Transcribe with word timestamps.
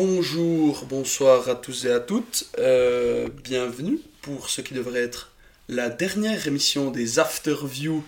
Bonjour, 0.00 0.84
bonsoir 0.90 1.48
à 1.48 1.54
tous 1.54 1.86
et 1.86 1.90
à 1.90 2.00
toutes. 2.00 2.50
Euh, 2.58 3.30
bienvenue 3.44 3.98
pour 4.20 4.50
ce 4.50 4.60
qui 4.60 4.74
devrait 4.74 5.00
être 5.00 5.32
la 5.70 5.88
dernière 5.88 6.46
émission 6.46 6.90
des 6.90 7.18
Afterviews 7.18 8.04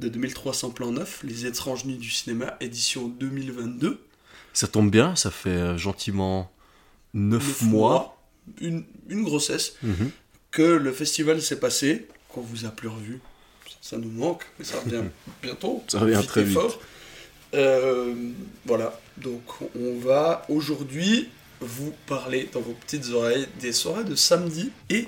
de 0.00 0.08
2300 0.10 0.68
plans 0.72 0.92
9, 0.92 1.20
Les 1.24 1.46
étranges 1.46 1.86
nuits 1.86 1.96
du 1.96 2.10
cinéma, 2.10 2.58
édition 2.60 3.08
2022. 3.08 4.04
Ça 4.52 4.66
tombe 4.66 4.90
bien, 4.90 5.16
ça 5.16 5.30
fait 5.30 5.48
euh, 5.48 5.78
gentiment 5.78 6.52
9 7.14 7.42
Neuf 7.42 7.62
mois. 7.62 8.22
Une, 8.60 8.84
une 9.08 9.24
grossesse. 9.24 9.76
Mhm. 9.82 10.10
Que 10.50 10.60
le 10.60 10.92
festival 10.92 11.40
s'est 11.40 11.58
passé, 11.58 12.06
qu'on 12.28 12.42
vous 12.42 12.66
a 12.66 12.68
plus 12.68 12.88
revu. 12.88 13.22
Ça, 13.80 13.96
nous 13.96 14.10
manque, 14.10 14.44
mais 14.58 14.66
ça 14.66 14.78
revient 14.78 15.04
bientôt. 15.42 15.82
Ça 15.88 16.00
revient 16.00 16.20
très 16.26 16.44
vite. 16.44 16.52
fort. 16.52 16.78
Euh, 17.54 18.14
voilà, 18.66 18.98
donc 19.16 19.42
on 19.78 19.98
va 20.00 20.44
aujourd'hui 20.48 21.28
vous 21.60 21.92
parler 22.06 22.48
dans 22.52 22.60
vos 22.60 22.72
petites 22.72 23.08
oreilles 23.10 23.46
des 23.60 23.72
soirées 23.72 24.02
de 24.04 24.16
samedi 24.16 24.72
et 24.90 25.06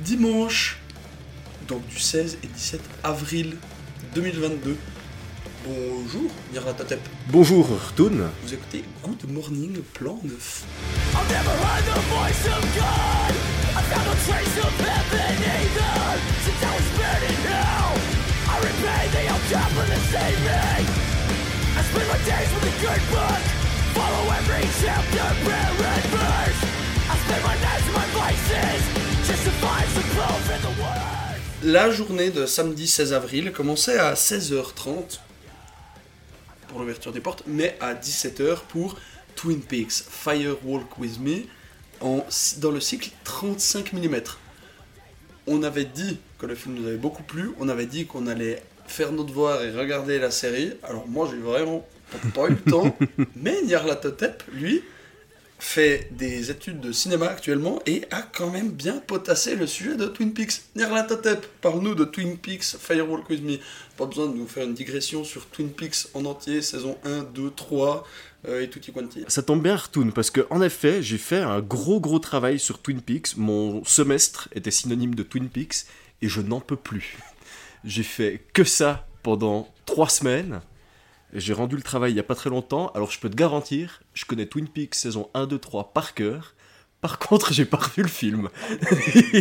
dimanche, 0.00 0.78
donc 1.68 1.86
du 1.86 1.98
16 1.98 2.38
et 2.42 2.46
17 2.46 2.80
avril 3.04 3.56
2022. 4.14 4.76
Bonjour, 5.64 6.30
Nyarlathotep. 6.52 7.00
Bonjour 7.28 7.68
Rtoun. 7.68 8.28
Vous 8.42 8.54
écoutez 8.54 8.84
Good 9.04 9.30
Morning 9.30 9.80
Plan 9.92 10.18
9. 10.24 10.64
I've 11.14 11.30
never 11.30 11.50
heard 11.50 11.84
the 11.84 12.00
voice 12.08 12.46
of 12.46 12.62
God. 12.74 13.52
I 20.14 20.81
days 22.24 22.50
with 22.54 22.80
good. 22.82 23.42
Follow 23.98 24.24
every 24.38 24.64
my 27.42 28.16
my 28.16 28.32
to 29.26 29.34
the. 29.44 29.52
La 31.64 31.90
journée 31.90 32.30
de 32.30 32.46
samedi 32.46 32.86
16 32.86 33.12
avril 33.12 33.52
commençait 33.52 33.98
à 33.98 34.14
16h30 34.14 35.20
pour 36.68 36.80
l'ouverture 36.80 37.12
des 37.12 37.20
portes, 37.20 37.44
mais 37.46 37.76
à 37.80 37.94
17h 37.94 38.60
pour 38.68 38.96
Twin 39.36 39.60
Peaks 39.60 39.92
Fire 39.92 40.56
Walk 40.64 40.98
With 40.98 41.20
Me 41.20 41.42
en, 42.00 42.24
dans 42.58 42.70
le 42.70 42.80
cycle 42.80 43.10
35 43.24 43.92
mm. 43.92 44.16
On 45.46 45.62
avait 45.62 45.84
dit 45.84 46.18
que 46.38 46.46
le 46.46 46.54
film 46.54 46.74
nous 46.74 46.86
avait 46.86 46.96
beaucoup 46.96 47.22
plu, 47.22 47.52
on 47.58 47.68
avait 47.68 47.86
dit 47.86 48.06
qu'on 48.06 48.26
allait 48.26 48.62
faire 48.86 49.12
nos 49.12 49.24
devoirs 49.24 49.62
et 49.62 49.70
regarder 49.70 50.18
la 50.18 50.30
série. 50.30 50.72
Alors 50.82 51.06
moi 51.08 51.28
j'ai 51.30 51.40
vraiment 51.40 51.86
pas 52.34 52.46
eu 52.46 52.50
le 52.64 52.70
temps, 52.70 52.96
mais 53.36 53.62
Nyarlathotep, 53.62 54.42
lui, 54.52 54.82
fait 55.62 56.08
des 56.10 56.50
études 56.50 56.80
de 56.80 56.90
cinéma 56.90 57.26
actuellement 57.26 57.80
et 57.86 58.02
a 58.10 58.20
quand 58.20 58.50
même 58.50 58.70
bien 58.70 58.98
potassé 58.98 59.54
le 59.54 59.68
sujet 59.68 59.94
de 59.94 60.06
Twin 60.06 60.34
Peaks. 60.34 60.62
Nyarlathotep, 60.74 61.46
parle-nous 61.60 61.94
de 61.94 62.04
Twin 62.04 62.36
Peaks 62.36 62.76
Firewalk 62.80 63.30
With 63.30 63.44
Me. 63.44 63.58
Pas 63.96 64.06
besoin 64.06 64.26
de 64.26 64.36
nous 64.36 64.48
faire 64.48 64.64
une 64.64 64.74
digression 64.74 65.22
sur 65.22 65.46
Twin 65.46 65.70
Peaks 65.70 66.08
en 66.14 66.24
entier, 66.24 66.62
saison 66.62 66.98
1, 67.04 67.22
2, 67.32 67.52
3 67.54 68.04
euh, 68.48 68.60
et 68.60 68.68
tutti 68.68 68.90
quanti. 68.90 69.24
Ça 69.28 69.42
tombe 69.42 69.62
bien 69.62 69.76
Rtoun 69.76 70.12
parce 70.12 70.30
que 70.30 70.44
en 70.50 70.60
effet, 70.60 71.00
j'ai 71.00 71.18
fait 71.18 71.40
un 71.40 71.60
gros 71.60 72.00
gros 72.00 72.18
travail 72.18 72.58
sur 72.58 72.82
Twin 72.82 73.00
Peaks. 73.00 73.36
Mon 73.36 73.84
semestre 73.84 74.48
était 74.52 74.72
synonyme 74.72 75.14
de 75.14 75.22
Twin 75.22 75.48
Peaks 75.48 75.86
et 76.22 76.28
je 76.28 76.40
n'en 76.40 76.60
peux 76.60 76.76
plus. 76.76 77.18
J'ai 77.84 78.02
fait 78.02 78.46
que 78.52 78.64
ça 78.64 79.06
pendant 79.22 79.72
trois 79.86 80.08
semaines. 80.08 80.60
J'ai 81.32 81.52
rendu 81.54 81.76
le 81.76 81.82
travail 81.82 82.12
il 82.12 82.16
y 82.16 82.20
a 82.20 82.24
pas 82.24 82.34
très 82.34 82.50
longtemps, 82.50 82.88
alors 82.94 83.10
je 83.10 83.18
peux 83.18 83.30
te 83.30 83.36
garantir, 83.36 84.02
je 84.12 84.26
connais 84.26 84.44
Twin 84.46 84.68
Peaks 84.68 84.94
saison 84.94 85.30
1, 85.32 85.46
2, 85.46 85.58
3 85.58 85.92
par 85.94 86.12
cœur. 86.14 86.54
Par 87.00 87.18
contre, 87.18 87.52
j'ai 87.52 87.64
pas 87.64 87.78
revu 87.78 88.02
le 88.02 88.08
film. 88.08 88.48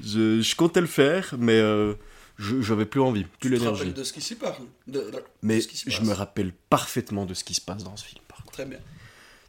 Je, 0.00 0.40
je 0.40 0.54
comptais 0.56 0.80
le 0.80 0.86
faire, 0.86 1.34
mais 1.38 1.58
euh, 1.58 1.94
j'avais 2.38 2.86
plus 2.86 3.00
envie, 3.00 3.24
plus 3.40 3.50
l'énergie. 3.50 3.92
de 3.92 4.04
ce 4.04 4.12
qui 4.12 4.20
s'y 4.20 4.36
parle 4.36 4.62
de, 4.86 5.00
de- 5.00 5.24
Mais 5.42 5.60
je 5.60 5.96
passe. 5.98 6.02
me 6.06 6.12
rappelle 6.12 6.52
parfaitement 6.70 7.24
de 7.26 7.34
ce 7.34 7.42
qui 7.42 7.54
se 7.54 7.60
passe 7.60 7.82
dans 7.82 7.96
ce 7.96 8.04
film. 8.04 8.22
par. 8.28 8.44
Très 8.52 8.64
bien. 8.64 8.78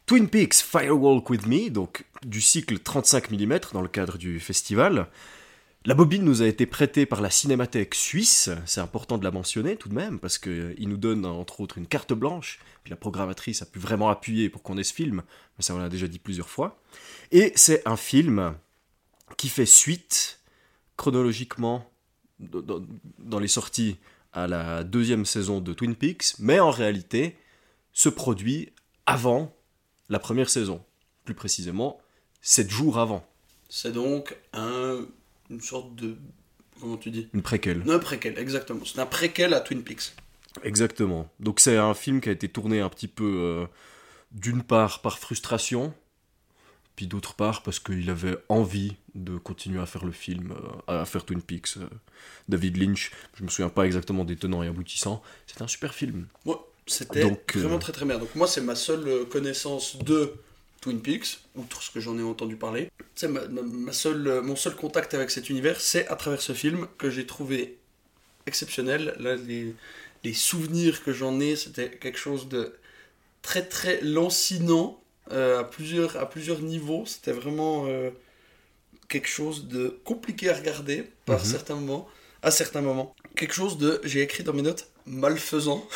Twin 0.05 0.27
Peaks 0.27 0.55
Firewalk 0.55 1.29
With 1.29 1.45
Me, 1.45 1.69
donc 1.69 2.05
du 2.25 2.41
cycle 2.41 2.79
35 2.79 3.29
mm 3.31 3.59
dans 3.73 3.81
le 3.81 3.87
cadre 3.87 4.17
du 4.17 4.39
festival. 4.39 5.07
La 5.85 5.95
bobine 5.95 6.23
nous 6.23 6.41
a 6.41 6.47
été 6.47 6.65
prêtée 6.65 7.05
par 7.05 7.19
la 7.19 7.29
Cinémathèque 7.29 7.93
suisse, 7.93 8.49
c'est 8.65 8.79
important 8.79 9.17
de 9.17 9.25
la 9.25 9.31
mentionner 9.31 9.75
tout 9.75 9.89
de 9.89 9.93
même, 9.93 10.17
parce 10.17 10.37
qu'il 10.37 10.87
nous 10.87 10.95
donne 10.95 11.25
entre 11.25 11.59
autres 11.59 11.77
une 11.77 11.87
carte 11.87 12.13
blanche, 12.13 12.59
puis 12.83 12.91
la 12.91 12.95
programmatrice 12.95 13.61
a 13.61 13.65
pu 13.65 13.79
vraiment 13.79 14.09
appuyer 14.09 14.49
pour 14.49 14.63
qu'on 14.63 14.77
ait 14.77 14.83
ce 14.85 14.93
film, 14.93 15.23
mais 15.57 15.63
ça 15.63 15.75
on 15.75 15.79
l'a 15.79 15.89
déjà 15.89 16.07
dit 16.07 16.19
plusieurs 16.19 16.47
fois. 16.47 16.79
Et 17.33 17.51
c'est 17.55 17.85
un 17.85 17.97
film 17.97 18.55
qui 19.35 19.49
fait 19.49 19.65
suite 19.65 20.39
chronologiquement 20.95 21.91
dans 22.39 23.39
les 23.39 23.49
sorties 23.49 23.97
à 24.31 24.47
la 24.47 24.85
deuxième 24.85 25.25
saison 25.25 25.59
de 25.59 25.73
Twin 25.73 25.95
Peaks, 25.95 26.35
mais 26.39 26.61
en 26.61 26.71
réalité 26.71 27.35
se 27.91 28.07
produit 28.07 28.71
avant 29.05 29.53
la 30.07 30.19
première 30.19 30.49
saison. 30.49 30.81
Plus 31.25 31.35
précisément, 31.35 31.99
sept 32.41 32.69
jours 32.69 32.99
avant. 32.99 33.27
C'est 33.67 33.91
donc 33.91 34.37
un, 34.53 35.05
une 35.49 35.61
sorte 35.61 35.95
de... 35.95 36.17
Comment 36.79 36.97
tu 36.97 37.11
dis? 37.11 37.29
Une 37.33 37.41
préquelle. 37.41 37.83
Un 37.89 37.99
préquel, 37.99 38.37
exactement. 38.37 38.83
C'est 38.85 38.99
un 38.99 39.05
préquel 39.05 39.53
à 39.53 39.59
Twin 39.59 39.83
Peaks. 39.83 40.13
Exactement. 40.63 41.31
Donc 41.39 41.59
c'est 41.59 41.77
un 41.77 41.93
film 41.93 42.21
qui 42.21 42.29
a 42.29 42.31
été 42.31 42.47
tourné 42.47 42.79
un 42.79 42.89
petit 42.89 43.07
peu, 43.07 43.23
euh, 43.23 43.65
d'une 44.31 44.63
part 44.63 45.01
par 45.01 45.19
frustration, 45.19 45.93
puis 46.95 47.07
d'autre 47.07 47.33
part 47.35 47.63
parce 47.63 47.79
qu'il 47.79 48.09
avait 48.09 48.37
envie 48.49 48.95
de 49.15 49.37
continuer 49.37 49.79
à 49.79 49.85
faire 49.85 50.05
le 50.05 50.11
film, 50.11 50.53
euh, 50.87 51.01
à 51.01 51.05
faire 51.05 51.25
Twin 51.25 51.41
Peaks. 51.41 51.77
euh, 51.77 51.87
David 52.49 52.77
Lynch, 52.77 53.11
je 53.35 53.43
me 53.43 53.49
souviens 53.49 53.69
pas 53.69 53.85
exactement 53.85 54.25
des 54.25 54.35
tenants 54.35 54.63
et 54.63 54.67
aboutissants. 54.67 55.21
C'est 55.47 55.61
un 55.61 55.67
super 55.67 55.93
film. 55.93 56.27
Ouais, 56.45 56.55
c'était 56.85 57.23
vraiment 57.55 57.79
très 57.79 57.93
très 57.93 58.05
bien. 58.05 58.19
Donc 58.19 58.35
moi, 58.35 58.47
c'est 58.47 58.61
ma 58.61 58.75
seule 58.75 59.25
connaissance 59.29 59.97
de 59.97 60.33
Twin 60.83 61.01
Peaks, 61.01 61.39
outre 61.55 61.81
ce 61.81 61.91
que 61.91 61.99
j'en 61.99 62.17
ai 62.19 62.23
entendu 62.23 62.57
parler. 62.57 62.89
C'est 63.15 63.27
ma, 63.29 63.41
seule, 63.93 64.27
euh, 64.27 64.41
mon 64.41 64.55
seul 64.55 64.75
contact 64.75 65.13
avec 65.13 65.31
cet 65.31 65.49
univers, 65.49 65.79
c'est 65.81 66.07
à 66.09 66.15
travers 66.15 66.41
ce 66.41 66.53
film 66.53 66.87
que 66.97 67.09
j'ai 67.09 67.25
trouvé 67.25 67.77
exceptionnel. 68.47 69.15
Là, 69.19 69.35
les, 69.35 69.75
les 70.23 70.33
souvenirs 70.33 71.03
que 71.03 71.13
j'en 71.13 71.39
ai, 71.39 71.55
c'était 71.55 71.91
quelque 71.91 72.19
chose 72.19 72.49
de 72.49 72.73
très 73.41 73.63
très 73.67 74.01
lancinant 74.01 75.01
euh, 75.31 75.61
à, 75.61 75.63
plusieurs, 75.65 76.17
à 76.17 76.29
plusieurs 76.29 76.61
niveaux. 76.61 77.05
C'était 77.07 77.33
vraiment 77.33 77.87
euh, 77.87 78.11
quelque 79.09 79.27
chose 79.27 79.67
de 79.67 79.99
compliqué 80.03 80.49
à 80.49 80.55
regarder 80.55 81.03
par 81.25 81.39
Mhm. 81.39 81.45
certains 81.45 81.75
moments, 81.75 82.07
à 82.41 82.51
certains 82.51 82.81
moments. 82.81 83.15
Quelque 83.35 83.53
chose 83.53 83.77
de, 83.77 84.01
j'ai 84.03 84.21
écrit 84.21 84.43
dans 84.43 84.53
mes 84.53 84.61
notes, 84.61 84.89
malfaisant. 85.05 85.87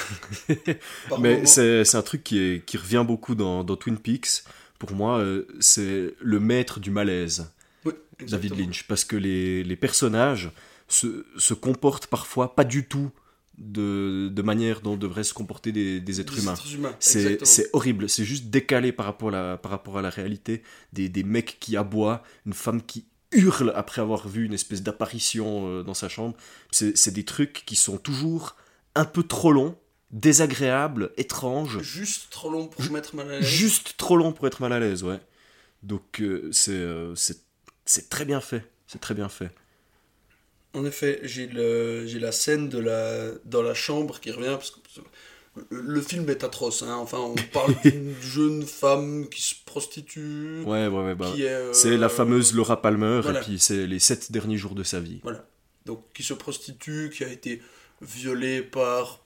Mais 1.17 1.45
c'est 1.45 1.83
c'est 1.85 1.97
un 1.97 2.01
truc 2.01 2.23
qui, 2.23 2.39
est- 2.39 2.65
qui 2.65 2.77
revient 2.77 3.03
beaucoup 3.05 3.35
dans, 3.35 3.63
dans 3.63 3.75
Twin 3.75 3.97
Peaks. 3.97 4.43
Pour 4.79 4.91
moi, 4.93 5.19
euh, 5.19 5.45
c'est 5.59 6.15
le 6.19 6.39
maître 6.39 6.79
du 6.79 6.91
malaise. 6.91 7.51
Oui, 7.85 7.93
David. 8.27 8.57
Lynch, 8.57 8.87
parce 8.87 9.05
que 9.05 9.15
les, 9.15 9.63
les 9.63 9.75
personnages 9.75 10.51
se, 10.87 11.25
se 11.37 11.53
comportent 11.53 12.07
parfois 12.07 12.55
pas 12.55 12.63
du 12.63 12.87
tout 12.87 13.11
de, 13.57 14.29
de 14.31 14.41
manière 14.43 14.81
dont 14.81 14.97
devraient 14.97 15.23
se 15.23 15.33
comporter 15.33 15.71
des, 15.71 15.99
des 15.99 16.21
êtres 16.21 16.35
Des 16.35 16.75
humains. 16.75 16.95
C'est 16.99 17.69
horrible, 17.73 18.07
c'est 18.07 18.25
juste 18.25 18.45
décalé 18.51 18.91
par 18.91 19.05
rapport 19.07 19.29
à 19.29 19.31
la, 19.31 19.57
par 19.57 19.71
rapport 19.71 19.97
à 19.97 20.01
la 20.01 20.09
réalité. 20.09 20.61
Des, 20.93 21.09
des 21.09 21.23
mecs 21.23 21.57
qui 21.59 21.75
aboient, 21.75 22.21
une 22.45 22.53
femme 22.53 22.81
qui 22.83 23.05
hurle 23.31 23.73
après 23.75 24.01
avoir 24.01 24.27
vu 24.27 24.45
une 24.45 24.53
espèce 24.53 24.83
d'apparition 24.83 25.67
euh, 25.67 25.83
dans 25.83 25.95
sa 25.95 26.07
chambre. 26.07 26.35
C'est 26.71 26.95
c'est 26.95 27.11
des 27.11 27.25
trucs 27.25 27.63
qui 27.65 27.75
sont 27.75 27.97
toujours 27.97 28.55
un 28.95 29.05
peu 29.05 29.23
trop 29.23 29.51
longs, 29.51 29.75
désagréables, 30.11 31.11
étranges, 31.17 31.79
Juste 31.81 32.29
trop 32.31 32.49
long 32.49 32.67
pour 32.67 32.83
mettre 32.91 33.15
mal 33.15 33.29
à 33.29 33.39
l'aise. 33.39 33.45
juste 33.47 33.95
trop 33.97 34.15
longs 34.17 34.31
pour 34.31 34.47
être 34.47 34.61
mal 34.61 34.73
à 34.73 34.79
l'aise, 34.79 35.03
ouais. 35.03 35.19
Donc 35.83 36.21
euh, 36.21 36.49
c'est 36.51 36.71
euh, 36.71 37.13
c'est 37.15 37.39
c'est 37.85 38.09
très 38.09 38.25
bien 38.25 38.41
fait, 38.41 38.63
c'est 38.87 38.99
très 38.99 39.13
bien 39.13 39.29
fait. 39.29 39.49
En 40.73 40.85
effet, 40.85 41.19
j'ai 41.23 41.47
le, 41.47 42.05
j'ai 42.05 42.19
la 42.19 42.31
scène 42.31 42.69
de 42.69 42.77
la, 42.77 43.31
dans 43.45 43.61
la 43.63 43.73
chambre 43.73 44.19
qui 44.19 44.31
revient 44.31 44.51
parce 44.51 44.71
que 44.71 44.79
le 45.71 46.01
film 46.01 46.29
est 46.29 46.43
atroce. 46.43 46.83
hein. 46.83 46.95
Enfin, 46.97 47.17
on 47.17 47.35
parle 47.53 47.73
d'une 47.83 48.13
jeune 48.21 48.63
femme 48.63 49.27
qui 49.29 49.41
se 49.41 49.55
prostitue. 49.65 50.61
Ouais, 50.65 50.87
ouais, 50.87 51.03
ouais. 51.03 51.15
Bah, 51.15 51.31
qui 51.33 51.43
est, 51.43 51.49
euh, 51.49 51.73
C'est 51.73 51.97
la 51.97 52.09
fameuse 52.09 52.53
Laura 52.53 52.81
Palmer, 52.81 53.21
voilà. 53.23 53.39
et 53.39 53.43
puis 53.43 53.57
c'est 53.59 53.87
les 53.87 53.99
sept 53.99 54.31
derniers 54.31 54.57
jours 54.57 54.75
de 54.75 54.83
sa 54.83 54.99
vie. 54.99 55.19
Voilà. 55.23 55.45
Donc, 55.85 56.03
qui 56.13 56.21
se 56.21 56.33
prostitue, 56.33 57.09
qui 57.15 57.23
a 57.23 57.29
été 57.29 57.61
violée 58.01 58.61
par 58.61 59.21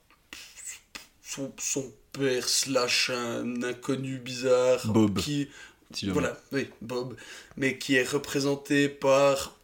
son, 1.33 1.51
son 1.59 1.85
père 2.11 2.47
slash 2.47 3.09
un 3.09 3.63
inconnu 3.63 4.17
bizarre. 4.17 4.85
Bob. 4.87 5.19
Qui, 5.19 5.47
si 5.93 6.09
voilà, 6.09 6.37
oui, 6.51 6.67
Bob. 6.81 7.15
Mais 7.57 7.77
qui 7.77 7.95
est 7.95 8.07
représenté 8.09 8.89
par 8.89 9.55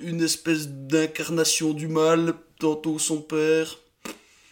une 0.00 0.22
espèce 0.22 0.68
d'incarnation 0.68 1.72
du 1.72 1.88
mal, 1.88 2.34
tantôt 2.58 2.98
son 2.98 3.20
père. 3.20 3.78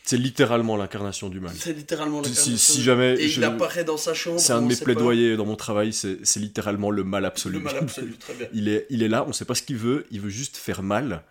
C'est 0.04 0.16
littéralement 0.16 0.76
l'incarnation 0.76 1.28
du 1.28 1.38
mal. 1.40 1.52
C'est 1.56 1.72
littéralement 1.72 2.20
la 2.22 2.28
Si, 2.28 2.58
si 2.58 2.82
jamais 2.82 3.14
Et 3.20 3.28
je- 3.28 3.38
il 3.40 3.44
apparaît 3.44 3.84
dans 3.84 3.96
sa 3.96 4.14
chambre. 4.14 4.40
c'est 4.40 4.52
un 4.52 4.60
de 4.60 4.66
mes 4.66 4.76
pas. 4.76 4.84
plaidoyers 4.84 5.36
dans 5.36 5.46
mon 5.46 5.54
travail, 5.56 5.92
c'est 5.92 6.18
c'est 6.26 6.40
littéralement 6.40 6.90
le 6.90 7.04
mal 7.04 7.24
absolu. 7.24 7.58
Le 7.58 7.60
mal 7.64 7.76
absolu, 7.78 8.16
très 8.18 8.34
bien. 8.34 8.48
Il 8.52 8.68
est, 8.68 8.86
il 8.90 9.02
est 9.04 9.08
là, 9.08 9.24
on 9.28 9.32
sait 9.32 9.44
pas 9.44 9.54
ce 9.54 9.62
qu'il 9.62 9.76
veut, 9.76 10.06
il 10.10 10.20
veut 10.20 10.28
juste 10.28 10.56
faire 10.56 10.82
mal 10.82 11.22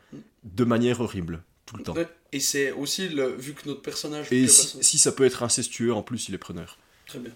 de 0.44 0.64
manière 0.64 1.02
horrible, 1.02 1.44
tout 1.72 1.78
le 1.78 1.84
temps. 1.84 1.94
Ouais. 1.96 2.08
Et 2.32 2.40
c'est 2.40 2.72
aussi, 2.72 3.10
le, 3.10 3.28
vu 3.36 3.54
que 3.54 3.68
notre 3.68 3.82
personnage. 3.82 4.28
Et 4.32 4.48
si, 4.48 4.62
personnage- 4.64 4.86
si 4.86 4.98
ça 4.98 5.12
peut 5.12 5.26
être 5.26 5.44
incestueux, 5.44 5.94
en 5.94 6.04
plus, 6.04 6.30
il 6.30 6.36
est 6.36 6.38
preneur. 6.38 6.78
Très 7.08 7.20
bien. 7.20 7.32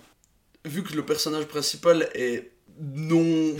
Vu 0.66 0.84
que 0.84 0.94
le 0.94 1.06
personnage 1.06 1.46
principal 1.46 2.10
est 2.14 2.52
non. 2.82 3.56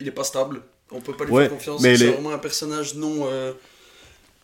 Il 0.00 0.08
est 0.08 0.12
pas 0.12 0.24
stable, 0.24 0.62
on 0.90 1.00
peut 1.00 1.14
pas 1.16 1.24
lui 1.24 1.32
Ouais, 1.32 1.42
faire 1.44 1.52
confiance. 1.52 1.82
mais 1.82 1.96
C'est 1.96 2.06
les- 2.06 2.12
vraiment 2.12 2.30
un 2.32 2.38
personnage 2.38 2.94
non. 2.94 3.26
euh, 3.30 3.52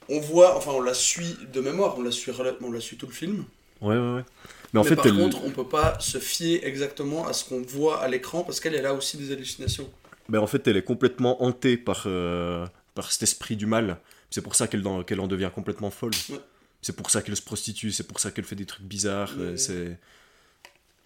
On 0.09 0.21
voit, 0.21 0.57
enfin 0.57 0.71
on 0.73 0.81
la 0.83 0.95
suit 0.95 1.37
de 1.53 1.61
mémoire, 1.61 1.99
on 1.99 2.03
la 2.03 2.13
suit, 2.13 2.31
on 2.61 2.71
la 2.71 2.81
suit 2.81 2.97
tout 2.97 3.07
le 3.07 3.13
film. 3.13 3.45
Ouais, 3.81 3.97
ouais, 3.97 4.15
ouais. 4.15 4.25
Mais 4.73 4.79
en 4.79 4.83
mais 4.85 4.89
fait, 4.91 4.95
par 4.97 5.07
elle- 5.07 5.17
contre, 5.17 5.43
on 5.45 5.51
peut 5.51 5.67
pas 5.67 5.99
se 5.99 6.19
fier 6.19 6.61
exactement 6.65 7.27
à 7.27 7.33
ce 7.33 7.45
qu'on 7.45 7.61
voit 7.63 8.01
à 8.01 8.07
l'écran 8.09 8.45
parce 8.45 8.61
qu'elle 8.61 8.75
elle 8.77 8.87
a 8.87 8.95
aussi 8.95 9.17
des 9.17 9.33
hallucinations. 9.33 9.91
ben, 10.29 10.39
en 10.41 10.47
fait, 10.47 10.67
elle 10.69 10.77
est 10.77 10.85
complètement 10.85 11.43
hantée 11.43 11.77
par, 11.77 12.05
euh, 12.07 12.65
par 12.95 13.11
cet 13.13 13.23
esprit 13.25 13.57
du 13.57 13.67
mal. 13.67 13.99
C'est 14.31 14.43
pour 14.43 14.55
ça 14.55 14.67
qu'elle 14.67 14.87
en 14.87 15.27
devient 15.27 15.51
complètement 15.55 15.91
folle. 15.91 16.13
Ouais. 16.31 16.41
C'est 16.83 16.95
pour 16.95 17.11
ça 17.11 17.23
qu'elle 17.23 17.37
se 17.37 17.43
prostitue, 17.43 17.91
c'est 17.93 18.07
pour 18.07 18.21
ça 18.21 18.31
qu'elle 18.31 18.45
fait 18.45 18.57
des 18.57 18.67
trucs 18.67 18.85
bizarres. 18.85 19.33
Ouais. 19.37 19.45
euh, 19.45 19.57
C'est 19.57 19.99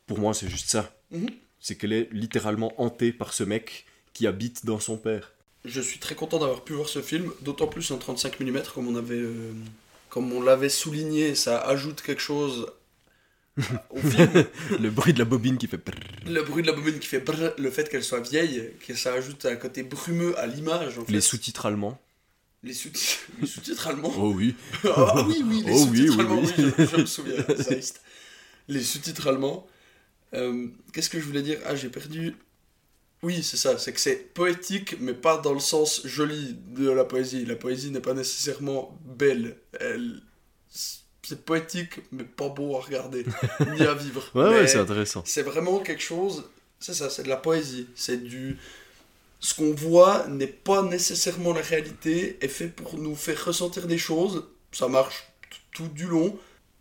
Pour 0.06 0.18
moi, 0.18 0.34
c'est 0.34 0.48
juste 0.48 0.68
ça. 0.70 0.94
Mhm. 1.10 1.28
C'est 1.60 1.76
qu'elle 1.76 1.92
est 1.92 2.08
littéralement 2.12 2.72
hantée 2.80 3.12
par 3.12 3.32
ce 3.34 3.44
mec 3.44 3.86
qui 4.12 4.26
habite 4.26 4.64
dans 4.64 4.80
son 4.80 4.96
père. 4.96 5.32
Je 5.64 5.80
suis 5.80 5.98
très 5.98 6.14
content 6.14 6.38
d'avoir 6.38 6.64
pu 6.64 6.72
voir 6.72 6.88
ce 6.88 7.02
film, 7.02 7.30
d'autant 7.42 7.66
plus 7.66 7.90
en 7.90 7.98
35 7.98 8.40
mm 8.40 8.62
comme 8.74 8.88
on 8.88 8.96
avait, 8.96 9.14
euh, 9.14 9.52
comme 10.08 10.32
on 10.32 10.40
l'avait 10.42 10.70
souligné, 10.70 11.34
ça 11.34 11.60
ajoute 11.60 12.00
quelque 12.00 12.22
chose 12.22 12.66
au 13.90 13.98
film. 14.10 14.46
Le 14.80 14.90
bruit 14.90 15.12
de 15.12 15.18
la 15.18 15.26
bobine 15.26 15.58
qui 15.58 15.66
fait... 15.66 15.80
Le 16.26 16.42
bruit 16.42 16.62
de 16.62 16.68
la 16.68 16.72
bobine 16.72 16.98
qui 16.98 17.06
fait 17.06 17.20
brrr, 17.20 17.52
le 17.58 17.70
fait 17.70 17.90
qu'elle 17.90 18.04
soit 18.04 18.20
vieille, 18.20 18.70
que 18.86 18.94
ça 18.94 19.12
ajoute 19.12 19.44
un 19.44 19.56
côté 19.56 19.82
brumeux 19.82 20.38
à 20.38 20.46
l'image. 20.46 20.98
Les 21.08 21.20
sous-titres 21.20 21.66
allemands. 21.66 22.00
Les 22.62 22.74
sous-titres 22.74 23.28
les 23.40 23.88
allemands. 23.88 24.12
Oh 24.16 24.32
oui. 24.34 24.54
ah 24.84 25.24
oui, 25.26 25.42
oui, 25.44 25.62
les 25.64 25.72
Oh 25.72 25.78
sous-titres 25.86 26.14
oui, 26.16 26.20
allemands, 26.20 26.42
oui. 26.42 26.52
oui, 26.58 26.72
je, 26.78 26.84
je 26.84 26.96
me 26.96 27.06
souviens. 27.06 27.36
ça 27.46 27.70
existe. 27.72 28.02
Les 28.68 28.82
sous-titres 28.82 29.28
allemands. 29.28 29.66
Euh, 30.34 30.68
Qu'est-ce 30.92 31.10
que 31.10 31.18
je 31.18 31.24
voulais 31.24 31.42
dire? 31.42 31.58
Ah, 31.66 31.74
j'ai 31.74 31.88
perdu. 31.88 32.34
Oui, 33.22 33.42
c'est 33.42 33.56
ça, 33.58 33.78
c'est 33.78 33.92
que 33.92 34.00
c'est 34.00 34.32
poétique, 34.32 34.96
mais 35.00 35.12
pas 35.12 35.36
dans 35.38 35.52
le 35.52 35.60
sens 35.60 36.06
joli 36.06 36.56
de 36.68 36.90
la 36.90 37.04
poésie. 37.04 37.44
La 37.44 37.56
poésie 37.56 37.90
n'est 37.90 38.00
pas 38.00 38.14
nécessairement 38.14 38.98
belle. 39.04 39.56
Elle... 39.78 40.22
C'est 40.70 41.44
poétique, 41.44 42.00
mais 42.12 42.24
pas 42.24 42.48
beau 42.48 42.76
à 42.76 42.80
regarder, 42.80 43.24
ni 43.74 43.82
à 43.82 43.94
vivre. 43.94 44.22
Ouais, 44.34 44.48
ouais, 44.48 44.66
c'est 44.66 44.78
intéressant. 44.78 45.22
c'est 45.26 45.42
vraiment 45.42 45.78
quelque 45.80 46.02
chose, 46.02 46.44
c'est 46.80 46.94
ça, 46.94 47.08
c'est 47.10 47.22
de 47.22 47.28
la 47.28 47.36
poésie. 47.36 47.86
C'est 47.94 48.16
du. 48.24 48.56
Ce 49.40 49.54
qu'on 49.54 49.72
voit 49.72 50.26
n'est 50.28 50.46
pas 50.46 50.82
nécessairement 50.82 51.52
la 51.52 51.62
réalité, 51.62 52.38
est 52.40 52.48
fait 52.48 52.68
pour 52.68 52.98
nous 52.98 53.16
faire 53.16 53.42
ressentir 53.44 53.86
des 53.86 53.98
choses. 53.98 54.46
Ça 54.70 54.86
marche 54.86 55.26
tout 55.72 55.88
du 55.88 56.06
long, 56.06 56.38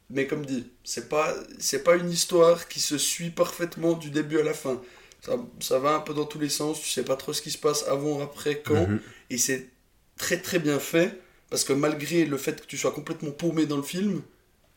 mais 0.09 0.27
comme 0.27 0.45
dit, 0.45 0.67
c'est 0.83 1.07
pas, 1.07 1.33
c'est 1.59 1.83
pas 1.83 1.95
une 1.95 2.11
histoire 2.11 2.67
qui 2.67 2.79
se 2.79 2.97
suit 2.97 3.29
parfaitement 3.29 3.93
du 3.93 4.09
début 4.09 4.39
à 4.39 4.43
la 4.43 4.53
fin. 4.53 4.81
Ça, 5.21 5.37
ça 5.59 5.79
va 5.79 5.95
un 5.95 5.99
peu 5.99 6.13
dans 6.13 6.25
tous 6.25 6.39
les 6.39 6.49
sens, 6.49 6.81
tu 6.81 6.89
sais 6.89 7.03
pas 7.03 7.15
trop 7.15 7.33
ce 7.33 7.41
qui 7.41 7.51
se 7.51 7.57
passe 7.57 7.87
avant, 7.87 8.21
après, 8.21 8.61
quand. 8.61 8.87
Mhm. 8.87 8.99
Et 9.29 9.37
c'est 9.37 9.69
très 10.17 10.37
très 10.37 10.59
bien 10.59 10.79
fait, 10.79 11.19
parce 11.49 11.63
que 11.63 11.73
malgré 11.73 12.25
le 12.25 12.37
fait 12.37 12.61
que 12.61 12.65
tu 12.65 12.77
sois 12.77 12.91
complètement 12.91 13.31
paumé 13.31 13.65
dans 13.65 13.77
le 13.77 13.83
film, 13.83 14.21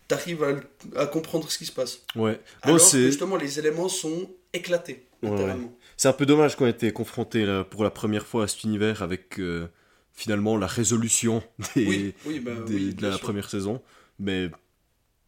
t'arrives 0.09 0.45
à, 0.45 1.01
à 1.01 1.07
comprendre 1.07 1.51
ce 1.51 1.59
qui 1.59 1.67
se 1.67 1.73
passe. 1.73 2.01
Ouais. 2.15 2.41
Bon, 2.65 2.75
Alors 2.75 2.91
que 2.91 2.99
justement, 2.99 3.37
les 3.37 3.59
éléments 3.59 3.89
sont 3.89 4.31
éclatés, 4.53 5.07
littéralement. 5.23 5.73
C'est 5.97 6.09
un 6.09 6.13
peu 6.13 6.27
dommage 6.27 6.57
qu'on 6.57 6.67
ait 6.67 6.71
été 6.71 6.93
confronté 6.93 7.63
pour 7.71 7.85
la 7.85 7.91
première 7.91 8.27
fois 8.27 8.45
à 8.45 8.49
cet 8.49 8.65
univers 8.65 9.03
avec 9.03 9.39
euh, 9.39 9.69
finalement 10.13 10.57
la 10.57 10.67
résolution 10.67 11.43
des, 11.77 11.87
Oui, 11.87 12.15
oui, 12.27 12.41
bah, 12.41 12.53
des- 12.67 12.75
oui, 12.75 12.95
de 12.95 13.03
la 13.03 13.13
sûr. 13.13 13.21
première 13.21 13.49
saison. 13.49 13.81
Mais, 14.19 14.51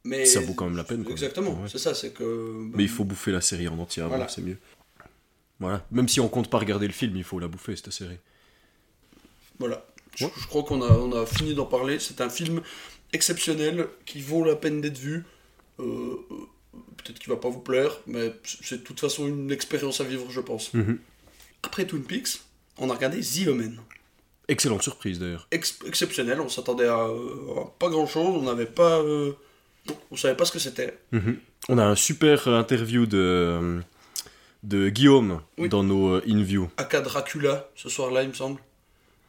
Mais 0.05 0.25
ça 0.27 0.41
vaut 0.41 0.55
quand 0.55 0.65
même 0.67 0.77
la 0.77 0.85
peine, 0.85 1.03
quoi. 1.05 1.13
Exactement, 1.13 1.51
Ouais. 1.63 1.69
c'est 1.69 1.79
ça, 1.79 1.95
c'est 1.95 2.13
que. 2.13 2.23
bah, 2.71 2.75
mais 2.77 2.83
il 2.85 2.89
faut 2.89 3.05
bouffer 3.05 3.33
la 3.33 3.41
série 3.41 3.69
en 3.69 3.79
entier 3.79 4.03
Voilà. 4.03 4.29
c'est 4.29 4.43
mieux. 4.43 4.59
Voilà. 5.61 5.87
Même 5.93 6.09
si 6.09 6.21
on 6.21 6.29
compte 6.29 6.51
pas 6.51 6.59
regarder 6.59 6.87
le 6.87 6.93
film, 6.93 7.17
il 7.17 7.25
faut 7.25 7.39
la 7.39 7.47
bouffer 7.49 7.77
cette 7.77 7.91
série. 7.93 8.19
Voilà. 9.59 9.87
Je, 10.17 10.25
Ouais. 10.27 10.33
je 10.41 10.47
crois 10.47 10.63
qu'on 10.65 10.83
a, 10.83 10.91
on 10.93 11.13
a 11.13 11.27
fini 11.27 11.55
d'en 11.55 11.67
parler. 11.67 11.99
C'est 11.99 12.21
un 12.21 12.29
film 12.29 12.61
exceptionnel 13.13 13.87
qui 14.05 14.21
vaut 14.21 14.45
la 14.45 14.57
peine 14.57 14.81
d'être 14.81 14.99
vu. 14.99 15.25
Euh, 15.81 16.17
Peut-être 16.97 17.19
qu'il 17.19 17.29
va 17.31 17.37
pas 17.37 17.49
vous 17.51 17.61
plaire, 17.61 17.99
mais 18.07 18.33
c'est 18.45 18.79
de 18.79 18.83
toute 18.83 19.01
façon 19.01 19.27
une 19.29 19.51
expérience 19.51 20.01
à 20.01 20.05
vivre, 20.05 20.31
je 20.31 20.41
pense. 20.41 20.73
Mhm. 20.75 20.99
Après 21.63 21.87
Twin 21.87 22.03
Peaks, 22.03 22.41
on 22.79 22.89
a 22.91 22.95
regardé 22.95 23.21
The 23.21 23.49
Omen. 23.49 23.79
Excellente 24.49 24.83
surprise 24.83 25.19
d'ailleurs. 25.19 25.47
Ex- 25.51 25.79
exceptionnel, 25.87 26.41
on 26.41 26.49
s'attendait 26.49 26.87
à, 26.87 26.97
à 27.05 27.73
pas 27.79 27.89
grand 27.89 28.07
chose, 28.07 28.37
on 28.37 28.43
n'avait 28.43 28.67
pas. 28.67 29.01
euh, 29.01 29.33
on 30.11 30.17
savait 30.17 30.37
pas 30.37 30.45
ce 30.45 30.53
que 30.53 30.59
c'était. 30.59 30.99
Mhm. 31.13 31.39
On 31.69 31.79
a 31.79 31.85
un 31.85 31.95
super 31.97 32.49
interview 32.49 33.07
de, 33.07 33.81
de 34.63 34.89
Guillaume 34.91 35.41
Oui. 35.59 35.69
dans 35.69 35.83
nos 35.83 36.15
euh, 36.17 36.23
in-view. 36.29 36.71
Aka 36.77 37.01
Dracula, 37.01 37.69
ce 37.75 37.89
soir-là, 37.89 38.23
il 38.23 38.29
me 38.31 38.35
semble. 38.35 38.61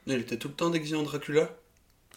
Il 0.07 0.13
était 0.15 0.37
tout 0.37 0.49
le 0.49 0.53
temps 0.53 0.69
déguisé 0.69 0.95
en 0.95 1.03
Dracula. 1.03 1.49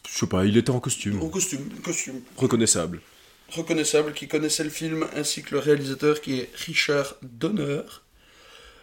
Je 0.08 0.16
sais 0.18 0.26
pas, 0.26 0.44
il 0.44 0.56
était 0.56 0.70
en 0.70 0.80
costume. 0.80 1.20
Au 1.22 1.28
costume, 1.28 1.68
costume. 1.84 2.20
Reconnaissable. 2.36 3.00
Reconnaissable, 3.50 4.12
qui 4.12 4.28
connaissait 4.28 4.64
le 4.64 4.70
film, 4.70 5.06
ainsi 5.16 5.42
que 5.42 5.54
le 5.54 5.60
réalisateur 5.60 6.20
qui 6.20 6.40
est 6.40 6.50
Richard 6.66 7.14
Donner. 7.22 7.80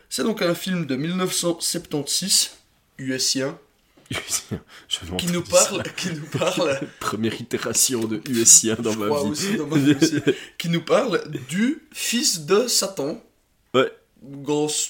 C'est 0.10 0.24
donc 0.24 0.42
un 0.42 0.56
film 0.56 0.86
de 0.86 0.96
1976, 0.96 2.52
USien, 2.98 3.58
qui 5.18 5.28
nous 5.28 5.46
ça. 5.46 5.52
parle, 5.66 5.84
qui 5.96 6.10
nous 6.12 6.26
parle, 6.28 6.80
Première 7.00 7.40
itération 7.40 8.04
de 8.06 8.22
USien 8.30 8.76
dans 8.80 8.96
ma 8.96 9.08
vie. 9.08 9.30
aussi 9.30 9.58
dans 9.58 9.68
ma 9.68 9.78
vie 9.78 9.96
aussi, 10.02 10.16
qui 10.58 10.70
nous 10.70 10.82
parle 10.82 11.24
du 11.50 11.84
fils 11.92 12.42
de 12.46 12.68
Satan. 12.68 13.22
Ouais. 13.74 13.92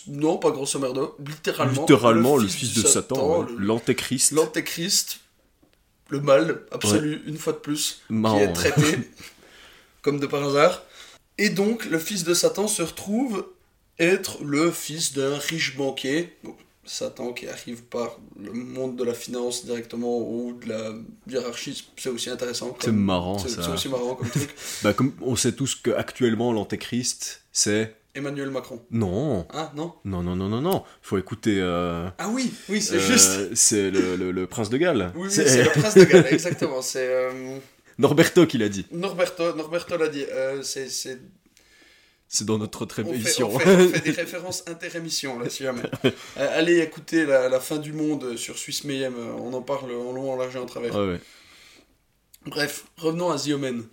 Non, 0.07 0.37
pas 0.37 0.51
grosso 0.51 0.79
merdo, 0.79 1.17
littéralement. 1.25 1.81
Littéralement, 1.81 2.37
le 2.37 2.47
fils, 2.47 2.73
de 2.81 2.87
Satan, 2.87 3.41
ouais. 3.41 3.47
le- 3.51 3.57
l'antéchrist. 3.65 4.31
l'antéchrist, 4.31 5.19
le 6.09 6.21
mal 6.21 6.61
absolu, 6.71 7.21
une 7.25 7.37
fois 7.37 7.51
de 7.53 7.57
plus, 7.57 8.01
Marrant. 8.09 8.37
qui 8.37 8.43
est 8.43 8.53
traité 8.53 8.99
comme 10.05 10.19
de 10.19 10.27
par 10.27 10.43
hasard. 10.47 10.83
Et 11.37 11.49
donc, 11.49 11.85
le 11.85 11.99
fils 11.99 12.23
de 12.23 12.33
Satan 12.33 12.67
se 12.67 12.81
retrouve 12.83 13.45
être 13.99 14.43
le 14.43 14.71
fils 14.71 15.13
d'un 15.13 15.35
riche 15.37 15.75
banquier. 15.75 16.33
Donc, 16.43 16.57
Satan 16.85 17.33
qui 17.33 17.47
arrive 17.47 17.81
par 17.83 18.19
le 18.39 18.53
monde 18.53 18.95
de 18.95 19.03
la 19.03 19.15
finance 19.15 19.65
directement 19.65 20.19
ou 20.19 20.53
de 20.63 20.69
la 20.69 20.93
hiérarchie, 21.27 21.87
c'est 21.97 22.09
aussi 22.09 22.29
intéressant. 22.29 22.77
C'est 22.79 22.91
marrant 22.91 23.39
c'est- 23.39 23.49
ça. 23.49 23.63
C'est 23.63 23.71
aussi 23.71 23.89
marrant 23.89 24.13
comme 24.15 24.29
truc. 24.29 24.49
Bah, 24.83 24.93
comme 24.93 25.11
on 25.21 25.35
sait 25.35 25.53
tous 25.53 25.73
qu'actuellement 25.75 26.53
l'antéchrist, 26.53 27.41
c'est. 27.51 27.95
Emmanuel 28.13 28.49
Macron. 28.51 28.79
Non, 28.91 29.45
Ah, 29.51 29.73
non? 29.75 29.91
Non, 30.05 30.21
non, 30.23 30.35
non, 30.37 30.47
non, 30.47 30.61
non. 30.61 30.83
Faut 31.01 31.17
écouter. 31.17 31.57
euh, 31.59 32.07
Ah 32.17 32.29
oui, 32.29 32.53
oui, 32.69 32.81
c'est 32.81 32.95
euh, 32.95 32.99
juste. 32.99 33.55
C'est 33.55 33.89
le, 33.91 34.15
le- 34.15 34.31
le 34.31 34.47
prince 34.47 34.69
de 34.69 34.77
Galles. 34.77 35.11
Oui, 35.15 35.23
oui, 35.23 35.31
c'est 35.31 35.49
c'est 35.49 35.63
le 35.65 35.71
prince 35.71 35.95
de 35.95 36.03
Galles, 36.05 36.27
exactement. 36.31 36.81
C'est. 36.81 37.09
euh, 37.09 37.57
Norberto 37.97 38.45
qui 38.45 38.57
l'a 38.57 38.69
dit. 38.69 38.85
Norberto, 38.91 39.53
Norberto 39.55 39.97
l'a 39.97 40.07
dit. 40.09 40.23
Euh, 40.29 40.61
c'est- 40.63 40.89
c'est 40.89 41.19
C'est 42.27 42.43
dans 42.45 42.57
notre 42.57 42.81
autre 42.81 43.01
On 43.03 43.09
fait, 43.11 43.15
émission. 43.15 43.49
on 43.53 43.59
fait- 43.59 43.69
on 43.75 43.89
fait 43.89 43.99
des 44.03 44.11
références 44.11 44.63
inter-émissions 44.67 45.39
là, 45.39 45.47
si 45.49 45.63
jamais. 45.63 45.83
Euh, 46.03 46.11
allez 46.59 46.79
écouter 46.79 47.25
la, 47.25 47.47
la 47.49 47.59
fin 47.59 47.77
du 47.77 47.93
monde 47.93 48.35
sur 48.35 48.57
Suisse 48.57 48.83
Mayhem, 48.83 49.13
euh, 49.15 49.33
on 49.37 49.53
en 49.53 49.61
parle 49.61 49.91
en 49.91 50.11
long, 50.11 50.33
en 50.33 50.35
large 50.35 50.55
et 50.55 50.59
en 50.59 50.65
travers. 50.65 50.95
ouais. 50.95 51.19
Bref, 52.47 52.85
revenons 52.97 53.31
à 53.31 53.37
The 53.39 53.49
Omen. 53.49 53.83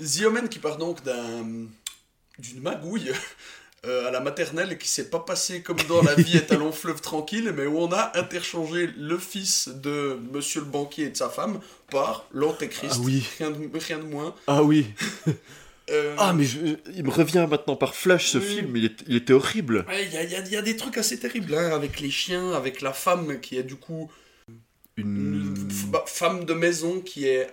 The 0.00 0.22
Omen 0.26 0.48
qui 0.48 0.58
part 0.58 0.76
donc 0.78 1.02
d'un 1.04 1.44
d'une 2.38 2.60
magouille 2.60 3.12
euh, 3.86 4.08
à 4.08 4.10
la 4.10 4.20
maternelle 4.20 4.76
qui 4.78 4.88
s'est 4.88 5.08
pas 5.08 5.20
passé 5.20 5.62
comme 5.62 5.78
dans 5.88 6.02
la 6.02 6.14
vie 6.14 6.36
est 6.36 6.52
un 6.52 6.58
long 6.58 6.72
fleuve 6.72 7.00
tranquille, 7.00 7.52
mais 7.56 7.66
où 7.66 7.78
on 7.78 7.90
a 7.92 8.12
interchangé 8.18 8.90
le 8.96 9.16
fils 9.18 9.68
de 9.68 10.18
monsieur 10.32 10.60
le 10.60 10.66
banquier 10.66 11.04
et 11.04 11.10
de 11.10 11.16
sa 11.16 11.28
femme 11.30 11.60
par 11.90 12.26
l'antéchrist. 12.32 12.96
Ah 12.98 13.02
oui. 13.02 13.24
Rien 13.38 13.50
de, 13.50 13.68
rien 13.78 13.98
de 13.98 14.04
moins. 14.04 14.34
Ah 14.46 14.62
oui. 14.62 14.86
Euh, 15.92 16.14
Ah, 16.18 16.32
mais 16.32 16.44
je- 16.44 16.76
il 16.94 17.02
me 17.02 17.10
revient 17.10 17.48
maintenant 17.50 17.74
par 17.74 17.96
flash 17.96 18.28
ce 18.28 18.38
Oui. 18.38 18.44
film. 18.44 18.76
Il, 18.76 18.84
est- 18.84 19.02
il 19.08 19.16
était 19.16 19.32
horrible. 19.32 19.84
ouais, 19.88 20.04
Il 20.04 20.10
y, 20.10 20.14
y 20.14 20.36
a- 20.36 20.40
il 20.46 20.52
y 20.52 20.56
a 20.56 20.62
des 20.62 20.76
trucs 20.76 20.96
assez 20.96 21.18
terribles 21.18 21.52
hein, 21.52 21.72
avec 21.74 21.98
les 21.98 22.12
chiens, 22.12 22.52
avec 22.52 22.80
la 22.80 22.92
femme 22.92 23.40
qui 23.40 23.58
est 23.58 23.64
du 23.64 23.74
coup 23.74 24.08
une 24.96 25.06
Une. 25.56 25.68
bah, 25.90 26.04
femme 26.06 26.44
de 26.44 26.54
maison 26.54 27.00
qui 27.00 27.26
est 27.26 27.48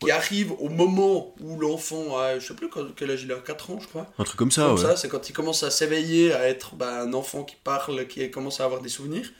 qui 0.00 0.10
arrive 0.10 0.52
au 0.60 0.68
moment 0.68 1.34
où 1.40 1.58
l'enfant 1.58 2.18
a, 2.18 2.38
je 2.38 2.46
sais 2.46 2.54
plus 2.54 2.68
quel 2.68 2.88
quel 2.96 3.10
âge 3.10 3.22
il 3.22 3.32
a, 3.32 3.36
4 3.36 3.70
ans 3.70 3.78
je 3.80 3.86
crois. 3.88 4.06
Un 4.18 4.24
truc 4.24 4.36
comme 4.38 4.50
ça, 4.50 4.66
Comme 4.66 4.74
ouais. 4.76 4.80
ça, 4.82 4.96
c'est 4.96 5.08
quand 5.08 5.28
il 5.28 5.32
commence 5.32 5.62
à 5.62 5.70
s'éveiller, 5.70 6.32
à 6.32 6.48
être 6.48 6.74
bah, 6.74 7.00
un 7.02 7.12
enfant 7.14 7.44
qui 7.44 7.56
parle, 7.62 8.06
qui 8.06 8.30
commence 8.30 8.60
à 8.60 8.64
avoir 8.64 8.80
des 8.82 8.88
souvenirs. 8.90 9.30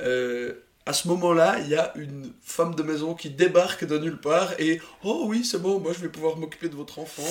Euh, 0.00 0.54
À 0.84 0.92
ce 0.92 1.06
moment-là, 1.08 1.58
il 1.60 1.68
y 1.68 1.76
a 1.76 1.92
une 1.96 2.32
femme 2.42 2.74
de 2.74 2.82
maison 2.82 3.14
qui 3.14 3.30
débarque 3.30 3.84
de 3.84 3.98
nulle 3.98 4.18
part 4.18 4.52
et 4.58 4.80
oh 5.04 5.24
oui, 5.26 5.44
c'est 5.44 5.60
bon, 5.62 5.78
moi 5.78 5.92
je 5.92 6.00
vais 6.00 6.08
pouvoir 6.08 6.36
m'occuper 6.36 6.68
de 6.68 6.74
votre 6.74 6.98
enfant. 6.98 7.22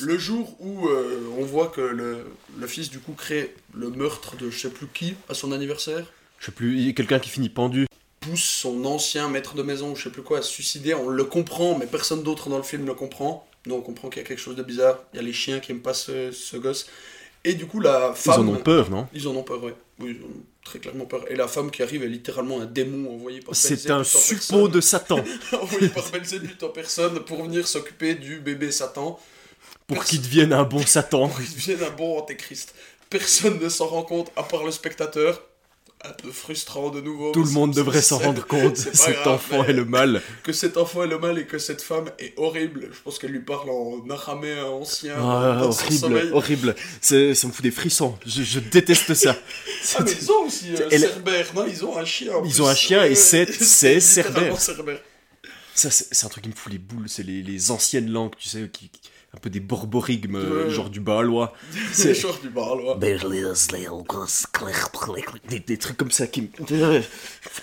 Le 0.00 0.16
jour 0.16 0.56
où 0.60 0.86
euh, 0.88 1.20
on 1.38 1.44
voit 1.44 1.66
que 1.68 1.80
le, 1.82 2.24
le 2.58 2.66
fils 2.66 2.88
du 2.88 2.98
coup 3.00 3.12
crée 3.12 3.54
le 3.74 3.90
meurtre 3.90 4.36
de 4.36 4.48
je 4.48 4.58
sais 4.58 4.70
plus 4.70 4.86
qui 4.86 5.16
à 5.28 5.34
son 5.34 5.52
anniversaire, 5.52 6.06
Je 6.38 6.46
sais 6.46 6.52
plus, 6.52 6.78
il 6.78 6.86
y 6.86 6.90
a 6.90 6.92
quelqu'un 6.94 7.18
qui 7.18 7.28
finit 7.28 7.50
pendu. 7.50 7.86
Pousse 8.20 8.42
son 8.44 8.84
ancien 8.84 9.28
maître 9.28 9.54
de 9.54 9.62
maison, 9.62 9.94
je 9.94 10.04
sais 10.04 10.10
plus 10.10 10.22
quoi, 10.22 10.38
à 10.38 10.42
se 10.42 10.50
suicider. 10.50 10.94
On 10.94 11.08
le 11.08 11.24
comprend, 11.24 11.76
mais 11.78 11.86
personne 11.86 12.22
d'autre 12.22 12.48
dans 12.48 12.56
le 12.56 12.62
film 12.62 12.86
le 12.86 12.94
comprend. 12.94 13.46
Nous, 13.66 13.74
on 13.74 13.80
comprend 13.80 14.08
qu'il 14.08 14.22
y 14.22 14.24
a 14.24 14.28
quelque 14.28 14.40
chose 14.40 14.56
de 14.56 14.62
bizarre. 14.62 14.98
Il 15.12 15.16
y 15.16 15.20
a 15.20 15.22
les 15.22 15.32
chiens 15.32 15.60
qui 15.60 15.72
aiment 15.72 15.80
pas 15.82 15.94
ce, 15.94 16.32
ce 16.32 16.56
gosse. 16.56 16.86
Et 17.44 17.54
du 17.54 17.66
coup, 17.66 17.80
la 17.80 18.12
Ils 18.14 18.20
femme. 18.20 18.48
en 18.48 18.52
ont 18.52 18.56
peur, 18.56 18.90
non? 18.90 19.06
Ils 19.14 19.28
en 19.28 19.36
ont 19.36 19.42
peur, 19.42 19.62
ouais. 19.62 19.74
Oui, 20.00 20.16
ils 20.18 20.24
en 20.24 20.28
ont 20.28 20.42
très 20.64 20.78
clairement 20.78 21.06
peur. 21.06 21.24
Et 21.30 21.36
la 21.36 21.48
femme 21.48 21.70
qui 21.70 21.82
arrive 21.82 22.02
est 22.02 22.08
littéralement 22.08 22.60
un 22.60 22.66
démon 22.66 23.14
envoyé 23.14 23.40
par 23.40 23.54
C'est 23.54 23.90
un 23.90 24.04
suppôt 24.04 24.68
de 24.68 24.80
Satan 24.80 25.20
envoyé 25.52 25.88
par 25.88 26.08
Belzébuth 26.10 26.62
en 26.62 26.68
personne 26.68 27.20
pour 27.20 27.42
venir 27.44 27.66
s'occuper 27.66 28.14
du 28.14 28.40
bébé 28.40 28.70
Satan. 28.70 29.18
pour 29.86 30.04
qu'il 30.04 30.20
devienne 30.22 30.52
un 30.52 30.64
bon 30.64 30.82
Satan. 30.86 31.30
Il 31.40 31.54
devient 31.54 31.84
un 31.84 31.90
bon 31.90 32.18
antéchrist. 32.18 32.74
Personne 33.10 33.58
ne 33.58 33.68
s'en 33.68 33.86
rend 33.86 34.02
compte 34.02 34.30
à 34.36 34.42
part 34.42 34.64
le 34.64 34.70
spectateur. 34.70 35.40
Un 36.04 36.12
peu 36.12 36.30
frustrant 36.30 36.90
de 36.90 37.00
nouveau. 37.00 37.32
Tout 37.32 37.42
le 37.42 37.50
monde 37.50 37.74
devrait 37.74 38.02
s'en 38.02 38.18
rendre 38.18 38.46
compte. 38.46 38.76
Cet 38.76 39.14
grave, 39.16 39.28
enfant 39.34 39.64
est 39.64 39.72
le 39.72 39.84
mal. 39.84 40.22
que 40.44 40.52
cet 40.52 40.76
enfant 40.76 41.02
est 41.02 41.08
le 41.08 41.18
mal 41.18 41.38
et 41.40 41.44
que 41.46 41.58
cette 41.58 41.82
femme 41.82 42.08
est 42.20 42.34
horrible. 42.36 42.88
Je 42.92 42.98
pense 43.02 43.18
qu'elle 43.18 43.32
lui 43.32 43.40
parle 43.40 43.68
en 43.70 44.08
araméen 44.08 44.64
ancien. 44.64 45.14
Ah, 45.18 45.60
horrible, 45.64 46.30
horrible. 46.32 46.76
C'est- 47.00 47.34
Ça 47.34 47.48
me 47.48 47.52
fout 47.52 47.64
des 47.64 47.72
frissons. 47.72 48.16
Je, 48.24 48.42
je 48.44 48.60
déteste 48.60 49.12
ça. 49.14 49.34
Ah, 49.98 50.02
mais 50.04 50.12
ils 50.12 50.30
ont 50.30 50.46
aussi 50.46 50.74
euh, 50.76 50.88
Elle- 50.92 51.00
Cerbère, 51.00 51.46
non 51.54 51.66
Ils 51.66 51.84
ont 51.84 51.96
un 51.98 52.04
chien. 52.04 52.32
en 52.34 52.44
Ils 52.44 52.52
plus. 52.52 52.60
ont 52.60 52.68
un 52.68 52.74
chien 52.76 53.04
et 53.04 53.14
c'est- 53.16 53.52
c'est 53.52 53.98
Cerbère. 54.00 54.60
Cerbère. 54.60 55.00
Ça, 55.74 55.90
c'est 55.90 56.06
c'est 56.12 56.26
un 56.26 56.28
truc 56.28 56.44
qui 56.44 56.50
me 56.50 56.54
fout 56.54 56.72
les 56.72 56.78
boules. 56.78 57.08
C'est 57.08 57.22
les, 57.24 57.42
les 57.42 57.70
anciennes 57.72 58.10
langues, 58.10 58.34
tu 58.38 58.48
sais, 58.48 58.68
qui, 58.72 58.88
qui- 58.88 59.00
un 59.34 59.38
peu 59.38 59.50
des 59.50 59.60
borborigmes, 59.60 60.36
euh, 60.36 60.64
Ouais. 60.64 60.70
genre 60.70 60.88
du 60.90 61.00
balois. 61.00 61.52
C'est 61.92 62.14
genre 62.14 62.38
du 62.40 62.48
Barlois. 62.48 62.96
Des, 65.48 65.60
des 65.60 65.76
trucs 65.78 65.96
comme 65.96 66.10
ça 66.10 66.26
qui 66.26 66.42
me. 66.42 66.48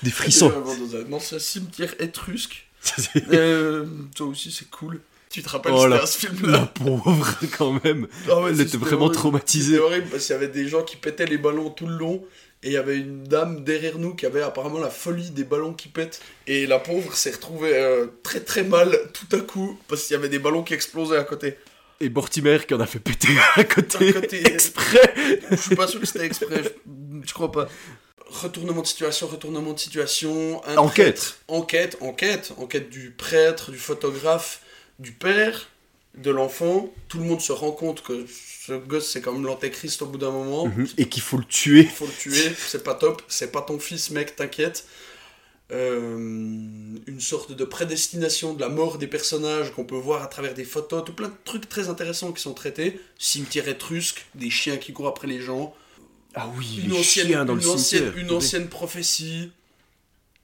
Des 0.03 0.11
frissons. 0.11 0.49
Dans 0.49 0.95
un 0.97 1.11
ancien 1.13 1.39
cimetière 1.39 1.93
étrusque. 1.99 2.67
Euh, 3.31 3.85
toi 4.15 4.27
aussi, 4.27 4.51
c'est 4.51 4.69
cool. 4.69 5.01
Tu 5.31 5.41
te 5.41 5.49
rappelles, 5.49 5.73
Oh 5.75 5.87
c'était 5.91 6.05
ce 6.05 6.17
film-là 6.27 6.51
La 6.59 6.65
pauvre, 6.67 7.25
quand 7.57 7.83
même. 7.83 8.07
Ah 8.29 8.39
ouais, 8.41 8.51
Elle 8.51 8.57
c'est- 8.57 8.63
était 8.63 8.77
vraiment 8.77 9.05
horrible. 9.05 9.15
traumatisée. 9.15 9.71
C'était 9.73 9.83
horrible 9.83 10.07
parce 10.11 10.23
qu'il 10.27 10.33
y 10.33 10.37
avait 10.37 10.47
des 10.49 10.67
gens 10.67 10.83
qui 10.83 10.95
pétaient 10.95 11.25
les 11.25 11.39
ballons 11.39 11.71
tout 11.71 11.87
le 11.87 11.97
long. 11.97 12.23
Et 12.65 12.69
il 12.69 12.73
y 12.73 12.77
avait 12.77 12.97
une 12.97 13.23
dame 13.23 13.63
derrière 13.63 13.97
nous 13.99 14.15
qui 14.15 14.25
avait 14.25 14.41
apparemment 14.41 14.79
la 14.79 14.89
folie 14.89 15.29
des 15.29 15.43
ballons 15.43 15.73
qui 15.73 15.87
pètent. 15.87 16.19
Et 16.47 16.65
la 16.65 16.79
pauvre 16.79 17.13
s'est 17.15 17.31
retrouvée 17.31 17.75
euh, 17.77 18.07
très 18.23 18.39
très 18.39 18.63
mal 18.63 18.97
tout 19.13 19.33
à 19.35 19.39
coup 19.39 19.79
parce 19.87 20.03
qu'il 20.03 20.15
y 20.15 20.17
avait 20.17 20.29
des 20.29 20.39
ballons 20.39 20.63
qui 20.63 20.73
explosaient 20.73 21.17
à 21.17 21.23
côté. 21.23 21.57
Et 22.01 22.09
Mortimer 22.09 22.57
qui 22.67 22.73
en 22.73 22.79
a 22.81 22.87
fait 22.87 22.99
péter 22.99 23.29
à 23.55 23.63
côté, 23.63 24.09
À 24.09 24.13
côté. 24.13 24.45
exprès. 24.47 25.13
Je 25.51 25.55
suis 25.55 25.75
pas 25.75 25.87
sûr 25.87 25.99
que 26.01 26.05
c'était 26.07 26.25
exprès, 26.25 26.61
je, 26.63 26.69
je 27.27 27.33
crois 27.33 27.51
pas. 27.51 27.69
Retournement 28.27 28.81
de 28.81 28.87
situation, 28.87 29.27
retournement 29.27 29.71
de 29.73 29.79
situation. 29.79 30.59
Enquête. 30.75 31.15
prêtre- 31.19 31.35
enquête, 31.47 31.97
enquête. 32.01 32.51
Enquête 32.57 32.89
du 32.89 33.11
prêtre, 33.11 33.69
du 33.71 33.77
photographe, 33.77 34.61
du 34.99 35.11
père, 35.11 35.69
de 36.17 36.31
l'enfant. 36.31 36.89
Tout 37.07 37.17
le 37.19 37.25
monde 37.25 37.41
se 37.41 37.51
rend 37.51 37.71
compte 37.71 38.01
que 38.03 38.25
ce 38.27 38.73
gosse 38.73 39.09
c'est 39.11 39.21
comme 39.21 39.45
l'antéchrist 39.45 40.01
au 40.01 40.05
bout 40.07 40.17
d'un 40.17 40.31
moment. 40.31 40.67
Mhm. 40.67 40.87
Et 40.97 41.07
qu'il 41.09 41.21
faut 41.21 41.37
le 41.37 41.45
tuer. 41.45 41.81
Il 41.81 41.89
faut 41.89 42.05
le 42.07 42.11
tuer, 42.13 42.51
c'est 42.67 42.83
pas 42.83 42.95
top, 42.95 43.21
c'est 43.27 43.51
pas 43.51 43.61
ton 43.61 43.79
fils, 43.79 44.09
mec, 44.11 44.35
t'inquiète. 44.35 44.85
Euh, 45.71 46.15
une 47.07 47.19
sorte 47.19 47.51
de 47.51 47.63
prédestination 47.65 48.53
de 48.53 48.61
la 48.61 48.69
mort 48.69 48.99
des 48.99 49.07
personnages 49.07 49.71
qu'on 49.71 49.83
peut 49.83 49.95
voir 49.97 50.21
à 50.21 50.27
travers 50.27 50.53
des 50.53 50.63
photos, 50.63 51.03
tout 51.03 51.13
plein 51.13 51.29
de 51.29 51.33
trucs 51.43 51.67
très 51.67 51.89
intéressants 51.89 52.31
qui 52.33 52.41
sont 52.41 52.53
traités. 52.53 52.99
Cimetière 53.17 53.67
étrusque, 53.67 54.25
des 54.35 54.51
chiens 54.51 54.77
qui 54.77 54.93
courent 54.93 55.07
après 55.07 55.27
les 55.27 55.41
gens, 55.41 55.73
Ah 56.35 56.47
oui, 56.55 56.81
une 56.83 56.91
les 56.91 56.99
ancienne, 56.99 57.27
chiens 57.27 57.45
dans 57.45 57.55
une 57.57 57.63
le 57.63 57.69
ancienne, 57.69 58.01
cimetière. 58.03 58.17
une 58.23 58.31
ancienne 58.31 58.67
prophétie. 58.69 59.51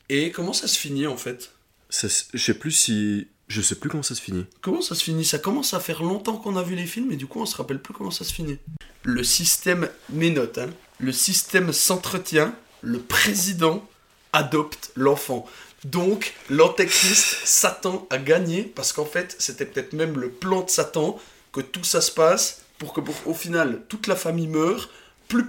Et 0.10 0.32
comment 0.32 0.54
ça 0.54 0.68
se 0.68 0.78
finit 0.78 1.06
en 1.08 1.18
fait? 1.18 1.52
Je 1.92 2.08
sais 2.38 2.54
plus 2.56 2.72
si. 2.72 3.28
Je 3.52 3.62
sais 3.62 3.76
plus 3.76 3.90
comment 3.90 4.02
ça 4.02 4.16
se 4.16 4.22
finit. 4.22 4.46
Comment 4.62 4.82
ça 4.82 4.96
se 4.96 5.04
finit? 5.04 5.26
Ça 5.26 5.38
commence 5.38 5.74
à 5.74 5.82
faire 5.82 6.04
longtemps 6.04 6.38
qu'on 6.38 6.56
a 6.56 6.64
vu 6.64 6.74
les 6.74 6.86
films 6.86 7.12
et 7.12 7.18
du 7.18 7.28
coup 7.28 7.42
on 7.42 7.46
se 7.46 7.58
rappelle 7.58 7.82
plus 7.82 7.94
comment 7.94 8.10
ça 8.10 8.24
se 8.24 8.34
finit. 8.34 8.58
Le 9.04 9.26
système, 9.26 9.90
mes 10.10 10.30
notes, 10.30 10.58
hein. 10.58 10.70
le 11.00 11.12
système 11.12 11.74
s'entretient, 11.74 12.56
le 12.80 13.00
président 13.00 13.86
adopte 14.32 14.94
l'enfant. 14.96 15.46
Donc 15.84 16.34
l'antéchrist, 16.50 17.42
Satan 17.44 18.08
a 18.10 18.20
gagné 18.20 18.64
parce 18.64 18.94
qu'en 18.94 19.04
fait 19.04 19.36
c'était 19.38 19.66
peut-être 19.66 19.92
même 19.92 20.18
le 20.18 20.30
plan 20.30 20.62
de 20.62 20.70
Satan 20.70 21.20
que 21.52 21.60
tout 21.60 21.84
ça 21.84 22.00
se 22.00 22.12
passe 22.12 22.62
pour 22.78 22.94
que 22.94 23.02
au 23.26 23.34
final 23.34 23.82
toute 23.90 24.08
la 24.08 24.16
famille 24.16 24.48
meure, 24.48 24.88
plus 25.28 25.46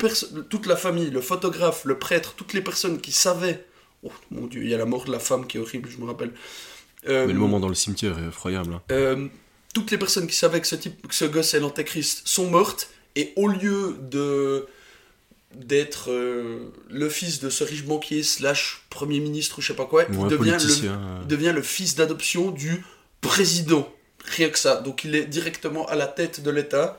toute 0.50 0.66
la 0.66 0.75
famille, 0.75 1.11
le 1.11 1.21
photographe, 1.21 1.85
le 1.85 2.00
prêtre, 2.00 2.35
toutes 2.37 2.52
les 2.52 2.62
personnes 2.62 3.00
qui 3.00 3.12
savaient. 3.12 3.64
Oh 4.02 4.11
mon 4.32 4.49
dieu, 4.49 4.64
il 4.64 4.71
y 4.71 4.75
a 4.75 4.78
la 4.78 4.87
mort 4.87 5.04
de 5.04 5.12
la 5.12 5.21
femme 5.21 5.47
qui 5.47 5.59
est 5.59 5.61
horrible, 5.61 5.88
je 5.88 5.99
me 5.99 6.06
rappelle. 6.06 6.32
Euh, 7.09 7.26
Mais 7.26 7.32
le 7.32 7.38
moment 7.38 7.59
dans 7.61 7.68
le 7.68 7.75
cimetière 7.75 8.18
est 8.18 8.28
effroyable. 8.28 8.75
hein. 8.75 8.82
euh, 8.92 9.28
toutes 9.75 9.90
les 9.90 9.99
personnes 9.99 10.26
qui 10.26 10.37
savaient 10.37 10.61
que 10.61 10.66
ce, 10.66 10.76
type, 10.76 11.09
que 11.09 11.14
ce 11.14 11.25
gosse 11.25 11.54
est 11.54 11.61
l'antéchrist 11.61 12.23
sont 12.26 12.49
mortes, 12.50 12.90
et 13.16 13.32
au 13.37 13.49
lieu 13.49 13.97
de 14.00 14.66
d'être 15.54 16.11
euh, 16.11 16.73
le 16.88 17.09
fils 17.11 17.40
de 17.40 17.50
ce 17.50 17.62
riche 17.64 17.85
banquier 17.85 18.23
slash 18.23 18.87
premier 18.88 19.21
ministre 19.21 19.59
ou 19.59 19.61
je 19.62 19.68
sais 19.68 19.75
pas 19.75 19.85
quoi, 19.85 20.04
il, 20.09 20.16
devient 20.28 20.56
le, 20.59 21.25
devient 21.26 21.52
le 21.54 21.61
fils 21.62 21.94
d'adoption 21.94 22.50
du 22.50 22.82
président. 23.21 23.87
Rien 24.25 24.49
que 24.49 24.59
ça. 24.59 24.80
Donc 24.80 25.04
il 25.04 25.14
est 25.14 25.26
directement 25.26 25.87
à 25.88 25.94
la 25.94 26.06
tête 26.06 26.42
de 26.42 26.50
l'État 26.50 26.99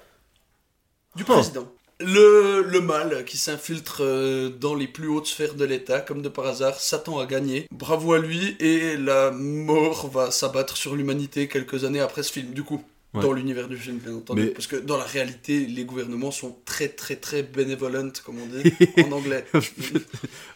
du 1.16 1.24
Oh. 1.28 1.32
président. 1.34 1.72
Le, 2.00 2.64
le 2.68 2.82
mal 2.82 3.24
qui 3.26 3.38
s'infiltre 3.38 4.02
euh, 4.04 4.50
dans 4.50 4.76
les 4.76 4.88
plus 4.88 5.08
hautes 5.08 5.28
sphères 5.28 5.54
de 5.54 5.64
l'État, 5.64 6.02
comme 6.02 6.22
de 6.22 6.30
par 6.30 6.46
hasard, 6.48 6.80
Satan 6.80 7.20
a 7.20 7.26
gagné. 7.26 7.68
Bravo 7.72 8.14
à 8.14 8.20
lui, 8.20 8.56
et 8.60 8.98
la 8.98 9.32
mort 9.32 10.10
va 10.10 10.32
s'abattre 10.32 10.76
sur 10.76 10.96
l'humanité 10.96 11.48
quelques 11.48 11.84
années 11.86 12.00
après 12.02 12.24
ce 12.24 12.32
film, 12.34 12.52
du 12.52 12.64
coup. 12.64 12.84
Ouais. 13.14 13.22
Dans 13.22 13.32
l'univers 13.32 13.68
du 13.68 13.78
film, 13.78 13.98
bien 14.00 14.16
entendu. 14.16 14.42
Mais- 14.42 14.48
Parce 14.48 14.66
que 14.66 14.76
dans 14.76 14.98
la 14.98 15.04
réalité, 15.04 15.68
les 15.68 15.86
gouvernements 15.86 16.32
sont 16.32 16.58
très 16.66 16.90
très 16.90 17.16
très 17.16 17.44
benevolent, 17.44 18.12
comme 18.26 18.40
on 18.40 18.48
dit 18.48 18.74
en 19.06 19.12
anglais. 19.12 19.46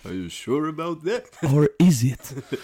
Are 0.03 0.11
you 0.13 0.27
sure 0.29 0.67
about 0.67 1.01
that? 1.07 1.21
Or 1.43 1.67
is 1.79 2.07
it? 2.07 2.33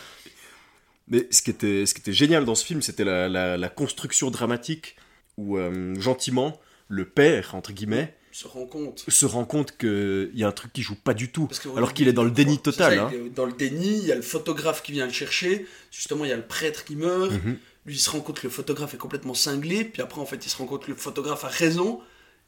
Mais 1.08 1.28
ce 1.30 1.44
qui 1.44 1.52
était, 1.52 1.86
ce 1.86 1.94
qui 1.94 2.02
était 2.02 2.12
génial 2.14 2.44
dans 2.44 2.56
ce 2.56 2.66
film, 2.66 2.82
c'était 2.82 3.04
la, 3.04 3.30
la- 3.30 3.56
la 3.56 3.70
construction 3.70 4.32
dramatique 4.32 4.96
où, 5.38 5.58
euh, 5.60 5.94
gentiment, 6.00 6.60
le 6.88 7.06
père, 7.08 7.54
entre 7.54 7.72
guillemets, 7.72 8.16
se 8.34 8.48
rend 8.48 8.66
compte. 8.66 9.06
se 9.08 9.26
rend 9.26 9.46
compte 9.46 9.78
qu'il 9.78 10.32
y 10.34 10.44
a 10.44 10.48
un 10.48 10.52
truc 10.52 10.74
qui 10.74 10.82
joue 10.82 10.96
pas 10.96 11.14
du 11.14 11.32
tout. 11.32 11.48
Que, 11.48 11.78
Alors 11.78 11.94
qu'il 11.94 12.08
est 12.08 12.14
dans 12.14 12.24
le 12.24 12.32
déni 12.32 12.60
total. 12.60 12.98
ça, 12.98 13.06
hein. 13.06 13.12
Dans 13.36 13.46
le 13.46 13.54
déni, 13.54 14.00
il 14.00 14.06
y 14.06 14.12
a 14.12 14.16
le 14.16 14.22
photographe 14.24 14.82
qui 14.82 14.92
vient 14.92 15.06
le 15.06 15.14
chercher. 15.14 15.68
Justement, 15.92 16.26
il 16.26 16.30
y 16.30 16.34
a 16.34 16.38
le 16.38 16.48
prêtre 16.48 16.84
qui 16.84 16.96
meurt. 16.96 17.32
Mhm. 17.32 17.58
Lui, 17.86 17.96
il 17.96 18.00
se 18.00 18.10
rend 18.10 18.22
compte 18.22 18.40
que 18.40 18.48
le 18.48 18.54
photographe 18.54 18.94
est 18.94 18.98
complètement 18.98 19.36
cinglé. 19.36 19.84
Puis 19.84 20.02
après, 20.02 20.20
en 20.20 20.26
fait, 20.26 20.46
il 20.46 20.50
se 20.50 20.58
rend 20.58 20.66
compte 20.66 20.86
que 20.86 20.92
le 20.92 20.98
photographe 20.98 21.44
a 21.44 21.50
raison. 21.50 22.02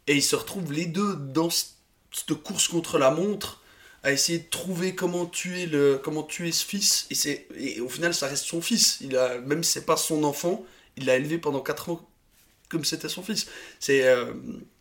Et 0.07 0.15
ils 0.15 0.23
se 0.23 0.35
retrouvent 0.35 0.73
les 0.73 0.85
deux 0.85 1.15
dans 1.15 1.49
cette 1.49 2.33
course 2.43 2.67
contre 2.67 2.97
la 2.97 3.11
montre 3.11 3.61
à 4.01 4.11
essayer 4.11 4.39
de 4.39 4.49
trouver 4.49 4.93
comment 4.93 5.25
tuer, 5.25 5.65
le, 5.65 5.99
comment 6.01 6.23
tuer 6.23 6.51
ce 6.51 6.65
fils. 6.65 7.07
Et, 7.09 7.15
c'est, 7.15 7.47
et 7.57 7.81
au 7.81 7.89
final, 7.89 8.13
ça 8.13 8.27
reste 8.27 8.45
son 8.45 8.61
fils. 8.61 8.99
Il 9.01 9.17
a, 9.17 9.39
même 9.39 9.63
si 9.63 9.71
c'est 9.71 9.85
pas 9.85 9.97
son 9.97 10.23
enfant, 10.23 10.63
il 10.97 11.05
l'a 11.05 11.15
élevé 11.15 11.37
pendant 11.37 11.59
4 11.59 11.89
ans 11.89 12.07
comme 12.69 12.83
c'était 12.85 13.09
son 13.09 13.21
fils. 13.23 13.47
C'est 13.79 14.07
euh, 14.07 14.33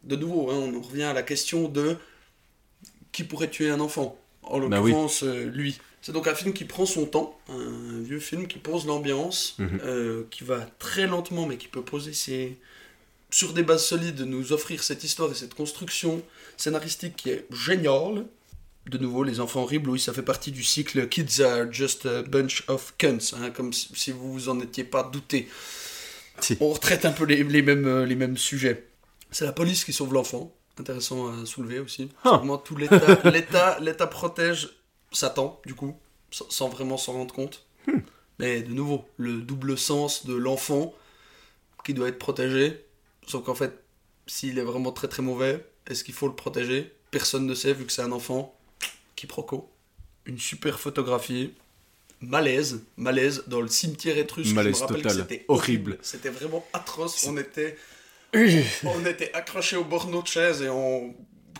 de 0.04 0.16
nouveau, 0.16 0.50
hein, 0.50 0.56
on 0.56 0.76
en 0.76 0.80
revient 0.80 1.02
à 1.04 1.12
la 1.12 1.22
question 1.22 1.68
de 1.68 1.96
qui 3.12 3.24
pourrait 3.24 3.50
tuer 3.50 3.70
un 3.70 3.80
enfant. 3.80 4.18
En 4.42 4.58
Bah 4.60 4.80
oui. 4.80 4.90
l'occurrence, 4.90 5.22
euh, 5.22 5.44
lui. 5.46 5.78
C'est 6.02 6.12
donc 6.12 6.26
un 6.26 6.34
film 6.34 6.52
qui 6.52 6.64
prend 6.66 6.84
son 6.84 7.06
temps, 7.06 7.38
un 7.48 8.00
vieux 8.02 8.18
film 8.20 8.46
qui 8.46 8.58
pose 8.58 8.86
l'ambiance, 8.86 9.54
Mhm. 9.58 9.80
euh, 9.84 10.24
qui 10.30 10.44
va 10.44 10.66
très 10.78 11.06
lentement, 11.06 11.46
mais 11.46 11.56
qui 11.56 11.68
peut 11.68 11.82
poser 11.82 12.12
ses... 12.12 12.58
sur 13.30 13.52
des 13.54 13.62
bases 13.62 13.86
solides, 13.86 14.20
nous 14.20 14.52
offrir 14.52 14.82
cette 14.82 15.02
histoire 15.02 15.30
et 15.30 15.34
cette 15.34 15.54
construction 15.54 16.22
scénaristique 16.56 17.16
qui 17.16 17.30
est 17.30 17.46
géniale. 17.50 18.26
De 18.86 18.98
nouveau, 18.98 19.24
Les 19.24 19.40
Enfants 19.40 19.62
Horribles, 19.62 19.88
oui, 19.88 19.98
ça 19.98 20.12
fait 20.12 20.22
partie 20.22 20.52
du 20.52 20.62
cycle 20.62 21.08
Kids 21.08 21.40
are 21.42 21.72
just 21.72 22.04
a 22.04 22.22
bunch 22.22 22.64
of 22.68 22.92
cunts, 22.98 23.32
hein, 23.40 23.50
comme 23.50 23.72
si 23.72 23.88
si 23.94 24.10
vous 24.12 24.30
vous 24.30 24.48
en 24.50 24.60
étiez 24.60 24.84
pas 24.84 25.02
douté. 25.10 25.48
On 26.60 26.70
retraite 26.70 27.04
un 27.04 27.12
peu 27.12 27.24
les, 27.24 27.42
les 27.42 27.62
mêmes, 27.62 27.86
euh, 27.86 28.06
les 28.06 28.16
mêmes 28.16 28.36
sujets. 28.36 28.86
C'est 29.30 29.44
la 29.44 29.52
police 29.52 29.84
qui 29.84 29.92
sauve 29.92 30.12
l'enfant. 30.12 30.54
Intéressant 30.78 31.28
à 31.28 31.46
soulever 31.46 31.78
aussi. 31.78 32.10
Tout 32.64 32.76
l'État, 32.76 33.30
l'État, 33.30 33.78
l'État 33.80 34.06
protège 34.06 34.70
Satan, 35.12 35.60
du 35.66 35.74
coup, 35.74 35.96
sans, 36.30 36.50
sans 36.50 36.68
vraiment 36.68 36.96
s'en 36.96 37.12
rendre 37.12 37.34
compte. 37.34 37.64
Hmm. 37.86 38.00
Mais 38.38 38.62
de 38.62 38.72
nouveau, 38.72 39.04
le 39.16 39.40
double 39.40 39.78
sens 39.78 40.26
de 40.26 40.34
l'enfant 40.34 40.92
qui 41.84 41.94
doit 41.94 42.08
être 42.08 42.18
protégé. 42.18 42.84
Sauf 43.26 43.44
qu'en 43.44 43.54
fait, 43.54 43.84
s'il 44.26 44.58
est 44.58 44.64
vraiment 44.64 44.90
très 44.90 45.08
très 45.08 45.22
mauvais, 45.22 45.64
est-ce 45.86 46.02
qu'il 46.02 46.14
faut 46.14 46.26
le 46.26 46.34
protéger? 46.34 46.92
Personne 47.10 47.46
ne 47.46 47.54
sait, 47.54 47.72
vu 47.72 47.86
que 47.86 47.92
c'est 47.92 48.02
un 48.02 48.12
enfant. 48.12 48.58
Quiproquo. 49.16 49.70
Une 50.26 50.38
super 50.38 50.80
photographie. 50.80 51.54
Malaise, 52.26 52.80
malaise 52.96 53.44
dans 53.46 53.60
le 53.60 53.68
cimetière 53.68 54.18
étrusque. 54.18 54.54
Malaise 54.54 54.76
je 54.76 54.80
me 54.82 54.86
rappelle 54.86 55.02
total. 55.02 55.16
que 55.16 55.22
c'était 55.22 55.44
Horrible. 55.48 55.98
C'était 56.02 56.30
vraiment 56.30 56.66
atroce. 56.72 57.26
On 57.28 57.36
était, 57.36 57.76
on 58.34 59.06
était 59.06 59.32
accrochés 59.32 59.76
au 59.76 59.84
bord 59.84 60.06
de 60.06 60.26
chaise 60.26 60.62
et 60.62 60.68
on 60.68 61.14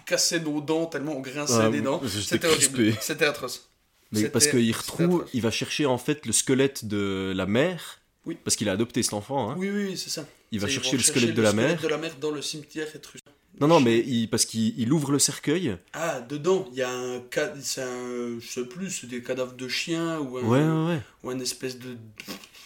cassait 0.06 0.40
nos 0.40 0.61
dents 0.61 0.87
tellement 0.87 1.16
on 1.16 1.21
grinçait 1.21 1.54
Ah, 1.61 1.71
des 1.71 1.80
dents. 1.80 2.00
C'était 2.06 2.47
horrible. 2.47 2.94
C'était 3.00 3.26
atroce. 3.26 3.68
Mais 4.12 4.28
parce 4.28 4.47
qu'il 4.47 4.73
retrouve, 4.75 5.26
il 5.33 5.42
va 5.42 5.50
chercher 5.50 5.87
en 5.87 5.99
fait 5.99 6.26
le 6.26 6.33
squelette 6.33 6.85
de 6.85 7.33
la 7.35 7.47
mère. 7.47 8.00
Oui. 8.26 8.38
Parce 8.42 8.56
qu'il 8.56 8.68
a 8.68 8.73
adopté 8.73 9.02
cet 9.02 9.12
enfant. 9.12 9.50
Hein. 9.50 9.56
Oui, 9.59 9.71
oui, 9.71 9.99
c'est 9.99 10.09
ça. 10.09 10.26
Il 10.50 10.61
va 10.61 10.68
chercher 10.68 10.97
le 10.97 11.02
squelette 11.02 11.35
de 11.35 11.42
la 11.42 11.52
mère. 11.52 11.80
de 11.80 11.88
la 11.88 11.99
mère 11.99 12.16
dans 12.21 12.30
le 12.30 12.40
cimetière 12.40 12.87
étrusque. 12.94 13.23
Non, 13.61 13.68
non, 13.68 13.80
mais 13.80 14.00
il, 14.00 14.28
parce 14.28 14.44
qu'il 14.46 14.78
il 14.78 14.92
ouvre 14.92 15.12
le 15.12 15.18
cercueil. 15.20 15.76
Ah, 15.92 16.20
dedans, 16.20 16.66
il 16.73 16.78
y 16.78 16.82
a 16.82 16.90
un 16.90 17.23
c'est 17.61 17.82
un, 17.82 18.38
je 18.40 18.46
sais 18.46 18.64
plus, 18.66 18.90
c'est 18.90 19.06
des 19.06 19.23
cadavres 19.23 19.54
de 19.54 19.68
chiens 19.68 20.18
ou 20.18 20.38
un, 20.38 20.42
Ouais, 20.42 20.58
ouais, 20.61 20.87
ouais. 20.94 21.00
ou 21.23 21.30
un 21.30 21.38
espèce 21.38 21.78
de 21.78 21.96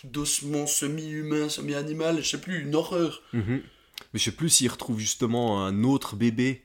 d'ossement 0.04 0.66
semi-humain, 0.66 1.49
semi-animal, 1.49 2.23
je 2.23 2.28
sais 2.28 2.40
plus, 2.40 2.61
une 2.62 2.75
horreur. 2.75 3.23
Mhm. 3.33 3.61
Mais 4.12 4.18
je 4.18 4.25
sais 4.25 4.30
plus 4.33 4.49
s'il 4.49 4.71
retrouve 4.71 4.99
justement 5.00 5.64
un 5.64 5.83
autre 5.85 6.14
bébé. 6.16 6.62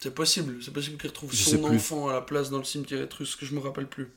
C'est 0.00 0.14
possible, 0.14 0.62
c'est 0.62 0.72
possible 0.72 0.96
qu'il 0.98 1.08
retrouve 1.10 1.30
Je 1.32 1.36
son 1.36 1.64
enfant 1.64 2.08
à 2.08 2.14
la 2.14 2.20
place 2.22 2.50
dans 2.50 2.58
le 2.58 2.64
cimetière 2.64 3.02
étrusque, 3.02 3.44
je 3.44 3.54
me 3.54 3.60
rappelle 3.60 3.86
plus. 3.86 4.08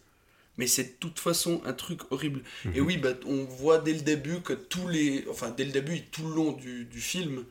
Mais 0.57 0.65
c'est 0.65 0.83
de 0.83 0.93
toute 0.99 1.19
façon 1.19 1.61
un 1.65 1.73
truc 1.73 1.99
horrible. 2.11 2.41
Et 2.73 2.79
Mhm. 2.81 2.87
oui, 2.87 2.97
bah, 2.97 3.09
on 3.27 3.43
voit 3.43 3.77
dès 3.77 3.93
le 3.93 4.01
début 4.01 4.39
que 4.41 4.53
tous 4.53 4.87
les. 4.87 5.25
Enfin, 5.29 5.53
dès 5.55 5.65
le 5.65 5.71
début 5.71 5.95
et 5.97 6.05
tout 6.11 6.27
le 6.27 6.33
long 6.33 6.53
du, 6.53 6.85
du 6.85 6.99
film, 6.99 7.43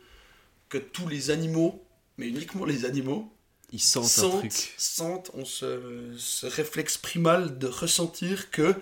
que 0.69 0.79
tous 0.79 1.09
les 1.09 1.31
animaux, 1.31 1.83
mais 2.19 2.29
uniquement 2.29 2.65
les 2.65 2.85
animaux, 2.85 3.33
Il 3.73 3.81
sent 3.81 3.99
un 4.01 4.03
sentent, 4.05 4.39
truc. 4.41 4.75
sentent 4.77 5.31
on 5.35 5.45
se, 5.45 6.15
ce 6.19 6.47
réflexe 6.47 6.97
primal 6.99 7.59
de 7.59 7.67
ressentir 7.67 8.51
que 8.51 8.75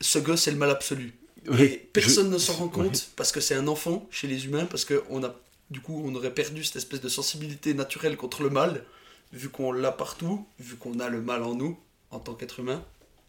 ce 0.00 0.18
gosse 0.18 0.46
est 0.48 0.52
le 0.52 0.56
mal 0.58 0.70
absolu. 0.70 1.14
Ouais, 1.48 1.64
Et 1.64 1.76
personne 1.92 2.26
je- 2.28 2.32
ne 2.34 2.38
s'en 2.38 2.54
rend 2.54 2.68
compte 2.78 3.10
parce 3.16 3.30
que 3.32 3.40
c'est 3.40 3.54
un 3.54 3.68
enfant 3.68 4.08
chez 4.10 4.26
les 4.26 4.46
humains, 4.46 4.66
parce 4.66 4.84
que 4.84 5.04
on 5.10 5.22
a, 5.24 5.34
du 5.70 5.80
coup, 5.80 6.02
on 6.04 6.14
aurait 6.14 6.32
perdu 6.34 6.64
cette 6.64 6.76
espèce 6.76 7.00
de 7.00 7.08
sensibilité 7.08 7.74
naturelle 7.74 8.16
contre 8.16 8.42
le 8.42 8.50
mal, 8.50 8.84
vu 9.32 9.48
qu'on 9.50 9.72
l'a 9.72 9.92
partout, 9.92 10.46
vu 10.58 10.76
qu'on 10.76 10.98
a 11.00 11.08
le 11.08 11.20
mal 11.20 11.42
en 11.42 11.54
nous, 11.54 11.78
en 12.10 12.18
tant 12.20 12.34
qu'être 12.34 12.60
humain. 12.60 12.82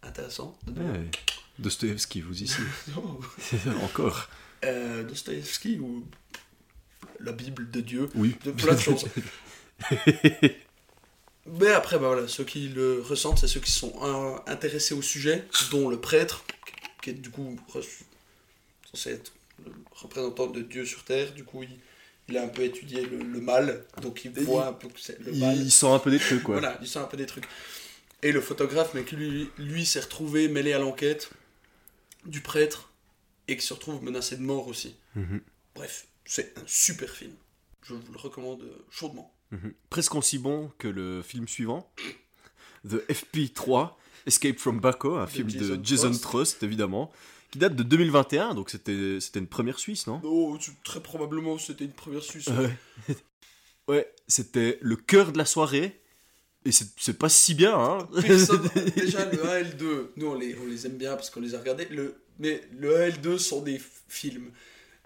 Intéressant. 0.04 0.56
Ouais. 0.68 1.10
Dostoevsky, 1.60 2.22
vous 2.22 2.44
ici. 2.44 2.58
Encore. 3.84 4.30
Euh, 4.64 5.04
Dostoïevski 5.04 5.80
ou 5.80 6.06
la 7.20 7.32
Bible 7.32 7.70
de 7.72 7.82
Dieu, 7.82 8.10
Oui. 8.16 8.36
de 8.44 8.52
plein 8.52 8.74
de 8.76 8.80
choses. 8.80 9.06
Mais 11.48 11.72
après, 11.72 12.00
bah 12.00 12.08
voilà, 12.08 12.28
ceux 12.28 12.44
qui 12.44 12.70
le 12.70 13.02
ressentent, 13.02 13.38
c'est 13.40 13.48
ceux 13.48 13.60
qui 13.60 13.72
sont 13.72 13.94
euh, 14.02 14.36
intéressés 14.52 14.96
au 14.96 15.02
sujet, 15.04 15.46
dont 15.70 15.90
le 15.90 16.00
prêtre, 16.00 16.44
qui 17.04 17.12
est 17.12 17.14
du 17.14 17.30
coup 17.30 17.56
censé 18.92 19.12
être 19.12 19.32
le 19.64 19.72
représentant 19.92 20.48
de 20.48 20.62
Dieu 20.62 20.86
sur 20.86 21.04
Terre. 21.04 21.34
Du 21.34 21.44
coup, 21.44 21.62
il, 21.62 21.70
il 22.30 22.38
a 22.38 22.44
un 22.44 22.48
peu 22.48 22.64
étudié 22.64 23.06
le, 23.06 23.20
le 23.20 23.40
mal, 23.42 23.86
donc 24.02 24.26
il 24.26 24.32
voit 24.32 24.68
un 24.68 24.74
peu 24.74 24.88
que 24.88 25.00
c'est 25.00 25.20
le 25.20 25.34
il, 25.34 25.40
mal. 25.40 25.56
il 25.58 25.72
sent 25.72 25.88
un 25.88 26.00
peu 26.00 26.10
des 26.10 26.18
trucs, 26.20 26.42
quoi. 26.42 26.60
Voilà, 26.60 26.80
il 26.82 26.88
sent 26.88 27.00
un 27.00 27.04
peu 27.06 27.18
des 27.18 27.28
trucs. 27.28 27.46
Et 28.24 28.32
le 28.32 28.42
photographe, 28.42 28.92
mais 28.96 29.04
qui 29.04 29.16
lui, 29.16 29.50
lui 29.60 29.86
s'est 29.86 30.00
retrouvé 30.00 30.48
mêlé 30.48 30.74
à 30.74 30.80
l'enquête 30.80 31.30
du 32.26 32.42
prêtre 32.42 32.92
et 33.48 33.56
qui 33.56 33.64
se 33.64 33.76
retrouve 33.76 34.04
menacé 34.04 34.36
de 34.36 34.42
mort 34.42 34.68
aussi. 34.68 34.96
Mhm. 35.14 35.42
Bref, 35.76 36.08
c'est 36.26 36.58
un 36.58 36.64
super 36.66 37.10
film. 37.10 37.34
Je 37.84 37.94
vous 37.94 38.12
le 38.12 38.18
recommande 38.18 38.62
euh, 38.64 38.86
chaudement. 38.90 39.34
Mhm. 39.52 39.74
Presque 39.90 40.16
aussi 40.16 40.40
bon 40.40 40.72
que 40.78 40.88
le 40.88 41.22
film 41.22 41.48
suivant, 41.48 41.90
The 42.88 42.98
FP3, 43.10 43.92
Escape 44.26 44.58
from 44.58 44.80
Baco, 44.80 45.16
un 45.16 45.28
film 45.28 45.50
Jason 45.50 45.76
de 45.76 45.86
Jason 45.86 46.10
Trust. 46.10 46.22
Trust, 46.24 46.64
évidemment, 46.64 47.12
qui 47.52 47.60
date 47.60 47.76
de 47.76 47.84
2021, 47.84 48.56
donc 48.56 48.70
c'était 48.70 49.20
c'était 49.20 49.40
une 49.40 49.48
première 49.48 49.80
Suisse, 49.80 50.08
non? 50.08 50.20
Oh, 50.24 50.58
très 50.84 51.02
probablement, 51.02 51.58
c'était 51.58 51.86
une 51.86 51.92
première 51.94 52.24
suce. 52.24 52.48
Ouais. 52.48 52.76
Ouais, 53.88 54.12
c'était 54.28 54.80
le 54.82 54.96
cœur 54.96 55.32
de 55.32 55.38
la 55.38 55.46
soirée, 55.46 56.02
et 56.66 56.72
c'est 56.72 56.88
c'est 56.98 57.20
pas 57.20 57.30
si 57.30 57.54
bien, 57.54 57.78
hein 57.78 58.10
Personne, 58.20 58.68
déjà, 58.96 59.30
le 59.30 59.46
1 59.46 59.58
et 59.60 59.64
le 59.64 59.74
2, 59.74 60.14
nous, 60.18 60.26
on 60.26 60.34
les, 60.34 60.58
on 60.58 60.66
les 60.66 60.88
aime 60.88 60.98
bien 60.98 61.14
parce 61.14 61.30
qu'on 61.30 61.40
les 61.40 61.54
a 61.54 61.60
regardés. 61.60 61.86
Le, 61.92 62.16
mais 62.40 62.64
le 62.72 62.98
1 62.98 63.06
et 63.06 63.12
le 63.12 63.18
2 63.18 63.38
sont 63.38 63.62
des 63.62 63.80
films. 64.08 64.50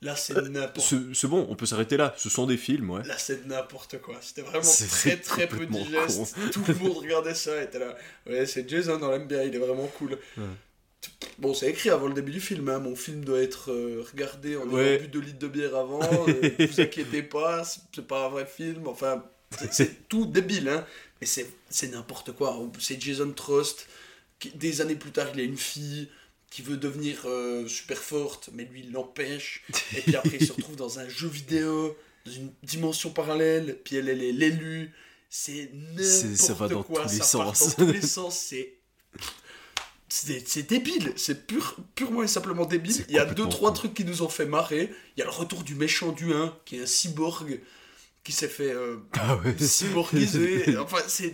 Là, 0.02 0.16
c'est 0.16 0.34
n'importe 0.50 0.88
C'est 0.88 1.14
c'est 1.14 1.28
bon, 1.28 1.46
on 1.50 1.56
peut 1.56 1.66
s'arrêter 1.66 1.98
là, 1.98 2.14
ce 2.18 2.30
sont 2.30 2.46
des 2.48 2.56
films, 2.58 2.90
ouais. 2.92 3.04
Là, 3.06 3.18
c'est 3.18 3.46
n'importe 3.46 4.00
quoi. 4.02 4.16
C'était 4.22 4.42
vraiment 4.44 4.62
très 4.64 5.18
très 5.22 5.48
peu 5.48 5.66
digeste. 5.66 6.36
Tout 6.54 6.64
le 6.68 6.76
monde 6.76 6.98
regardait 6.98 7.36
ça 7.36 7.60
et 7.60 7.66
était 7.66 7.80
là. 7.80 7.96
Ouais, 8.26 8.46
c'est 8.46 8.68
Jason, 8.70 8.98
on 9.02 9.12
l'aime 9.12 9.28
bien, 9.28 9.44
il 9.44 9.54
est 9.54 9.60
vraiment 9.60 9.88
cool. 9.98 10.18
Ouais. 10.38 10.44
Bon, 11.38 11.54
c'est 11.54 11.70
écrit 11.70 11.90
avant 11.90 12.08
le 12.08 12.14
début 12.14 12.32
du 12.32 12.42
film. 12.42 12.68
Hein. 12.70 12.80
Mon 12.80 12.96
film 12.96 13.24
doit 13.24 13.42
être 13.42 13.72
euh, 13.72 14.06
regardé 14.12 14.58
en 14.58 14.68
Ouais. 14.68 14.96
ayant 14.96 15.02
bu 15.04 15.08
2 15.08 15.20
litres 15.22 15.40
de 15.40 15.48
bière 15.48 15.76
avant. 15.76 16.02
euh, 16.28 16.34
Ne 16.60 16.66
vous 16.72 16.82
inquiétez 16.82 17.24
pas, 17.24 17.64
c'est- 17.64 18.02
pas 18.02 18.26
un 18.26 18.30
vrai 18.30 18.46
film. 18.46 18.88
Enfin, 18.88 19.24
c'est- 19.72 20.08
tout 20.10 20.26
débile. 20.26 20.68
Hein. 20.70 20.86
Mais 21.22 21.28
c'est 21.28 21.88
n'importe 21.92 22.34
quoi. 22.34 22.58
C'est 22.80 23.02
Jason 23.02 23.32
Trust. 23.32 23.88
Qui, 24.40 24.52
des 24.52 24.80
années 24.82 24.96
plus 24.96 25.12
tard, 25.12 25.28
il 25.34 25.40
a 25.40 25.44
une 25.44 25.58
fille 25.58 26.10
qui 26.50 26.62
veut 26.62 26.78
devenir 26.78 27.22
euh, 27.26 27.68
super 27.68 27.98
forte, 28.00 28.50
mais 28.54 28.66
lui, 28.66 28.82
il 28.82 28.92
l'empêche. 28.92 29.64
Et 29.96 30.02
puis 30.02 30.16
après, 30.16 30.38
il 30.40 30.46
se 30.48 30.52
retrouve 30.54 30.76
dans 30.76 31.00
un 31.00 31.08
jeu 31.08 31.28
vidéo, 31.28 31.96
dans 32.26 32.32
une 32.32 32.52
dimension 32.64 33.12
parallèle, 33.12 33.78
puis 33.84 33.96
elle, 33.98 34.10
elle 34.10 34.24
est 34.24 34.32
l'élu. 34.32 34.92
C'est 35.30 35.72
C'est- 35.98 36.36
ça 36.36 36.54
va 36.54 36.68
n'importe 36.68 36.72
dans 36.72 36.84
quoi, 36.84 37.04
tous 37.06 37.14
les 37.14 37.18
ça 37.20 37.38
part 37.38 37.56
sens. 37.56 37.76
dans 37.78 37.86
tous 37.86 37.92
les 37.92 38.02
sens, 38.02 38.38
c'est... 38.38 38.76
C'est 40.12 40.48
c'est 40.48 40.64
débile, 40.64 41.14
c'est 41.18 41.46
pur, 41.46 41.76
purement 41.94 42.24
et 42.24 42.28
simplement 42.28 42.66
débile. 42.66 43.06
Il 43.10 43.14
y 43.16 43.20
a 43.20 43.26
deux, 43.26 43.48
trois 43.48 43.70
con. 43.70 43.76
trucs 43.76 43.94
qui 43.94 44.04
nous 44.06 44.24
ont 44.24 44.28
fait 44.30 44.48
marrer. 44.48 44.92
Il 45.16 45.20
y 45.20 45.22
a 45.22 45.26
le 45.26 45.32
retour 45.32 45.62
du 45.64 45.76
méchant 45.76 46.12
du 46.12 46.34
1, 46.34 46.58
qui 46.66 46.78
est 46.78 46.82
un 46.82 46.88
cyborg, 46.88 47.60
qui 48.24 48.32
s'est 48.32 48.48
fait 48.48 48.72
euh, 48.72 48.98
Ah 49.14 49.38
ouais. 49.38 49.56
cyborgiser. 49.58 50.78
enfin, 50.80 50.98
c'est 51.08 51.34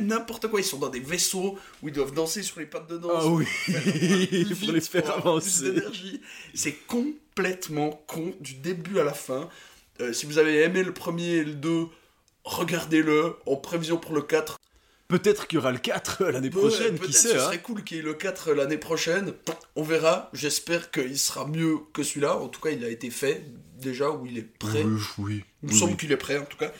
n'importe 0.00 0.48
quoi. 0.48 0.60
Ils 0.60 0.64
sont 0.64 0.78
dans 0.78 0.88
des 0.88 1.00
vaisseaux 1.00 1.58
où 1.82 1.88
ils 1.88 1.94
doivent 1.94 2.14
danser 2.14 2.42
sur 2.42 2.60
les 2.60 2.66
pattes 2.66 2.88
de 2.88 2.98
danse. 2.98 3.24
Ah 3.24 3.28
oui, 3.28 3.46
Plus 3.66 4.54
pour 4.54 4.72
les 4.72 4.80
faire 4.80 5.10
avancer. 5.16 5.74
C'est 6.54 6.86
complètement 6.86 8.02
con 8.06 8.32
du 8.40 8.54
début 8.54 8.98
à 9.00 9.04
la 9.04 9.12
fin. 9.14 9.48
Euh, 10.00 10.12
si 10.12 10.26
vous 10.26 10.38
avez 10.38 10.62
aimé 10.62 10.82
le 10.82 10.94
premier 10.94 11.36
et 11.36 11.44
le 11.44 11.54
2, 11.54 11.86
regardez-le 12.44 13.34
en 13.46 13.56
prévision 13.56 13.98
pour 13.98 14.14
le 14.14 14.22
4. 14.22 14.56
Peut-être 15.08 15.48
qu'il 15.48 15.56
y 15.56 15.58
aura 15.58 15.72
le 15.72 15.78
4 15.78 16.24
l'année 16.30 16.50
prochaine, 16.50 16.98
qui 16.98 17.12
Ce 17.12 17.28
sait, 17.28 17.36
hein 17.36 17.44
serait 17.46 17.60
cool 17.60 17.82
qu'il 17.82 17.96
y 17.96 18.00
ait 18.00 18.04
le 18.04 18.14
4 18.14 18.52
l'année 18.52 18.78
prochaine. 18.78 19.34
On 19.76 19.82
verra. 19.82 20.30
J'espère 20.32 20.90
qu'il 20.90 21.18
sera 21.18 21.46
mieux 21.46 21.78
que 21.92 22.02
celui-là. 22.02 22.36
En 22.36 22.48
tout 22.48 22.60
cas, 22.60 22.70
il 22.70 22.84
a 22.84 22.88
été 22.88 23.10
fait 23.10 23.44
déjà, 23.80 24.10
ou 24.10 24.26
il 24.26 24.38
est 24.38 24.42
prêt. 24.58 24.82
Oui, 24.84 25.00
oui. 25.18 25.44
Il 25.62 25.68
me 25.68 25.72
oui, 25.72 25.78
semble 25.78 25.92
oui. 25.92 25.96
qu'il 25.98 26.12
est 26.12 26.16
prêt, 26.16 26.38
en 26.38 26.44
tout 26.44 26.56
cas. 26.58 26.72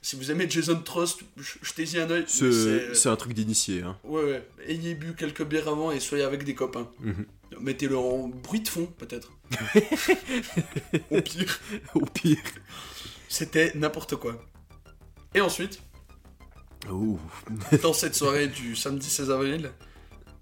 Si 0.00 0.16
vous 0.16 0.30
aimez 0.30 0.48
Jason 0.48 0.80
Trust, 0.80 1.20
jetez-y 1.62 1.98
un 2.00 2.08
œil. 2.10 2.24
C'est 2.26 2.94
C'est- 2.94 3.08
un 3.10 3.16
truc 3.16 3.34
d'initié, 3.34 3.82
hein. 3.82 3.98
Ouais, 4.04 4.22
ouais. 4.24 4.48
Ayez 4.66 4.94
bu 4.94 5.14
quelques 5.14 5.44
bières 5.44 5.68
avant 5.68 5.90
et 5.92 6.00
soyez 6.00 6.24
avec 6.24 6.44
des 6.44 6.54
copains. 6.54 6.88
Mhm. 7.00 7.26
Mettez-le 7.60 7.96
en 7.98 8.28
bruit 8.28 8.60
de 8.60 8.68
fond, 8.68 8.86
peut-être. 8.86 9.32
Au 11.10 11.20
pire. 11.20 11.60
Au 11.94 12.00
pire. 12.06 12.38
C'était 13.28 13.72
n'importe 13.74 14.16
quoi. 14.16 14.42
Et 15.34 15.40
ensuite, 15.42 15.80
Ouh. 16.90 17.18
dans 17.82 17.92
cette 17.92 18.14
soirée 18.14 18.48
du 18.48 18.74
samedi 18.76 19.08
16 19.10 19.30
avril, 19.30 19.70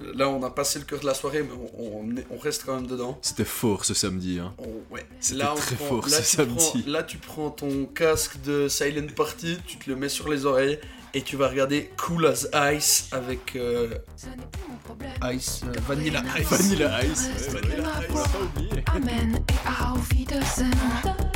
là 0.00 0.28
on 0.28 0.42
a 0.42 0.50
passé 0.50 0.78
le 0.78 0.85
cœur 0.85 1.00
de 1.00 1.06
la 1.06 1.14
soirée, 1.14 1.42
mais 1.42 1.54
on, 1.78 2.00
on 2.04 2.16
est- 2.16 2.26
on 2.30 2.38
reste 2.38 2.64
quand 2.66 2.74
même 2.74 2.87
dedans. 2.87 3.18
C'était 3.22 3.44
fort 3.44 3.85
ce 3.85 3.94
samedi, 3.94 4.38
hein. 4.38 4.54
On- 4.59 4.94
ouais. 4.94 5.06
C'était 5.20 5.38
Là, 5.38 5.52
on 5.52 5.56
très 5.56 5.76
prend- 5.76 5.87
fort 5.87 6.09
là, 6.09 6.22
ce 6.22 6.42
prends- 6.42 6.59
samedi. 6.59 6.85
là, 6.90 7.02
tu 7.02 7.18
prends 7.18 7.50
ton 7.50 7.87
casque 7.87 8.40
de 8.42 8.68
Silent 8.68 9.06
Party, 9.14 9.59
tu 9.66 9.76
te 9.78 9.88
le 9.90 9.96
mets 9.96 10.09
sur 10.09 10.28
les 10.28 10.44
oreilles 10.46 10.78
et 11.14 11.22
tu 11.22 11.37
vas 11.37 11.48
regarder 11.48 11.90
Cool 11.96 12.26
as 12.26 12.46
Ice 12.74 13.09
avec 13.12 13.56
euh, 13.56 13.88
Ce 14.16 14.26
n'est 14.26 14.32
plus 14.37 14.62
mon 14.68 14.76
problème. 14.76 15.12
Ice, 15.35 15.61
euh, 15.64 15.72
Vanilla 15.88 16.22
Ice. 16.38 16.48
Vanilla 16.50 17.04
Ice, 17.04 17.28
ouais, 17.28 17.61
Vanilla 17.61 17.90
Ice. 18.11 18.82
Amen 18.94 19.38
et 19.48 21.36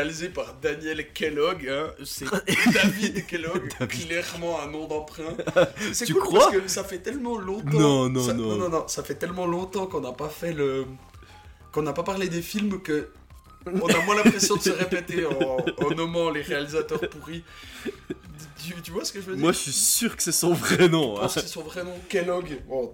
réalisé 0.00 0.30
par 0.30 0.54
Daniel 0.62 1.12
Kellogg, 1.12 1.68
hein. 1.68 1.90
c'est 2.04 2.24
David 2.72 3.26
Kellogg, 3.26 3.68
clairement 3.88 4.60
un 4.62 4.66
nom 4.70 4.86
d'emprunt. 4.88 5.36
C'est 5.92 6.06
Tu 6.06 6.14
cool 6.14 6.22
crois 6.22 6.50
parce 6.50 6.62
que 6.62 6.68
ça 6.68 6.84
fait 6.84 6.98
tellement 6.98 7.36
longtemps. 7.38 7.78
Non, 7.78 8.08
non, 8.08 8.22
ça- 8.26 8.32
non. 8.32 8.48
non, 8.48 8.56
non, 8.56 8.68
non, 8.70 8.88
ça 8.88 9.02
fait 9.02 9.14
tellement 9.16 9.46
longtemps 9.46 9.86
qu'on 9.86 10.00
n'a 10.00 10.12
pas 10.12 10.30
fait 10.30 10.52
le, 10.54 10.86
qu'on 11.72 11.82
n'a 11.82 11.92
pas 11.92 12.02
parlé 12.02 12.28
des 12.28 12.40
films 12.42 12.80
que 12.80 13.10
on 13.66 13.86
a 13.88 14.04
moins 14.06 14.16
l'impression 14.16 14.56
de 14.56 14.62
se 14.62 14.70
répéter 14.70 15.26
en, 15.26 15.58
en 15.84 15.90
nommant 15.94 16.30
les 16.30 16.40
réalisateurs 16.40 17.00
pourris. 17.10 17.44
Tu, 17.84 18.72
tu 18.82 18.90
vois 18.90 19.04
ce 19.04 19.12
que 19.12 19.20
je 19.20 19.26
veux 19.26 19.34
dire? 19.34 19.42
Moi, 19.42 19.52
je 19.52 19.58
suis 19.58 19.72
sûr 19.72 20.16
que 20.16 20.22
c'est 20.22 20.32
son 20.32 20.54
vrai 20.54 20.88
nom. 20.88 21.16
Je 21.16 21.18
hein. 21.18 21.22
pense 21.24 21.34
que 21.34 21.40
c'est 21.40 21.46
son 21.48 21.62
vrai 21.62 21.84
nom, 21.84 21.94
Kellogg. 22.08 22.58
Bon, 22.66 22.90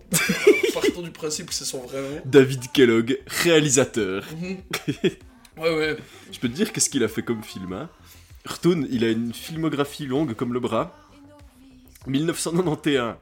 partons 0.74 1.02
du 1.02 1.12
principe 1.12 1.46
que 1.46 1.54
c'est 1.54 1.64
son 1.64 1.82
vrai 1.82 2.02
nom. 2.02 2.20
David 2.24 2.72
Kellogg, 2.72 3.20
réalisateur. 3.28 4.24
Mhm. 4.40 4.56
Ouais, 5.56 5.74
ouais. 5.74 5.96
Je 6.30 6.38
peux 6.38 6.48
te 6.48 6.54
dire 6.54 6.72
qu'est-ce 6.72 6.90
qu'il 6.90 7.02
a 7.04 7.08
fait 7.08 7.22
comme 7.22 7.42
film. 7.42 7.72
Hein. 7.72 7.88
Il 8.90 9.04
a 9.04 9.10
une 9.10 9.32
filmographie 9.32 10.06
longue 10.06 10.34
comme 10.34 10.52
le 10.52 10.60
bras. 10.60 10.94
1991, 12.06 13.16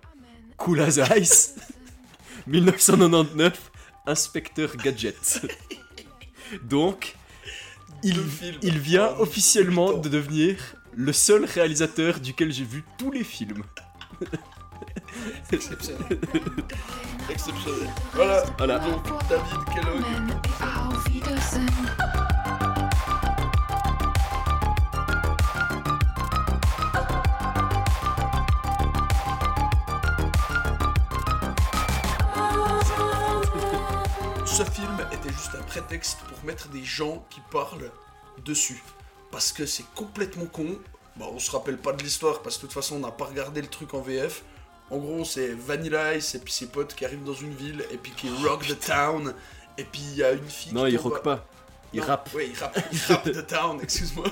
Cool 0.56 0.80
as 0.80 0.98
Ice. 1.16 1.54
1999, 2.46 3.70
Inspecteur 4.06 4.76
Gadget. 4.76 5.46
Donc, 6.62 7.16
il, 8.02 8.18
vient 8.78 9.14
Oh, 9.18 9.22
officiellement 9.22 9.94
de 9.94 10.08
devenir 10.08 10.56
le 10.94 11.12
seul 11.12 11.44
réalisateur 11.46 12.20
duquel 12.20 12.52
j'ai 12.52 12.64
vu 12.64 12.84
tous 12.98 13.10
les 13.10 13.24
films. 13.24 13.62
Exceptionnel. 15.52 16.18
Exceptionnel. 17.30 17.88
Voilà. 18.12 18.44
Voilà. 18.58 18.78
Donc, 18.78 19.04
David 19.28 19.64
Kellogg. 19.72 20.04
Était 35.12 35.32
juste 35.32 35.54
un 35.58 35.62
prétexte 35.62 36.18
pour 36.28 36.44
mettre 36.44 36.68
des 36.68 36.84
gens 36.84 37.24
qui 37.30 37.40
parlent 37.50 37.90
dessus. 38.44 38.82
Parce 39.30 39.52
que 39.52 39.66
c'est 39.66 39.84
complètement 39.94 40.46
con. 40.46 40.78
Bon, 41.16 41.30
on 41.34 41.38
se 41.38 41.50
rappelle 41.50 41.78
pas 41.78 41.92
de 41.92 42.02
l'histoire 42.02 42.42
parce 42.42 42.56
que 42.56 42.62
de 42.62 42.66
toute 42.66 42.74
façon 42.74 42.96
on 42.96 43.00
n'a 43.00 43.10
pas 43.10 43.26
regardé 43.26 43.60
le 43.60 43.68
truc 43.68 43.94
en 43.94 44.00
VF. 44.00 44.42
En 44.90 44.98
gros, 44.98 45.24
c'est 45.24 45.48
Vanilla 45.54 46.14
Ice 46.14 46.34
et 46.34 46.38
puis 46.38 46.52
ses 46.52 46.66
potes 46.66 46.94
qui 46.94 47.04
arrivent 47.04 47.24
dans 47.24 47.34
une 47.34 47.54
ville 47.54 47.84
et 47.90 47.96
puis 47.96 48.12
qui 48.12 48.28
rock 48.44 48.66
the 48.66 48.78
town. 48.78 49.34
Et 49.78 49.84
puis 49.84 50.00
il 50.02 50.16
y 50.16 50.22
a 50.22 50.32
une 50.32 50.48
fille 50.48 50.72
Non, 50.72 50.84
qui 50.84 50.92
il 50.92 50.98
rock 50.98 51.22
pas. 51.22 51.44
Il 51.92 52.00
Non, 52.00 52.06
rappe. 52.06 52.30
Oui, 52.34 52.50
il 52.52 52.58
rappe, 52.58 52.78
il 52.92 52.98
rappe 53.08 53.24
the 53.24 53.46
town, 53.46 53.80
excuse-moi. 53.82 54.26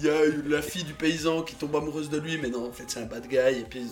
Il 0.00 0.06
y 0.06 0.10
a 0.10 0.20
la 0.48 0.62
fille 0.62 0.84
du 0.84 0.94
paysan 0.94 1.42
qui 1.42 1.54
tombe 1.54 1.76
amoureuse 1.76 2.08
de 2.10 2.18
lui, 2.18 2.38
mais 2.38 2.48
non, 2.48 2.68
en 2.68 2.72
fait 2.72 2.84
c'est 2.88 3.00
un 3.00 3.06
bad 3.06 3.26
guy. 3.28 3.36
Et 3.36 3.66
puis 3.68 3.82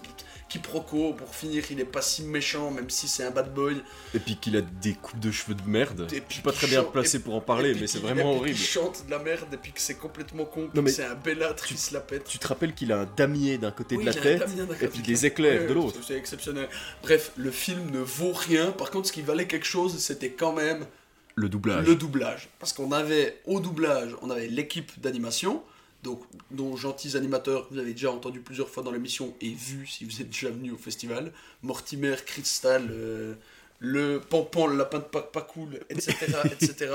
quiproquo, 0.48 1.12
pour 1.12 1.34
finir, 1.34 1.62
il 1.70 1.78
est 1.80 1.84
pas 1.84 2.00
si 2.00 2.22
méchant, 2.22 2.70
même 2.70 2.88
si 2.88 3.06
c'est 3.06 3.22
un 3.24 3.30
bad 3.30 3.52
boy. 3.52 3.82
Et 4.14 4.18
puis 4.18 4.36
qu'il 4.36 4.56
a 4.56 4.62
des 4.62 4.94
coupes 4.94 5.20
de 5.20 5.30
cheveux 5.30 5.54
de 5.54 5.68
merde. 5.68 6.06
Et 6.10 6.16
Je 6.16 6.20
puis 6.22 6.34
suis 6.36 6.42
pas 6.42 6.52
très 6.52 6.66
bien 6.66 6.82
placé 6.84 7.18
pour 7.20 7.34
en 7.34 7.40
parler, 7.42 7.74
mais 7.78 7.86
c'est 7.86 7.98
vraiment 7.98 8.32
horrible. 8.32 8.56
qu'il 8.56 8.66
chante 8.66 9.04
de 9.06 9.10
la 9.10 9.18
merde 9.18 9.48
et 9.52 9.56
puis 9.58 9.72
que 9.72 9.80
c'est 9.80 9.96
complètement 9.96 10.46
con, 10.46 10.70
Non, 10.74 10.80
mais 10.82 10.90
c'est 10.90 11.04
un 11.04 11.14
bellâtre 11.14 11.66
qui 11.66 11.76
se 11.76 11.92
la 11.92 12.00
pète. 12.00 12.24
Tu 12.24 12.38
te 12.38 12.46
rappelles 12.46 12.74
qu'il 12.74 12.92
a 12.92 13.00
un 13.00 13.08
damier 13.16 13.58
d'un 13.58 13.70
côté 13.72 13.96
de 13.98 14.02
la 14.04 14.12
il 14.12 14.20
tête 14.20 14.42
et 14.80 14.88
puis 14.88 15.00
de 15.02 15.06
des 15.06 15.14
la- 15.14 15.24
éclairs 15.26 15.68
de 15.68 15.74
l'autre. 15.74 15.98
C'est 16.06 16.14
exceptionnel. 16.16 16.68
Bref, 17.02 17.32
le 17.36 17.50
film 17.50 17.90
ne 17.90 17.98
vaut 18.00 18.32
rien. 18.32 18.70
Par 18.72 18.90
contre, 18.90 19.08
ce 19.08 19.12
qui 19.12 19.20
valait 19.22 19.46
quelque 19.46 19.66
chose, 19.66 19.98
c'était 19.98 20.30
quand 20.30 20.54
même 20.54 20.86
Le 21.34 21.48
doublage. 21.50 21.86
le 21.86 21.94
doublage. 21.94 22.48
Parce 22.58 22.72
qu'on 22.72 22.90
avait 22.92 23.38
au 23.44 23.60
doublage, 23.60 24.16
on 24.22 24.30
avait 24.30 24.46
l'équipe 24.48 24.98
d'animation, 25.00 25.62
donc 26.02 26.22
dont 26.50 26.76
gentils 26.76 27.16
animateurs, 27.16 27.66
vous 27.70 27.78
avez 27.78 27.92
déjà 27.92 28.10
entendu 28.10 28.40
plusieurs 28.40 28.68
fois 28.68 28.82
dans 28.82 28.92
l'émission 28.92 29.34
et 29.40 29.50
vu 29.50 29.86
si 29.86 30.04
vous 30.04 30.20
êtes 30.20 30.30
déjà 30.30 30.50
venu 30.50 30.70
au 30.70 30.76
festival, 30.76 31.32
Mortimer, 31.62 32.16
Crystal, 32.24 32.86
euh, 32.90 33.34
le 33.80 34.20
Pampan, 34.20 34.66
le 34.68 34.76
lapin 34.76 34.98
de 34.98 35.04
Pâques 35.04 35.32
pas 35.32 35.42
cool, 35.42 35.80
etc., 35.90 36.14
etc., 36.44 36.94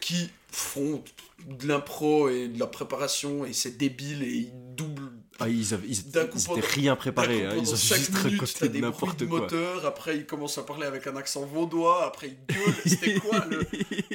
qui 0.00 0.30
font 0.50 1.02
de 1.46 1.68
l'impro 1.68 2.28
et 2.28 2.48
de 2.48 2.58
la 2.58 2.66
préparation 2.66 3.44
et 3.44 3.52
c'est 3.52 3.76
débile 3.78 4.22
et 4.22 4.32
ils 4.32 4.74
doublent 4.74 5.11
Ah, 5.40 5.48
ils 5.48 5.74
avaient, 5.74 5.88
ils, 5.88 6.10
D'un 6.10 6.26
coup, 6.26 6.38
ils 6.38 6.44
pendant- 6.46 6.58
étaient 6.58 6.66
rien 6.68 6.94
préparé, 6.94 7.44
hein, 7.46 7.52
ils 7.56 7.72
ont 7.72 7.76
juste 7.76 8.14
raconté 8.14 8.68
des 8.68 8.68
bruits 8.68 8.80
n'importe 8.82 9.20
de 9.20 9.26
quoi. 9.26 9.40
moteur, 9.40 9.84
après 9.86 10.16
il 10.16 10.26
commence 10.26 10.56
à 10.58 10.62
parler 10.62 10.86
avec 10.86 11.06
un 11.06 11.16
accent 11.16 11.44
vaudois, 11.46 12.06
après 12.06 12.28
il 12.28 12.54
gueule, 12.54 12.74
c'était 12.86 13.14
quoi 13.14 13.44
le, 13.50 13.60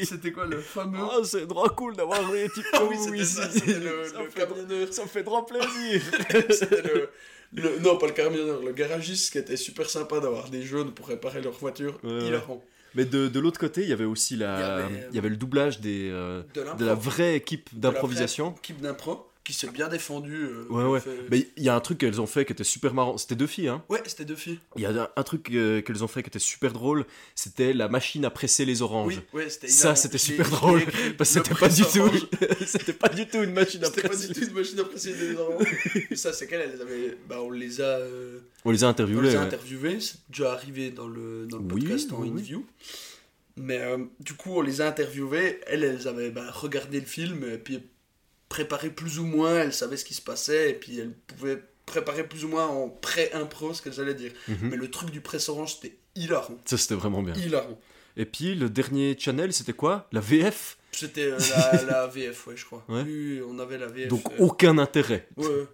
c'était 0.05 0.31
quoi 0.31 0.45
le 0.45 0.59
fameux 0.61 0.99
Ah, 1.01 1.17
c'est 1.23 1.47
trop 1.47 1.67
cool 1.69 1.95
d'avoir 1.95 2.31
des 2.31 2.49
types 2.49 2.63
comme 2.71 2.89
oui, 2.89 2.95
ici. 3.19 3.35
ça, 3.35 3.47
le, 3.47 4.05
ça, 4.05 4.21
le 4.21 4.29
fait, 4.29 4.39
camionneur. 4.47 4.93
ça 4.93 5.03
me 5.03 5.07
fait 5.07 5.23
trop 5.23 5.41
plaisir. 5.43 6.01
C'était 6.49 6.81
le, 6.83 7.09
le- 7.53 7.79
non, 7.79 7.97
pas 7.97 8.07
le 8.07 8.13
camionneur, 8.13 8.61
le 8.61 8.71
garagiste 8.73 9.31
qui 9.31 9.37
était 9.39 9.57
super 9.57 9.89
sympa 9.89 10.19
d'avoir 10.19 10.49
des 10.49 10.61
jeunes 10.63 10.91
pour 10.91 11.07
réparer 11.07 11.41
leur 11.41 11.53
voiture. 11.53 11.99
Ouais, 12.03 12.11
ouais. 12.11 12.27
hilarant. 12.27 12.63
Mais 12.95 13.05
de, 13.05 13.27
de 13.27 13.39
l'autre 13.39 13.59
côté, 13.59 13.81
il 13.83 13.89
y 13.89 13.93
avait 13.93 14.05
aussi 14.05 14.35
la, 14.37 14.55
Il 14.55 14.61
y 14.61 14.63
avait, 14.63 15.07
il 15.11 15.15
y 15.15 15.19
avait 15.19 15.29
le 15.29 15.35
doublage 15.35 15.79
des, 15.81 16.09
euh, 16.11 16.41
De 16.55 16.85
la 16.85 16.95
vraie 16.95 17.35
équipe 17.35 17.69
De 17.73 17.83
la 17.87 17.91
d'improvisation. 17.91 18.49
vraie 18.51 18.57
Équipe 18.59 18.81
d'impro 18.81 19.27
qui 19.47 19.53
s'est 19.53 19.69
bien 19.69 19.87
défendue. 19.87 20.43
euh, 20.43 20.65
Ouais, 20.69 20.83
ouais. 20.83 20.99
fait- 20.99 21.09
Mais 21.31 21.47
il 21.55 21.63
y 21.63 21.69
a 21.69 21.75
un 21.75 21.79
truc 21.79 21.97
qu'elles 21.99 22.19
ont 22.19 22.27
fait 22.27 22.43
qui 22.45 22.51
était 22.51 22.63
super 22.65 22.93
marrant. 22.93 23.17
C'était 23.17 23.35
deux 23.35 23.47
filles, 23.47 23.69
hein. 23.69 23.83
Ouais, 23.89 24.01
c'était 24.05 24.25
deux 24.25 24.35
filles. 24.35 24.59
Il 24.75 24.81
y 24.81 24.85
a 24.85 24.89
un, 25.03 25.07
un 25.15 25.23
truc 25.23 25.49
euh, 25.51 25.81
qu'elles 25.81 26.03
ont 26.03 26.07
fait 26.07 26.21
qui 26.21 26.27
était 26.29 26.37
super 26.39 26.73
drôle. 26.73 27.05
C'était 27.33 27.73
la 27.73 27.87
machine 27.87 28.25
à 28.25 28.29
presser 28.29 28.65
les 28.65 28.81
oranges. 28.81 29.21
Oui, 29.33 29.41
ouais, 29.43 29.49
c'était 29.49 29.69
Ça, 29.69 29.95
c'était 29.95 30.17
super 30.17 30.49
drôle. 30.49 30.83
Parce 31.17 31.33
que 31.33 31.39
c'était 31.43 31.55
pas 31.55 31.69
du 31.69 31.81
tout, 31.83 32.11
c'était 32.67 32.93
pas 32.93 33.09
du 33.09 33.25
tout 33.27 33.41
une 33.41 33.53
machine 33.53 33.81
à 33.83 33.87
C'était 33.87 34.01
pas 34.01 34.09
presser. 34.09 34.27
du 34.27 34.33
tout 34.41 34.47
une 34.47 34.53
machine 34.53 34.79
à 34.79 34.83
presser 34.83 35.13
des 35.13 35.35
oranges. 35.35 35.65
Ça, 36.15 36.33
c'est 36.33 36.45
qu'elles, 36.47 36.69
elles 36.73 36.81
avaient. 36.81 37.17
Bah, 37.29 37.37
on 37.41 37.49
les 37.51 37.79
a. 37.81 37.85
euh, 37.99 38.39
On 38.65 38.71
les 38.71 38.83
a 38.83 38.87
On 38.87 38.89
interviewés. 38.89 39.21
les 39.29 39.35
a 39.35 39.39
ouais. 39.39 39.45
interviewés, 39.45 39.99
c'est 40.01 40.17
déjà 40.29 40.51
arrivé 40.51 40.91
dans 40.91 41.07
le, 41.07 41.45
dans 41.49 41.57
le 41.57 41.63
Oui, 41.63 41.81
podcast 41.85 42.11
en 42.11 42.17
oui, 42.17 42.23
oui. 42.23 42.29
interview. 42.33 42.65
Mais 43.55 43.79
euh, 43.79 43.97
du 44.19 44.33
coup, 44.33 44.51
on 44.57 44.61
les 44.61 44.81
a 44.81 44.87
interviewés. 44.87 45.61
Elles, 45.67 45.83
elles 45.83 46.07
avaient 46.07 46.29
bah, 46.31 46.51
regardé 46.51 46.99
le 46.99 47.05
film 47.05 47.43
et 47.51 47.57
puis 47.57 47.79
préparé 48.49 48.89
plus 48.89 49.19
ou 49.19 49.25
moins. 49.25 49.59
Elles 49.61 49.73
savaient 49.73 49.97
ce 49.97 50.05
qui 50.05 50.13
se 50.13 50.21
passait 50.21 50.71
et 50.71 50.73
puis 50.73 50.99
elles 50.99 51.13
pouvaient 51.13 51.61
préparer 51.85 52.27
plus 52.27 52.43
ou 52.45 52.49
moins 52.49 52.67
en 52.67 52.89
pré-impro 52.89 53.73
ce 53.73 53.81
qu'elles 53.81 53.99
allaient 53.99 54.13
dire. 54.13 54.31
Mhm. 54.47 54.69
Mais 54.69 54.75
le 54.75 54.91
truc 54.91 55.09
du 55.09 55.21
presse 55.21 55.49
orange, 55.49 55.75
c'était 55.75 55.97
hilarant. 56.15 56.57
Ça, 56.65 56.77
c'était 56.77 56.95
vraiment 56.95 57.23
bien. 57.23 57.33
Hilarant. 57.35 57.79
Et 58.17 58.25
puis, 58.25 58.55
le 58.55 58.69
dernier 58.69 59.15
channel, 59.17 59.53
c'était 59.53 59.73
quoi? 59.73 60.07
La 60.11 60.19
VF 60.19 60.77
C'était 60.91 61.31
euh, 61.31 61.37
la, 61.55 61.83
la 61.87 62.07
VF, 62.07 62.47
ouais, 62.47 62.57
je 62.57 62.65
crois. 62.65 62.83
Ouais. 62.89 63.03
Oui, 63.05 63.41
on 63.47 63.57
avait 63.59 63.77
la 63.77 63.87
VF. 63.87 64.07
Donc, 64.09 64.25
euh, 64.25 64.35
aucun 64.39 64.77
intérêt. 64.77 65.27
ouais. 65.37 65.67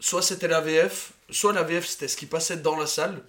Soit 0.00 0.22
c'était 0.22 0.48
la 0.48 0.60
VF, 0.60 1.12
soit 1.30 1.52
la 1.52 1.62
VF 1.62 1.86
c'était 1.86 2.08
ce 2.08 2.16
qui 2.16 2.26
passait 2.26 2.56
dans 2.56 2.76
la 2.76 2.88
salle. 2.88 3.22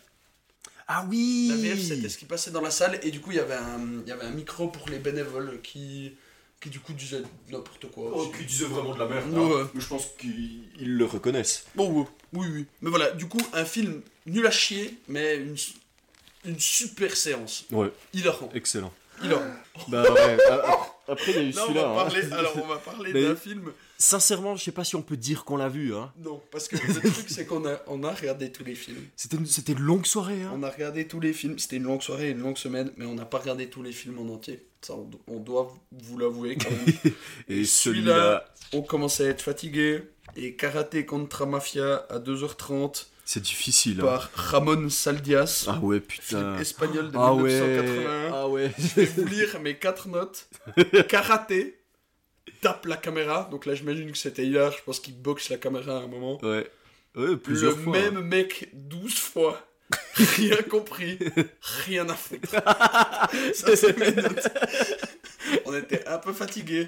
Ah 0.88 1.06
oui 1.08 1.50
La 1.50 1.56
VF, 1.58 1.80
c'était 1.80 2.10
ce 2.10 2.18
qui 2.18 2.26
passait 2.26 2.50
dans 2.50 2.62
la 2.62 2.72
salle, 2.72 3.00
et 3.04 3.12
du 3.12 3.22
coup, 3.22 3.30
il 3.32 3.38
y 3.38 3.40
avait 3.40 3.54
un 3.54 4.32
micro 4.32 4.70
pour 4.70 4.90
les 4.90 4.98
bénévoles 4.98 5.62
qui, 5.62 6.16
qui 6.64 6.70
du 6.70 6.80
coup, 6.80 6.94
disaient 6.94 7.22
n'importe 7.52 7.92
quoi. 7.92 8.10
Oh, 8.16 8.32
qui 8.38 8.46
disait 8.46 8.66
vraiment 8.66 8.94
de 8.96 9.00
la 9.00 9.08
merde. 9.08 9.32
Ouais. 9.34 9.62
hein. 9.62 9.70
Mais 9.74 9.82
je 9.82 9.88
pense 9.88 10.08
qu'ils 10.18 10.64
ils 10.80 10.96
le 10.98 11.06
reconnaissent. 11.06 11.66
Bon, 11.76 11.92
ouais. 11.92 12.08
oui, 12.34 12.48
oui. 12.54 12.66
Mais 12.82 12.90
voilà, 12.90 13.12
du 13.12 13.28
coup, 13.28 13.42
un 13.54 13.66
film 13.66 14.02
nul 14.26 14.48
à 14.48 14.52
chier, 14.52 14.98
mais 15.10 15.36
une, 15.38 15.56
une 16.46 16.60
super 16.60 17.16
séance. 17.18 17.66
Ouais, 17.72 17.92
Hilarant. 18.14 18.50
excellent. 18.54 18.94
Hilarant. 19.22 19.44
Bah 19.90 20.04
ouais, 20.04 20.38
après 21.08 21.32
il 21.32 21.36
y 21.36 21.40
a 21.40 21.42
eu 21.44 21.50
on 21.50 21.52
celui-là. 21.64 21.82
va 21.82 21.90
hein. 21.90 21.96
parler, 22.06 22.32
alors, 22.32 22.54
on 22.64 22.68
va 22.68 22.78
parler 22.92 23.12
Mais- 23.14 23.24
d'un 23.24 23.36
film. 23.36 23.72
Sincèrement, 23.98 24.56
je 24.56 24.64
sais 24.64 24.72
pas 24.72 24.84
si 24.84 24.96
on 24.96 25.02
peut 25.02 25.16
dire 25.18 25.46
qu'on 25.46 25.56
l'a 25.58 25.70
vu. 25.70 25.96
Hein. 25.96 26.12
Non, 26.20 26.42
parce 26.52 26.68
que 26.68 26.76
le 26.76 27.12
truc, 27.12 27.26
c'est 27.30 27.46
qu'on 27.46 27.66
a, 27.66 27.80
on 27.88 28.04
a 28.04 28.14
regardé 28.14 28.52
tous 28.52 28.64
les 28.66 28.76
films. 28.76 29.02
C'était 29.16 29.38
une, 29.38 29.46
c'était 29.46 29.74
une 29.74 29.80
longue 29.80 30.06
soirée. 30.06 30.44
Hein. 30.44 30.52
On 30.54 30.62
a 30.64 30.70
regardé 30.70 31.08
tous 31.08 31.20
les 31.22 31.32
films. 31.34 31.58
C'était 31.58 31.78
une 31.78 31.84
longue 31.84 32.02
soirée, 32.02 32.32
une 32.32 32.40
longue 32.40 32.58
semaine, 32.58 32.92
mais 32.98 33.06
on 33.06 33.14
n'a 33.16 33.26
pas 33.26 33.38
regardé 33.40 33.68
tous 33.70 33.82
les 33.82 33.92
films 33.94 34.20
en 34.20 34.34
entier. 34.34 34.66
Ça, 34.86 34.94
on, 34.96 35.04
do- 35.06 35.22
on 35.28 35.40
doit 35.40 35.74
vous 35.92 36.18
l'avouer. 36.18 36.58
Et 37.48 37.66
celui-là- 37.66 38.46
on 38.74 38.82
commençait 38.82 39.26
à 39.28 39.30
être 39.30 39.42
fatigué. 39.42 40.04
Et 40.36 40.56
Karaté 40.56 41.06
contre 41.06 41.46
Mafia 41.46 42.06
à 42.10 42.20
2h30 42.20 43.06
c'est 43.26 43.40
difficile. 43.42 44.02
hein. 44.02 44.06
par 44.06 44.30
Ramon 44.34 44.90
Saldias, 44.90 45.66
Ah 45.70 45.80
ouais, 45.80 46.02
film 46.06 46.20
putain. 46.42 46.58
espagnol 46.60 47.10
de 47.12 47.18
Ah 47.18 47.34
ouais. 47.34 47.54
1981. 47.54 48.32
Ah 48.34 48.48
ouais. 48.50 48.72
Je 48.78 48.88
vais 48.96 49.06
vous 49.06 49.26
lire 49.26 49.60
mes 49.62 49.78
quatre 49.78 50.08
notes. 50.10 50.50
Karaté, 51.08 51.80
tape 52.62 52.86
la 52.86 52.98
caméra. 52.98 53.48
Donc 53.52 53.66
là, 53.66 53.76
j'imagine 53.76 54.12
que 54.12 54.18
c'était 54.18 54.46
hier. 54.46 54.72
Je 54.72 54.84
pense 54.84 55.00
qu'il 55.00 55.16
boxe 55.22 55.50
la 55.50 55.58
caméra 55.58 55.98
à 55.98 56.02
un 56.02 56.08
moment. 56.08 56.38
ouais. 56.44 56.70
Ouais, 57.16 57.38
plusieurs 57.38 57.78
le 57.78 57.84
fois. 57.84 57.94
même 57.94 58.22
mec 58.22 58.70
12 58.74 59.14
fois. 59.20 59.62
Rien 60.16 60.58
compris, 60.70 61.20
rien 61.86 62.08
à 62.10 62.16
foutre. 62.16 62.50
Ça, 63.54 63.76
c'est 63.76 63.98
mes 63.98 64.12
notes. 64.12 64.48
On 65.66 65.76
était 65.76 66.06
un 66.08 66.18
peu 66.20 66.34
fatigués. 66.34 66.88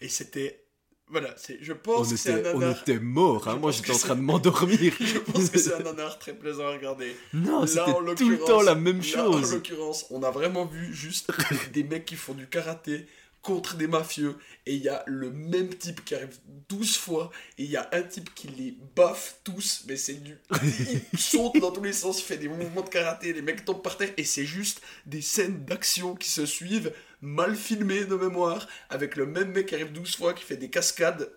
Et 0.00 0.08
c'était. 0.08 0.64
Voilà, 1.08 1.34
c'est, 1.36 1.58
je 1.60 1.72
pense 1.72 2.06
On 2.06 2.10
que 2.10 2.16
c'est 2.16 2.32
un 2.32 2.38
était, 2.38 2.52
on 2.54 2.58
nanar. 2.60 2.80
était 2.82 3.00
morts. 3.00 3.48
Hein. 3.48 3.56
Moi, 3.56 3.72
j'étais 3.72 3.90
en 3.92 3.98
train 3.98 4.14
de 4.14 4.20
m'endormir. 4.20 4.92
Je 5.00 5.18
pense 5.18 5.50
que 5.50 5.58
c'est 5.58 5.74
un 5.74 5.80
nanar 5.80 6.20
très 6.20 6.32
plaisant 6.32 6.68
à 6.68 6.70
regarder. 6.70 7.16
non, 7.34 7.62
Là, 7.62 7.66
c'était 7.66 8.14
tout 8.14 8.28
le 8.30 8.38
temps 8.38 8.62
la 8.62 8.76
même 8.76 9.00
là, 9.00 9.26
en 9.28 9.32
chose. 9.32 9.52
l'occurrence, 9.54 10.06
on 10.10 10.22
a 10.22 10.30
vraiment 10.30 10.66
vu 10.66 10.94
juste 10.94 11.32
des 11.72 11.82
mecs 11.82 12.04
qui 12.04 12.14
font 12.14 12.34
du 12.34 12.46
karaté 12.46 13.06
contre 13.42 13.76
des 13.76 13.86
mafieux. 13.86 14.36
Et 14.66 14.74
il 14.74 14.82
y 14.82 14.88
a 14.88 15.02
le 15.06 15.30
même 15.30 15.74
type 15.74 16.04
qui 16.04 16.14
arrive 16.14 16.38
12 16.68 16.96
fois. 16.96 17.30
Et 17.58 17.64
il 17.64 17.70
y 17.70 17.76
a 17.76 17.88
un 17.92 18.02
type 18.02 18.34
qui 18.34 18.48
les 18.48 18.76
baffe 18.94 19.40
tous. 19.44 19.84
Mais 19.86 19.96
c'est 19.96 20.14
du. 20.14 20.38
Il 21.12 21.18
saute 21.18 21.58
dans 21.60 21.70
tous 21.70 21.82
les 21.82 21.92
sens, 21.92 22.20
fait 22.20 22.36
des 22.36 22.48
mouvements 22.48 22.82
de 22.82 22.88
karaté. 22.88 23.32
Les 23.32 23.42
mecs 23.42 23.64
tombent 23.64 23.82
par 23.82 23.96
terre. 23.96 24.12
Et 24.16 24.24
c'est 24.24 24.44
juste 24.44 24.82
des 25.06 25.22
scènes 25.22 25.64
d'action 25.64 26.14
qui 26.14 26.28
se 26.28 26.46
suivent, 26.46 26.92
mal 27.20 27.56
filmées 27.56 28.04
de 28.04 28.14
mémoire. 28.14 28.68
Avec 28.88 29.16
le 29.16 29.26
même 29.26 29.52
mec 29.52 29.66
qui 29.66 29.74
arrive 29.74 29.92
12 29.92 30.16
fois, 30.16 30.34
qui 30.34 30.44
fait 30.44 30.56
des 30.56 30.70
cascades. 30.70 31.30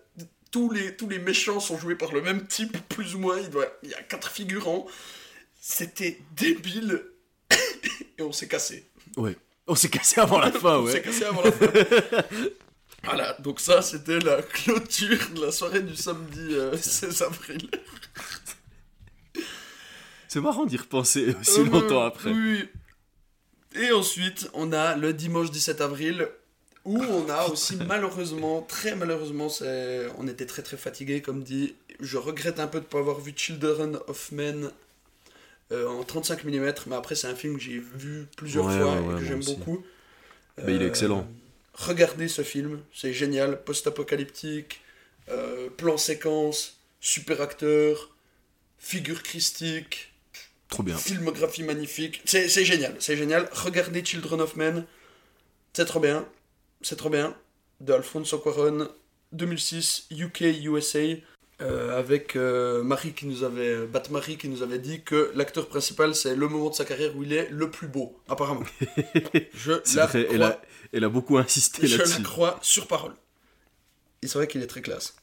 tous 0.50 0.70
les, 0.70 0.96
tous 0.96 1.08
les 1.08 1.18
méchants 1.18 1.60
sont 1.60 1.78
joués 1.78 1.96
par 1.96 2.12
le 2.12 2.22
même 2.22 2.46
type, 2.46 2.76
plus 2.88 3.14
ou 3.14 3.18
moins. 3.18 3.38
Il, 3.40 3.50
doit, 3.50 3.78
il 3.82 3.90
y 3.90 3.94
a 3.94 4.02
quatre 4.02 4.30
figurants. 4.30 4.86
C'était 5.60 6.20
débile. 6.36 7.02
Et 8.18 8.22
on 8.22 8.32
s'est 8.32 8.48
cassé. 8.48 8.86
Ouais. 9.16 9.36
On 9.66 9.74
s'est 9.74 9.88
cassé 9.88 10.20
avant 10.20 10.38
la 10.38 10.52
fin, 10.52 10.78
On 10.78 10.86
s'est 10.86 10.94
ouais. 10.94 11.02
cassé 11.02 11.24
avant 11.24 11.42
la 11.42 11.52
fin. 11.52 11.66
voilà, 13.02 13.34
donc 13.40 13.60
ça, 13.60 13.80
c'était 13.82 14.18
la 14.18 14.42
clôture 14.42 15.18
de 15.34 15.42
la 15.46 15.52
soirée 15.52 15.82
du 15.82 15.96
samedi 15.96 16.48
euh, 16.54 16.76
16 16.76 17.22
avril. 17.22 17.68
C'est 20.28 20.40
marrant 20.40 20.66
d'y 20.66 20.76
repenser 20.76 21.34
aussi 21.40 21.60
Euh, 21.60 21.64
longtemps 21.64 22.02
après. 22.02 22.30
Oui. 22.30 22.68
Et 23.76 23.92
ensuite, 23.92 24.50
on 24.54 24.72
a 24.72 24.96
le 24.96 25.12
dimanche 25.12 25.50
17 25.50 25.80
avril, 25.80 26.28
où 26.84 26.98
on 27.02 27.28
a 27.30 27.46
aussi 27.48 27.76
malheureusement, 27.76 28.62
très 28.62 28.94
malheureusement, 28.94 29.48
on 30.18 30.28
était 30.28 30.46
très 30.46 30.62
très 30.62 30.76
fatigué, 30.76 31.22
comme 31.22 31.42
dit. 31.42 31.74
Je 32.00 32.16
regrette 32.18 32.58
un 32.60 32.66
peu 32.66 32.80
de 32.80 32.84
ne 32.84 32.88
pas 32.88 32.98
avoir 32.98 33.20
vu 33.20 33.32
Children 33.36 33.98
of 34.08 34.32
Men 34.32 34.70
euh, 35.72 35.88
en 35.88 36.02
35 36.04 36.44
mm, 36.44 36.72
mais 36.86 36.96
après, 36.96 37.14
c'est 37.14 37.26
un 37.26 37.34
film 37.34 37.56
que 37.56 37.62
j'ai 37.62 37.78
vu 37.78 38.26
plusieurs 38.36 38.66
Ouais, 38.66 38.78
fois 38.78 39.00
ouais, 39.00 39.16
et 39.16 39.18
que 39.20 39.24
j'aime 39.24 39.44
beaucoup. 39.44 39.84
Bah, 40.58 40.64
il 40.70 40.82
est 40.82 40.86
excellent. 40.86 41.26
Regardez 41.74 42.28
ce 42.28 42.42
film, 42.42 42.80
c'est 42.94 43.12
génial, 43.12 43.62
post-apocalyptique, 43.64 44.80
euh, 45.28 45.68
plan 45.70 45.96
séquence, 45.96 46.78
super 47.00 47.40
acteur, 47.40 48.14
figure 48.78 49.22
christique, 49.22 50.12
Trop 50.68 50.82
bien. 50.84 50.96
filmographie 50.96 51.64
magnifique. 51.64 52.22
C'est 52.24 52.48
génial, 52.64 52.94
c'est 53.00 53.16
génial. 53.16 53.48
Regardez 53.52 54.04
Children 54.04 54.40
of 54.42 54.54
Men, 54.56 54.84
c'est 55.72 55.86
trop 55.86 56.00
bien, 56.00 56.28
c'est 56.82 56.96
trop 56.96 57.10
bien. 57.10 57.36
De 57.80 57.92
Alfonso 57.92 58.38
Cuarón, 58.38 58.88
2006, 59.32 60.06
UK, 60.12 60.42
USA, 60.62 61.00
euh, 61.64 61.98
avec 61.98 62.36
euh, 62.36 62.82
Marie 62.82 63.12
qui 63.12 63.26
nous 63.26 63.42
avait, 63.42 63.86
Bat 63.86 64.04
Marie 64.10 64.36
qui 64.36 64.48
nous 64.48 64.62
avait 64.62 64.78
dit 64.78 65.02
que 65.02 65.32
l'acteur 65.34 65.66
principal 65.68 66.14
c'est 66.14 66.36
le 66.36 66.48
moment 66.48 66.70
de 66.70 66.74
sa 66.74 66.84
carrière 66.84 67.16
où 67.16 67.22
il 67.22 67.32
est 67.32 67.48
le 67.50 67.70
plus 67.70 67.88
beau, 67.88 68.16
apparemment. 68.28 68.64
Je 69.54 69.72
la 69.96 70.08
elle 70.14 70.26
crois 70.36 70.46
a, 70.46 70.62
elle 70.92 71.04
a 71.04 71.08
beaucoup 71.08 71.38
insisté 71.38 71.86
je 71.86 71.96
là-dessus. 71.96 72.18
la 72.22 72.24
crois 72.28 72.58
sur 72.62 72.86
parole. 72.86 73.14
Et 74.22 74.26
c'est 74.28 74.38
vrai 74.38 74.46
qu'il 74.46 74.62
est 74.62 74.66
très 74.66 74.82
classe. 74.82 75.14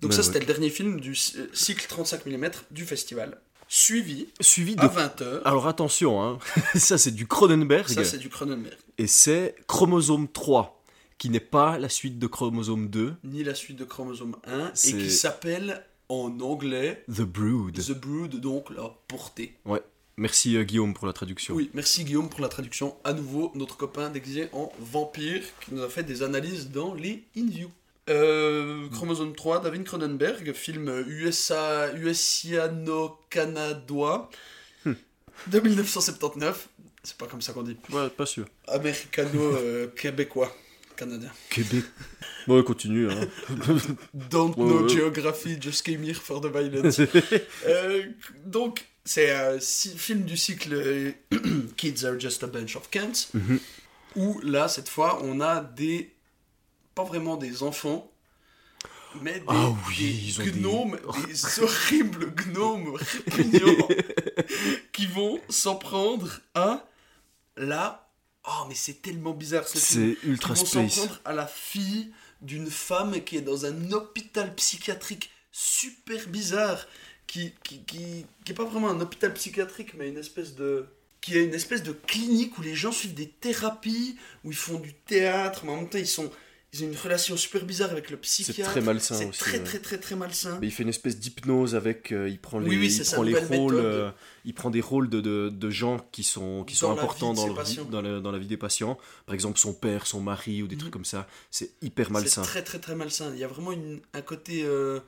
Donc 0.00 0.10
Ouais, 0.10 0.16
ça, 0.16 0.20
ouais. 0.22 0.26
c'était 0.26 0.40
le 0.40 0.46
dernier 0.46 0.70
film 0.70 1.00
du 1.00 1.14
cy- 1.14 1.36
cycle 1.54 1.86
35 1.88 2.26
mm 2.26 2.50
du 2.70 2.84
festival. 2.84 3.40
Suivi 3.68 4.28
Suivi 4.40 4.76
de... 4.76 4.82
à 4.82 4.86
20h. 4.88 5.42
Alors 5.44 5.66
attention, 5.66 6.22
hein. 6.22 6.38
ça 6.76 6.98
c'est 6.98 7.10
du 7.10 7.26
Cronenberg, 7.26 7.88
Ça, 7.88 8.04
c'est 8.04 8.18
du 8.18 8.28
Cronenberg. 8.28 8.76
et 8.98 9.06
c'est 9.06 9.56
Chromosome 9.66 10.28
3, 10.28 10.75
qui 11.18 11.30
n'est 11.30 11.40
pas 11.40 11.78
la 11.78 11.88
suite 11.88 12.18
de 12.18 12.26
Chromosome 12.26 12.88
2, 12.88 13.14
Ni 13.24 13.44
la 13.44 13.54
suite 13.54 13.78
de 13.78 13.84
Chromosome 13.84 14.36
1. 14.44 14.72
Et 14.84 14.92
qui 14.92 15.10
s'appelle 15.10 15.82
en 16.08 16.38
anglais 16.40 17.04
The 17.08 17.22
Brood. 17.22 17.74
The 17.74 17.92
Brood, 17.92 18.36
donc 18.36 18.70
la 18.70 18.94
portée. 19.08 19.54
Ouais. 19.64 19.82
Merci 20.18 20.56
euh, 20.56 20.62
Guillaume 20.62 20.94
pour 20.94 21.06
la 21.06 21.12
traduction. 21.12 21.54
Oui, 21.54 21.70
merci 21.74 22.02
Guillaume 22.04 22.30
pour 22.30 22.40
la 22.40 22.48
traduction. 22.48 22.96
À 23.04 23.12
nouveau, 23.12 23.52
notre 23.54 23.76
copain 23.76 24.08
déguisé 24.08 24.48
en 24.52 24.72
vampire 24.80 25.42
qui 25.60 25.74
nous 25.74 25.82
a 25.82 25.90
fait 25.90 26.04
des 26.04 26.22
analyses 26.22 26.70
dans 26.70 26.94
les 26.94 27.24
In-View. 27.36 27.70
Euh, 28.08 28.88
Chromosome 28.90 29.34
3, 29.34 29.60
David 29.60 29.84
Cronenberg, 29.84 30.54
film 30.54 31.04
USA, 31.06 31.92
USiano-canadois 31.94 34.30
de 34.84 35.60
1979. 35.60 36.68
C'est 37.02 37.18
pas 37.18 37.26
comme 37.26 37.42
ça 37.42 37.52
qu'on 37.52 37.62
dit. 37.62 37.76
Ouais, 37.90 38.08
pas 38.08 38.26
sûr. 38.26 38.46
Américano-québécois. 38.68 40.50
Canadien. 40.96 41.30
Québec. 41.50 41.84
Bon, 42.46 42.62
continue. 42.62 43.10
Hein. 43.10 43.20
Don't 44.14 44.54
Ouais, 44.56 44.64
know 44.64 44.82
ouais. 44.84 44.88
geography, 44.88 45.56
just 45.60 45.84
came 45.84 46.02
here 46.04 46.14
for 46.14 46.40
the 46.40 46.46
violence. 46.46 47.00
Euh, 47.66 48.02
donc, 48.44 48.84
c'est 49.04 49.30
un 49.30 49.58
si- 49.60 49.96
film 49.96 50.22
du 50.22 50.36
cycle 50.36 50.72
euh, 50.74 51.12
Kids 51.76 52.04
are 52.06 52.18
just 52.18 52.42
a 52.42 52.46
bunch 52.46 52.76
of 52.76 52.88
cunts, 52.90 53.28
Mhm. 53.34 53.58
où 54.16 54.40
là, 54.42 54.68
cette 54.68 54.88
fois, 54.88 55.20
on 55.22 55.40
a 55.40 55.60
des. 55.62 56.12
pas 56.94 57.04
vraiment 57.04 57.36
des 57.36 57.62
enfants, 57.62 58.10
mais 59.20 59.34
des, 59.40 59.44
Ah 59.48 59.70
oui, 59.88 59.96
des 59.98 60.04
ils 60.28 60.40
ont 60.40 60.44
des- 60.44 60.50
gnomes, 60.52 60.98
des 61.26 61.62
horribles 61.62 62.34
gnomes 62.34 62.96
répugnants 63.26 63.88
qui 64.92 65.06
vont 65.06 65.40
s'en 65.48 65.76
prendre 65.76 66.40
à 66.54 66.86
la. 67.56 68.05
Oh, 68.48 68.64
mais 68.68 68.74
c'est 68.74 69.02
tellement 69.02 69.32
bizarre 69.32 69.66
ce 69.66 69.78
C'est 69.78 70.16
ultra 70.22 70.54
qui 70.54 70.64
vont 70.74 70.88
space. 70.88 71.08
à 71.24 71.32
la 71.32 71.46
fille 71.46 72.12
d'une 72.40 72.70
femme 72.70 73.20
qui 73.24 73.36
est 73.36 73.42
dans 73.42 73.66
un 73.66 73.92
hôpital 73.92 74.54
psychiatrique 74.54 75.30
super 75.50 76.28
bizarre, 76.28 76.86
qui, 77.26 77.52
qui, 77.64 77.80
qui, 77.84 78.26
qui 78.44 78.52
est 78.52 78.54
pas 78.54 78.64
vraiment 78.64 78.90
un 78.90 79.00
hôpital 79.00 79.32
psychiatrique, 79.34 79.94
mais 79.94 80.08
une 80.08 80.18
espèce 80.18 80.54
de... 80.54 80.86
qui 81.20 81.36
est 81.36 81.44
une 81.44 81.54
espèce 81.54 81.82
de 81.82 81.92
clinique 81.92 82.56
où 82.58 82.62
les 82.62 82.74
gens 82.74 82.92
suivent 82.92 83.14
des 83.14 83.28
thérapies, 83.28 84.16
où 84.44 84.50
ils 84.50 84.56
font 84.56 84.78
du 84.78 84.94
théâtre, 84.94 85.64
mais 85.64 85.72
en 85.72 85.76
même 85.76 85.88
temps 85.88 85.98
ils 85.98 86.06
sont... 86.06 86.30
Ils 86.78 86.84
ont 86.84 86.88
une 86.90 86.96
relation 86.96 87.36
super 87.36 87.64
bizarre 87.64 87.90
avec 87.90 88.10
le 88.10 88.16
psychiatre. 88.16 88.70
très 88.70 88.80
malsain 88.80 89.14
C'est 89.16 89.26
aussi, 89.26 89.38
très, 89.38 89.58
ouais. 89.58 89.64
très, 89.64 89.78
très, 89.78 89.98
très 89.98 90.16
malsain. 90.16 90.58
Mais 90.60 90.66
il 90.66 90.70
fait 90.72 90.82
une 90.82 90.88
espèce 90.88 91.18
d'hypnose 91.18 91.74
avec. 91.74 92.12
euh, 92.12 92.28
il 92.28 92.38
prend 92.38 92.58
les, 92.58 92.68
Oui, 92.68 92.76
oui, 92.78 92.86
il 92.86 92.90
c'est 92.92 93.04
sa 93.04 93.16
prend 93.16 93.22
les 93.22 93.32
nouvelle 93.32 93.58
rôles. 93.58 93.74
méthode. 93.76 93.92
euh, 93.92 94.10
il 94.44 94.54
prend 94.54 94.70
des 94.70 94.80
rôles 94.80 95.08
de, 95.08 95.20
de, 95.20 95.48
de 95.48 95.70
gens 95.70 95.98
qui 96.12 96.22
sont, 96.22 96.64
qui 96.64 96.76
sont 96.76 96.88
Dans 96.88 96.96
la 96.96 97.02
importants 97.02 97.32
vie 97.32 97.32
de 97.32 97.36
dans, 97.36 97.42
ses 97.42 97.54
leur 97.54 97.64
vie- 97.64 97.76
patients. 97.76 97.90
dans, 97.90 98.02
la, 98.02 98.20
dans 98.20 98.30
la 98.32 98.38
vie 98.38 98.46
des 98.46 98.56
patients. 98.56 98.98
Par 99.26 99.34
exemple, 99.34 99.58
son 99.58 99.72
père, 99.72 100.06
son 100.06 100.20
mari 100.20 100.62
ou 100.62 100.66
des 100.68 100.74
Mhm. 100.76 100.80
trucs 100.80 100.92
comme 100.92 101.04
ça. 101.04 101.26
C'est 101.50 101.70
hyper 101.82 102.10
malsain. 102.10 102.42
C'est 102.42 102.48
très 102.50 102.62
très 102.62 102.78
très 102.78 102.94
malsain. 102.94 103.30
Il 103.34 103.38
y 103.40 103.44
a 103.44 103.48
vraiment 103.48 103.72
une- 103.72 104.00
un 104.12 104.22
côté. 104.22 104.62
euh, 104.64 105.00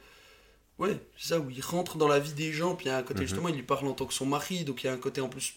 Ouais, 0.78 0.96
c'est 1.18 1.30
ça, 1.30 1.40
où 1.40 1.50
il 1.50 1.60
rentre 1.60 1.96
dans 1.98 2.06
la 2.06 2.20
vie 2.20 2.34
des 2.34 2.52
gens, 2.52 2.76
puis 2.76 2.86
il 2.86 2.88
y 2.90 2.92
a 2.92 2.98
un 2.98 3.02
côté 3.02 3.20
Mhm. 3.22 3.26
justement, 3.26 3.48
il 3.48 3.56
lui 3.56 3.64
parle 3.64 3.88
en 3.88 3.94
tant 3.94 4.06
que 4.06 4.14
son 4.14 4.26
mari, 4.26 4.64
donc 4.64 4.84
il 4.84 4.86
y 4.86 4.88
a 4.88 4.92
un 4.92 4.96
côté 4.98 5.20
en 5.20 5.28
plus. 5.28 5.54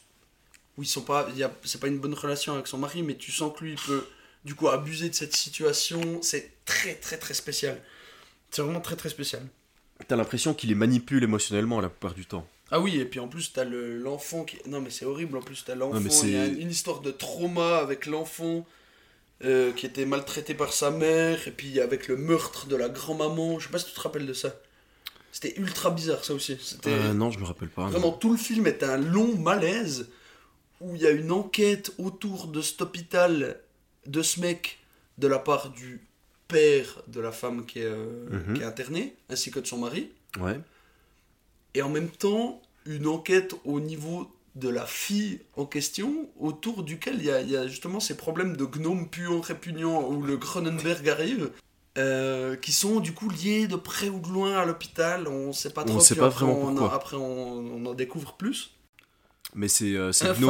Où 0.78 0.84
ils 0.84 0.88
sont 0.88 1.02
pas. 1.04 1.28
il 1.34 1.38
y 1.38 1.44
a- 1.44 1.52
C'est 1.64 1.80
pas 1.80 1.88
une 1.88 2.00
bonne 2.00 2.14
relation 2.16 2.54
avec 2.54 2.66
son 2.66 2.80
mari, 2.80 3.04
mais 3.04 3.16
tu 3.16 3.32
sens 3.32 3.52
que 3.56 3.64
lui, 3.64 3.74
il 3.74 3.78
peut 3.78 4.04
du 4.46 4.56
coup 4.56 4.68
abuser 4.70 5.10
de 5.10 5.16
cette 5.16 5.36
situation. 5.36 6.22
C'est 6.22 6.52
très 6.66 6.96
très 6.96 7.18
très 7.18 7.34
spécial. 7.34 7.82
C'est 8.50 8.62
vraiment 8.62 8.82
très 8.82 8.96
très 8.96 9.10
spécial. 9.10 9.42
T'as 10.08 10.16
l'impression 10.16 10.54
qu'il 10.54 10.70
les 10.70 10.76
manipule 10.76 11.24
émotionnellement 11.24 11.80
la 11.80 11.90
plupart 11.90 12.14
du 12.16 12.26
temps. 12.26 12.48
Ah 12.72 12.80
oui, 12.80 12.98
et 13.00 13.06
puis 13.06 13.20
en 13.20 13.28
plus, 13.28 13.52
t'as 13.54 13.66
le- 13.66 13.98
l'enfant 13.98 14.44
qui. 14.46 14.58
Non, 14.66 14.80
mais 14.82 14.90
c'est 14.90 15.06
horrible, 15.06 15.38
en 15.38 15.42
plus, 15.42 15.64
t'as 15.66 15.76
l'enfant. 15.76 16.00
Il 16.00 16.32
y 16.32 16.38
a 16.38 16.46
c'est- 16.46 16.54
une 16.54 16.72
histoire 16.72 17.02
de 17.02 17.12
trauma 17.12 17.78
avec 17.78 18.06
l'enfant 18.06 18.66
euh, 19.44 19.72
qui 19.74 19.86
était 19.88 20.06
maltraité 20.06 20.54
par 20.54 20.72
sa 20.72 20.92
mère, 20.92 21.48
et 21.48 21.52
puis 21.52 21.80
avec 21.82 22.08
le 22.08 22.16
meurtre 22.16 22.68
de 22.68 22.76
la 22.76 22.90
grand-maman. 22.90 23.58
Je 23.60 23.66
sais 23.66 23.72
pas 23.72 23.80
si 23.80 23.86
tu 23.86 23.92
te 23.94 24.00
rappelles 24.00 24.28
de 24.28 24.34
ça. 24.34 24.56
C'était 25.32 25.54
ultra 25.60 25.90
bizarre, 25.92 26.24
ça 26.24 26.34
aussi. 26.34 26.58
C'était. 26.62 26.92
Euh, 26.92 27.14
non, 27.14 27.32
je 27.32 27.40
me 27.40 27.46
rappelle 27.46 27.70
pas. 27.70 27.84
non. 27.84 27.90
Vraiment, 27.90 28.12
tout 28.12 28.32
le 28.32 28.38
film 28.38 28.68
est 28.68 28.84
un 28.84 28.98
long 28.98 29.36
malaise 29.38 30.10
où 30.80 30.96
il 30.96 31.02
y 31.02 31.08
a 31.08 31.12
une 31.12 31.32
enquête 31.32 31.92
autour 31.98 32.48
de 32.48 32.62
cet 32.62 32.82
hôpital, 32.82 33.60
de 34.06 34.22
ce 34.22 34.40
mec, 34.40 34.80
de 35.18 35.28
la 35.28 35.40
part 35.40 35.70
du 35.70 36.02
père 36.48 37.02
de 37.08 37.20
la 37.22 37.32
femme 37.32 37.66
qui 37.66 37.80
est, 37.80 37.84
euh, 37.86 38.28
Mhm. 38.30 38.54
qui 38.56 38.62
est 38.62 38.66
internée, 38.66 39.16
ainsi 39.30 39.52
que 39.52 39.60
de 39.60 39.68
son 39.68 39.78
mari 39.78 40.10
Ouais. 40.40 40.60
et 41.74 41.82
en 41.82 41.90
même 41.90 42.10
temps 42.10 42.62
une 42.86 43.08
enquête 43.08 43.54
au 43.66 43.80
niveau 43.80 44.30
de 44.56 44.68
la 44.68 44.86
fille 44.86 45.40
en 45.56 45.66
question, 45.66 46.30
autour 46.40 46.84
duquel 46.84 47.16
il 47.20 47.26
y 47.26 47.32
a, 47.32 47.42
il 47.42 47.50
y 47.50 47.56
a 47.56 47.68
justement 47.68 48.00
ces 48.02 48.18
problèmes 48.18 48.58
de 48.58 48.66
gnomes 48.66 49.08
puants, 49.10 49.40
répugnants, 49.40 50.10
où 50.10 50.22
le 50.24 50.36
Cronenberg 50.38 51.08
arrive, 51.08 51.52
euh, 51.98 52.56
qui 52.58 52.72
sont 52.74 53.00
du 53.00 53.14
coup 53.14 53.30
liés 53.30 53.68
de 53.68 53.76
près 53.78 54.10
ou 54.10 54.20
de 54.20 54.28
loin 54.28 54.58
à 54.58 54.66
l'hôpital. 54.66 55.28
On 55.28 55.54
sait 55.54 55.70
pas 55.70 55.84
On 55.84 55.86
trop. 55.86 56.00
sait 56.02 56.16
puis 56.16 56.20
pas 56.22 56.28
après, 56.28 56.46
vraiment 56.46 56.60
on 56.60 56.68
en- 56.70 56.76
pourquoi. 56.76 56.94
après, 56.96 57.16
on, 57.18 57.60
on 57.60 57.86
en 57.86 57.94
découvre 57.94 58.34
plus. 58.34 58.72
Mais 59.54 59.68
c'est 59.68 59.96
euh, 59.96 60.12
ces 60.14 60.26
gnomes- 60.28 60.50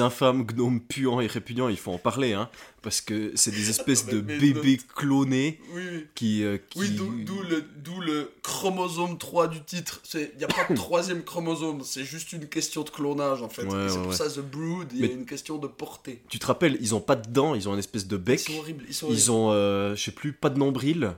infâmes 0.00 0.44
gnomes 0.44 0.80
puants 0.80 1.20
et 1.20 1.26
répugnants, 1.26 1.68
il 1.70 1.78
faut 1.78 1.92
en 1.92 1.98
parler, 1.98 2.34
hein, 2.34 2.50
parce 2.82 3.00
que 3.00 3.32
c'est 3.36 3.50
des 3.50 3.70
espèces 3.70 4.04
de 4.14 4.20
bébés 4.20 4.78
clonés 4.94 5.58
Oui, 5.74 5.82
oui. 5.90 6.06
qui... 6.14 6.44
euh, 6.44 6.58
qui- 6.68 6.78
Oui, 6.78 6.90
d'où 6.90 7.40
le, 7.42 7.64
le 8.04 8.30
chromosome 8.42 9.16
3 9.18 9.48
du 9.48 9.62
titre. 9.62 10.02
Il 10.14 10.30
n'y 10.38 10.44
a 10.44 10.48
pas 10.48 10.66
de 10.68 10.74
troisième 10.76 11.22
chromosome, 11.22 11.80
c'est 11.82 12.04
juste 12.04 12.32
une 12.34 12.46
question 12.48 12.82
de 12.82 12.90
clonage 12.90 13.42
en 13.42 13.48
fait. 13.48 13.62
Ouais, 13.62 13.70
c'est 13.88 13.96
ouais, 13.96 14.02
pour 14.02 14.10
ouais. 14.10 14.16
ça, 14.16 14.28
The 14.28 14.40
Brood, 14.40 14.88
il 14.94 15.00
y 15.00 15.08
a 15.08 15.12
une 15.12 15.24
question 15.26 15.56
de 15.58 15.66
portée. 15.66 16.20
Tu 16.28 16.38
te 16.38 16.46
rappelles, 16.46 16.76
ils 16.80 16.94
ont 16.94 17.00
pas 17.00 17.16
de 17.16 17.28
dents, 17.30 17.54
ils 17.54 17.68
ont 17.68 17.72
une 17.72 17.78
espèce 17.78 18.06
de 18.06 18.16
Ils 18.16 18.22
bec, 18.22 18.40
sont 18.40 18.58
horribles. 18.58 18.84
Ils 18.88 18.94
sont 18.94 19.08
ils 19.10 19.30
ont, 19.32 19.50
euh, 19.52 19.94
je 19.96 20.02
sais 20.02 20.10
plus, 20.12 20.32
pas 20.32 20.50
de 20.50 20.58
nombril. 20.58 21.14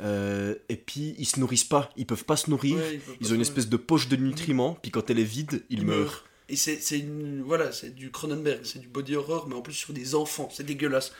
Euh, 0.00 0.54
et 0.68 0.76
puis 0.76 1.14
ils 1.18 1.26
se 1.26 1.38
nourrissent 1.40 1.64
pas, 1.64 1.90
ils 1.96 2.06
peuvent 2.06 2.24
pas 2.24 2.36
se 2.36 2.50
nourrir, 2.50 2.76
Ouais, 2.76 3.00
ils 3.20 3.26
pas 3.28 3.32
ont 3.32 3.34
une 3.36 3.40
espèce 3.40 3.68
de 3.68 3.76
poche 3.76 4.08
de 4.08 4.16
nutriments, 4.16 4.76
puis 4.82 4.90
quand 4.90 5.08
elle 5.10 5.18
est 5.18 5.24
vide, 5.24 5.64
ils, 5.70 5.80
Ils 5.80 5.86
meurent. 5.86 5.98
meurent. 5.98 6.24
Et 6.48 6.56
c'est 6.56 6.78
voilà, 7.44 7.72
c'est 7.72 7.94
du 7.94 8.10
Cronenberg, 8.10 8.60
c'est 8.64 8.78
du 8.80 8.88
body 8.88 9.16
horror, 9.16 9.48
mais 9.48 9.54
en 9.54 9.62
plus 9.62 9.72
sur 9.72 9.92
des 9.94 10.14
enfants, 10.14 10.48
c'est 10.52 10.64
dégueulasse. 10.64 11.12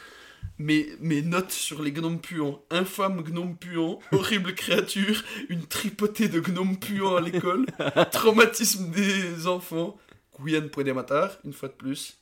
Mes, 0.59 0.89
mes 1.01 1.23
notes 1.23 1.53
sur 1.53 1.83
les 1.83 1.91
gnomes 1.91 2.21
puants, 2.21 2.63
infâme 2.71 3.23
gnome 3.23 3.57
puant, 3.57 3.99
horrible 4.13 4.55
créature, 4.57 5.25
une 5.49 5.65
tripotée 5.65 6.29
de 6.29 6.41
gnomes 6.41 6.79
puants 6.79 7.17
à 7.17 7.23
l'école, 7.23 7.65
traumatisme 8.13 8.91
des 8.91 9.47
enfants, 9.47 9.97
Guyane 10.39 10.69
point 10.69 10.85
des 10.85 10.93
matar, 10.93 11.39
une 11.45 11.55
fois 11.55 11.69
de 11.69 11.75
plus. 11.75 12.19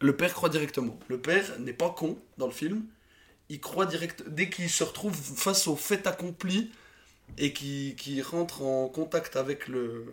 Le 0.00 0.16
père 0.16 0.32
croit 0.32 0.48
directement. 0.48 0.98
Le 1.08 1.18
père 1.18 1.44
n'est 1.60 1.72
pas 1.74 1.90
con 1.90 2.18
dans 2.38 2.46
le 2.46 2.52
film. 2.52 2.84
Il 3.52 3.60
croit 3.60 3.86
direct, 3.86 4.24
dès 4.28 4.48
qu'il 4.50 4.68
se 4.70 4.84
retrouve 4.84 5.14
face 5.14 5.66
au 5.68 5.76
fait 5.76 6.06
accompli 6.06 6.70
et 7.38 7.52
qui, 7.52 7.94
qui 7.98 8.20
rentre 8.22 8.62
en 8.62 8.88
contact 8.88 9.36
avec 9.36 9.68
le, 9.68 10.04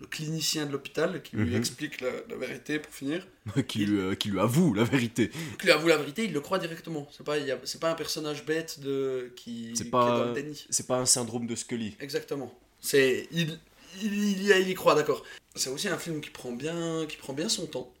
le 0.00 0.06
clinicien 0.06 0.66
de 0.66 0.72
l'hôpital 0.72 1.22
qui 1.22 1.36
lui 1.36 1.50
Mhm. 1.50 1.56
explique 1.56 2.00
la, 2.00 2.10
la 2.28 2.36
vérité 2.36 2.78
pour 2.78 2.92
finir, 2.92 3.26
qui, 3.68 3.84
lui, 3.86 3.98
euh, 4.00 4.14
qui 4.14 4.28
lui 4.30 4.40
avoue 4.40 4.72
la 4.74 4.84
vérité. 4.84 5.30
qui 5.58 5.66
lui 5.66 5.72
avoue 5.72 5.88
la 5.88 5.96
vérité, 5.98 6.24
il 6.24 6.32
le 6.32 6.40
croit 6.40 6.58
directement. 6.58 7.08
C'est 7.16 7.24
pas, 7.24 7.36
c'est 7.64 7.80
pas 7.80 7.90
un 7.90 7.94
personnage 7.94 8.44
bête 8.46 8.80
de, 8.80 9.32
qui, 9.36 9.72
pas- 9.90 10.06
est 10.14 10.18
dans 10.18 10.24
le 10.26 10.32
déni. 10.34 10.66
C'est 10.70 10.86
pas 10.86 10.98
un 10.98 11.06
syndrome 11.06 11.46
de 11.46 11.54
Scully. 11.56 11.96
Exactement. 12.00 12.50
C'est 12.80 13.28
il, 13.32 13.58
il, 14.02 14.12
il 14.14 14.42
y, 14.44 14.52
a- 14.52 14.58
il 14.58 14.68
y 14.68 14.74
croit, 14.74 14.94
d'accord. 14.94 15.24
C'est 15.54 15.70
aussi 15.70 15.88
un 15.88 15.98
film 15.98 16.20
qui 16.20 16.30
prend 16.30 16.52
bien, 16.52 17.06
qui 17.08 17.16
prend 17.16 17.32
bien 17.34 17.48
son 17.48 17.66
temps. 17.66 17.92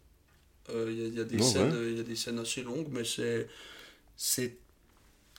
Euh, 0.70 0.86
Il 0.90 0.98
y, 0.98 1.04
a- 1.04 1.08
il 1.08 1.14
y 1.16 1.20
a 1.20 1.24
des 1.24 1.42
scènes, 1.42 1.72
ouais. 1.72 1.90
il 1.92 1.96
y 1.98 2.00
a 2.00 2.04
des 2.04 2.16
scènes 2.16 2.38
assez 2.38 2.62
longues, 2.62 2.88
mais 2.90 3.04
c'est 3.04 3.48
c'est 4.22 4.58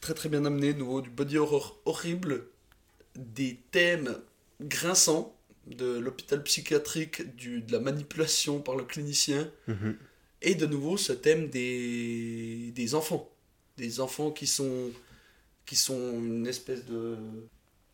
très 0.01 0.15
très 0.15 0.27
bien 0.27 0.43
amené. 0.45 0.73
Nouveau 0.73 1.01
du 1.01 1.11
body 1.11 1.37
horror 1.37 1.79
horrible, 1.85 2.47
des 3.15 3.59
thèmes 3.71 4.17
grinçants 4.59 5.35
de 5.67 5.99
l'hôpital 5.99 6.41
psychiatrique, 6.43 7.35
du, 7.35 7.61
de 7.61 7.71
la 7.71 7.79
manipulation 7.79 8.59
par 8.59 8.75
le 8.75 8.83
clinicien, 8.83 9.49
Mhm. 9.67 9.95
et 10.41 10.55
de 10.55 10.65
nouveau 10.65 10.97
ce 10.97 11.13
thème 11.13 11.49
des, 11.49 12.71
des 12.73 12.95
enfants. 12.95 13.29
Des 13.77 13.99
enfants 13.99 14.31
qui 14.31 14.47
sont, 14.47 14.89
qui 15.67 15.75
sont 15.75 16.13
une 16.13 16.47
espèce 16.47 16.83
de, 16.85 17.15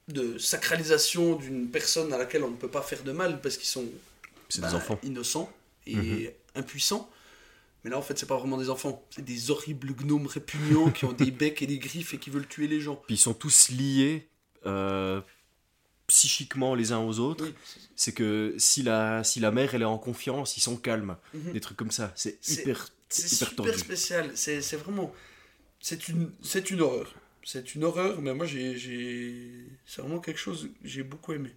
de 0.08 0.38
sacralisation 0.38 1.36
d'une 1.36 1.68
personne 1.70 2.14
à 2.14 2.18
laquelle 2.18 2.44
on 2.44 2.52
ne 2.52 2.56
peut 2.56 2.72
pas 2.72 2.82
faire 2.82 3.04
de 3.04 3.12
mal 3.12 3.42
parce 3.42 3.58
qu'ils 3.58 3.68
sont 3.68 3.86
bah, 4.60 4.70
des 4.70 4.74
enfants. 4.76 5.00
innocents 5.04 5.52
et 5.86 5.96
Mhm. 5.96 6.32
impuissants. 6.56 7.10
Mais 7.84 7.92
là, 7.92 7.98
en 7.98 8.02
fait, 8.02 8.18
c'est 8.18 8.26
pas 8.26 8.38
vraiment 8.38 8.58
des 8.58 8.70
enfants. 8.70 9.06
C'est 9.12 9.24
des 9.24 9.52
horribles 9.52 9.94
gnomes 9.94 10.28
répugnants 10.28 10.92
qui 10.92 11.06
ont 11.06 11.14
des 11.14 11.32
becs 11.32 11.62
et 11.62 11.68
des 11.68 11.80
griffes 11.80 12.14
et 12.14 12.18
qui 12.18 12.30
veulent 12.30 12.48
tuer 12.48 12.68
les 12.68 12.82
gens. 12.82 12.96
Puis 13.08 13.16
ils 13.16 13.20
sont 13.20 13.34
tous 13.34 13.70
liés 13.70 14.28
euh, 14.66 15.22
psychiquement 16.08 16.76
les 16.76 16.92
uns 16.92 17.00
aux 17.00 17.20
autres. 17.20 17.46
Oui, 17.46 17.54
C'est 17.96 18.14
que 18.14 18.56
si 18.58 18.84
la, 18.84 19.24
si 19.24 19.40
la 19.40 19.52
mère 19.52 19.76
elle 19.76 19.84
est 19.84 19.86
en 19.86 19.98
confiance, 19.98 20.58
ils 20.58 20.62
sont 20.62 20.78
calmes. 20.78 21.18
Mhm. 21.34 21.54
Des 21.54 21.60
trucs 21.62 21.78
comme 21.78 21.92
ça. 21.92 22.12
C'est 22.16 22.40
hyper, 22.50 22.90
c'est 23.10 23.32
hyper 23.32 23.50
super 23.50 23.80
spécial. 23.80 24.32
C'est 24.36 24.76
vraiment. 24.78 25.14
C'est 25.80 26.08
une, 26.08 26.32
une 26.72 26.82
horreur. 26.82 27.14
C'est 27.44 27.76
une 27.76 27.86
horreur, 27.86 28.22
mais 28.22 28.34
moi, 28.34 28.46
j'ai. 28.46 29.66
C'est 29.86 30.02
vraiment 30.02 30.20
quelque 30.20 30.40
chose 30.40 30.70
que 30.82 30.88
j'ai 30.88 31.04
beaucoup 31.04 31.34
aimé. 31.34 31.56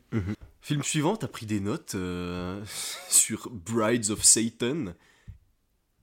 Film 0.63 0.83
suivant, 0.83 1.17
t'as 1.17 1.27
pris 1.27 1.47
des 1.47 1.59
notes 1.59 1.95
euh, 1.95 2.63
sur 3.09 3.49
Brides 3.51 4.11
of 4.11 4.23
Satan, 4.23 4.95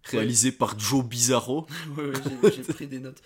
réalisé 0.09 0.51
par 0.51 0.79
Joe 0.79 1.03
Bizarro. 1.05 1.65
Ouais, 1.97 2.03
ouais, 2.05 2.51
j'ai- 2.55 2.73
pris 2.73 2.87
des 2.87 2.99
notes. 2.99 3.21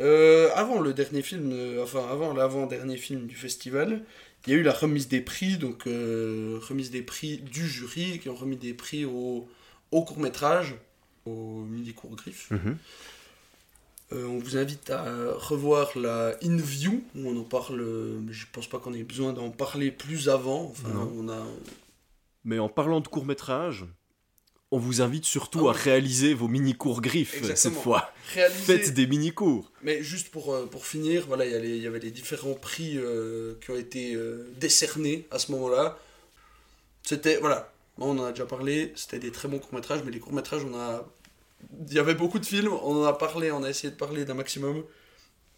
Euh, 0.00 0.48
avant 0.54 0.80
le 0.80 0.94
dernier 0.94 1.22
film, 1.22 1.50
euh, 1.52 1.82
enfin 1.82 2.04
avant 2.10 2.32
l'avant-dernier 2.34 2.96
film 2.96 3.26
du 3.26 3.36
festival, 3.36 4.02
il 4.46 4.52
y 4.52 4.56
a 4.56 4.58
eu 4.58 4.62
la 4.62 4.72
remise 4.72 5.06
des 5.08 5.20
prix, 5.20 5.58
donc 5.58 5.86
euh, 5.86 6.58
remise 6.62 6.90
des 6.90 7.02
prix 7.02 7.38
du 7.38 7.68
jury, 7.68 8.18
qui 8.18 8.28
ont 8.28 8.34
remis 8.34 8.56
des 8.56 8.74
prix 8.74 9.04
au, 9.04 9.46
au 9.92 10.02
court-métrage, 10.04 10.74
au 11.26 11.60
mini-court 11.62 12.16
griffe. 12.16 12.50
Mhm. 12.50 12.76
On 14.14 14.38
vous 14.38 14.58
invite 14.58 14.90
à 14.90 15.04
revoir 15.36 15.96
la 15.96 16.36
In-View, 16.42 17.02
où 17.14 17.28
on 17.28 17.40
en 17.40 17.44
parle, 17.44 17.80
mais 18.20 18.32
je 18.34 18.46
pense 18.52 18.66
pas 18.66 18.78
qu'on 18.78 18.92
ait 18.92 19.04
besoin 19.04 19.32
d'en 19.32 19.50
parler 19.50 19.90
plus 19.90 20.28
avant. 20.28 20.64
Enfin, 20.64 20.90
Non. 20.90 21.12
on 21.16 21.28
a... 21.30 21.42
Mais 22.44 22.58
en 22.58 22.68
parlant 22.68 23.00
de 23.00 23.08
court 23.08 23.24
métrage, 23.24 23.86
on 24.72 24.78
vous 24.78 25.02
invite 25.02 25.26
surtout 25.26 25.68
Ah 25.68 25.72
à 25.72 25.74
réaliser 25.74 26.32
vos 26.32 26.48
mini-cours 26.48 27.02
griffes 27.02 27.36
Exactement. 27.36 27.74
cette 27.74 27.82
fois. 27.82 28.12
Faites 28.24 28.94
des 28.94 29.06
mini-cours. 29.06 29.70
Mais 29.82 30.02
juste 30.02 30.30
pour, 30.30 30.52
euh, 30.52 30.66
pour 30.66 30.86
finir, 30.86 31.26
voilà, 31.28 31.44
il 31.44 31.76
y, 31.76 31.86
avait 31.86 31.98
les 31.98 32.10
différents 32.10 32.54
prix 32.54 32.96
euh, 32.96 33.54
qui 33.60 33.70
ont 33.70 33.76
été 33.76 34.14
euh, 34.14 34.50
décernés 34.56 35.28
à 35.30 35.38
ce 35.38 35.52
moment-là. 35.52 35.98
C'était, 37.02 37.36
voilà, 37.36 37.70
on 37.98 38.18
en 38.18 38.24
a 38.24 38.30
déjà 38.30 38.46
parlé, 38.46 38.92
c'était 38.96 39.18
des 39.18 39.30
très 39.30 39.46
bons 39.46 39.58
courts-métrages, 39.58 40.02
mais 40.04 40.10
les 40.10 40.20
courts-métrages, 40.20 40.64
on 40.64 40.74
a... 40.74 41.06
Il 41.88 41.92
y 41.92 41.98
avait 41.98 42.14
beaucoup 42.14 42.38
de 42.38 42.46
films, 42.46 42.72
on 42.72 43.02
en 43.02 43.04
a 43.04 43.12
parlé, 43.12 43.52
on 43.52 43.62
a 43.62 43.68
essayé 43.68 43.90
de 43.90 43.96
parler 43.96 44.24
d'un 44.24 44.34
maximum. 44.34 44.84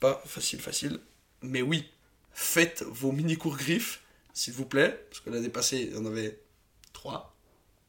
Pas 0.01 0.21
facile, 0.27 0.61
facile. 0.61 0.99
Mais 1.41 1.63
oui, 1.63 1.89
faites 2.33 2.83
vos 2.83 3.13
mini-cours 3.13 3.57
griffes, 3.57 4.03
s'il 4.33 4.55
vous 4.55 4.67
plaît, 4.67 5.07
parce 5.09 5.21
que 5.21 5.31
l'année 5.31 5.51
passée, 5.51 5.89
il 5.89 5.95
y 5.95 5.99
en 5.99 6.05
avait 6.05 6.41
3, 6.93 7.34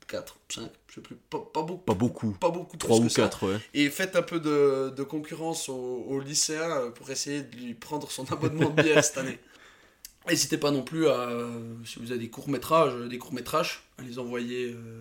4, 0.08 0.38
5, 0.50 0.70
je 0.88 0.96
sais 0.96 1.02
plus, 1.02 1.15
pas, 1.15 1.39
pas 1.39 1.63
beaucoup. 1.63 1.84
Pas 1.86 1.94
beaucoup. 1.94 2.32
Pas 2.32 2.50
beaucoup, 2.50 2.78
plus 2.78 2.88
3 2.88 2.98
ou 3.00 3.04
que 3.04 3.10
ça. 3.10 3.24
4, 3.24 3.48
ouais. 3.48 3.60
Et 3.74 3.89
faites 3.89 4.15
un 4.15 4.22
peu 4.22 4.39
de, 4.39 4.94
de 4.96 5.04
concurrence 5.04 5.70
aux, 5.70 6.06
aux 6.08 6.20
lycéens 6.20 6.70
euh, 6.70 6.89
pour 6.91 7.10
essayer 7.10 7.41
de 7.44 7.56
lui 7.56 7.74
prendre 7.74 8.10
son 8.12 8.32
abonnement 8.32 8.70
de 8.70 8.82
bière 8.82 9.04
cette 9.04 9.18
année. 9.18 9.39
N'hésitez 10.28 10.58
pas 10.58 10.72
non 10.72 10.82
plus 10.84 11.08
à, 11.08 11.20
euh, 11.30 11.74
si 11.86 12.00
vous 12.00 12.12
avez 12.12 12.20
des 12.20 12.30
courts-métrages, 12.30 12.94
euh, 12.96 13.08
des 13.08 13.18
courts-métrages, 13.20 13.84
à 14.00 14.02
les 14.04 14.18
envoyer. 14.20 14.74
euh, 14.74 15.00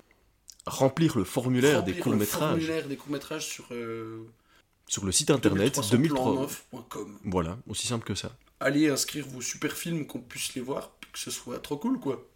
Remplir 0.67 1.17
le 1.19 1.25
formulaire 1.25 1.79
remplir 1.79 1.95
des 1.95 1.99
le 1.99 2.03
courts-métrages 2.03 2.49
formulaire 2.51 2.89
des 2.89 2.97
courts-métrages 2.97 3.47
sur 3.47 3.67
euh, 3.73 4.27
sur 4.87 5.05
le 5.05 5.13
site 5.13 5.31
internet 5.31 5.79
2003. 5.91 6.49
2309.com. 6.73 7.19
Voilà, 7.25 7.59
aussi 7.69 7.87
simple 7.87 8.05
que 8.07 8.15
ça. 8.15 8.33
Allez 8.61 8.89
inscrire 8.89 9.27
vos 9.27 9.41
super 9.43 9.73
films, 9.77 10.07
qu'on 10.07 10.21
puisse 10.21 10.55
les 10.55 10.63
voir, 10.63 10.93
que 11.13 11.19
ce 11.19 11.31
soit 11.31 11.59
trop 11.59 11.77
cool 11.77 11.99
quoi. 12.01 12.27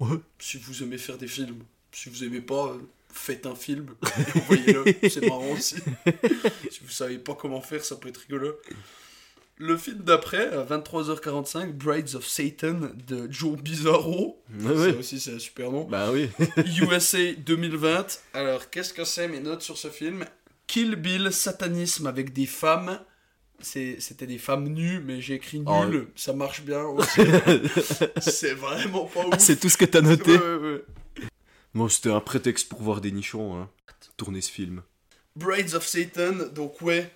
Ouais. 0.00 0.18
Si 0.38 0.56
vous 0.58 0.82
aimez 0.82 0.96
faire 0.98 1.18
des 1.18 1.26
films, 1.26 1.58
si 1.92 2.08
vous 2.08 2.24
aimez 2.24 2.40
pas, 2.40 2.76
faites 3.12 3.46
un 3.46 3.54
film 3.54 3.94
et 4.34 4.38
envoyez-le, 4.38 4.84
c'est 5.08 5.26
marrant 5.26 5.50
aussi. 5.52 5.76
si 6.70 6.80
vous 6.82 6.90
savez 6.90 7.18
pas 7.18 7.34
comment 7.34 7.60
faire, 7.60 7.84
ça 7.84 7.96
peut 7.96 8.08
être 8.08 8.18
rigolo. 8.28 8.54
Le 9.60 9.76
film 9.76 9.98
d'après, 10.04 10.46
à 10.52 10.62
23h45, 10.64 11.72
Brides 11.72 12.14
of 12.14 12.24
Satan 12.24 12.78
de 13.08 13.26
Joe 13.28 13.58
Bizarro. 13.60 14.40
Ouais, 14.60 14.62
Ça 14.68 14.72
ouais. 14.80 14.96
aussi, 14.96 15.18
c'est 15.18 15.34
un 15.34 15.38
super 15.40 15.72
nom. 15.72 15.82
Bah 15.84 16.10
oui. 16.12 16.30
USA 16.80 17.32
2020. 17.32 18.20
Alors, 18.34 18.70
qu'est-ce 18.70 18.94
que 18.94 19.04
c'est 19.04 19.26
mes 19.26 19.40
notes 19.40 19.62
sur 19.62 19.76
ce 19.76 19.88
film? 19.88 20.24
Kill 20.68 20.94
Bill, 20.94 21.32
satanisme 21.32 22.06
avec 22.06 22.32
des 22.32 22.46
femmes. 22.46 23.00
C'était 23.60 24.26
des 24.28 24.38
femmes 24.38 24.68
nues, 24.68 25.00
mais 25.04 25.20
j'ai 25.20 25.34
écrit 25.34 25.60
Oh. 25.66 25.84
nul. 25.86 26.06
Ça 26.14 26.32
marche 26.34 26.62
bien 26.62 26.84
aussi. 26.84 27.20
c'est 28.20 28.54
vraiment 28.54 29.06
pas 29.06 29.20
ouf. 29.26 29.28
Ah, 29.32 29.38
c'est 29.40 29.58
tout 29.58 29.68
ce 29.68 29.76
que 29.76 29.86
t'as 29.86 30.02
noté. 30.02 30.36
Ouais, 30.36 30.84
Bon, 31.78 31.88
c'était 31.88 32.10
un 32.10 32.18
prétexte 32.20 32.68
pour 32.68 32.82
voir 32.82 33.00
des 33.00 33.12
nichons, 33.12 33.56
hein. 33.56 33.70
Tourner 34.16 34.40
ce 34.40 34.50
film. 34.50 34.82
Brides 35.36 35.74
of 35.74 35.86
Satan, 35.86 36.32
donc 36.52 36.82
ouais, 36.82 37.08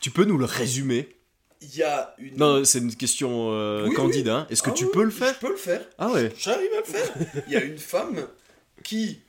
Tu 0.00 0.10
peux 0.10 0.24
nous 0.24 0.36
le 0.36 0.44
résumer? 0.44 1.16
Il 1.62 1.74
y 1.76 1.82
a 1.82 2.14
une. 2.18 2.36
Non, 2.36 2.62
c'est 2.64 2.80
une 2.80 2.94
question 2.94 3.52
euh, 3.52 3.86
Oui, 3.88 3.94
candide, 3.94 4.28
hein. 4.28 4.46
Est-ce 4.50 4.62
que 4.62 4.68
Ah 4.68 4.74
tu 4.74 4.84
oui, 4.84 4.90
peux 4.92 5.04
le 5.04 5.10
faire? 5.10 5.32
Je 5.34 5.38
peux 5.46 5.52
le 5.52 5.56
faire. 5.56 5.80
Ah 5.96 6.10
ouais. 6.10 6.30
J'arrive 6.36 6.68
à 6.74 6.78
le 6.80 6.84
faire. 6.84 7.14
Il 7.46 7.52
y 7.54 7.56
a 7.56 7.62
une 7.64 7.78
femme 7.78 8.26
qui 8.84 9.20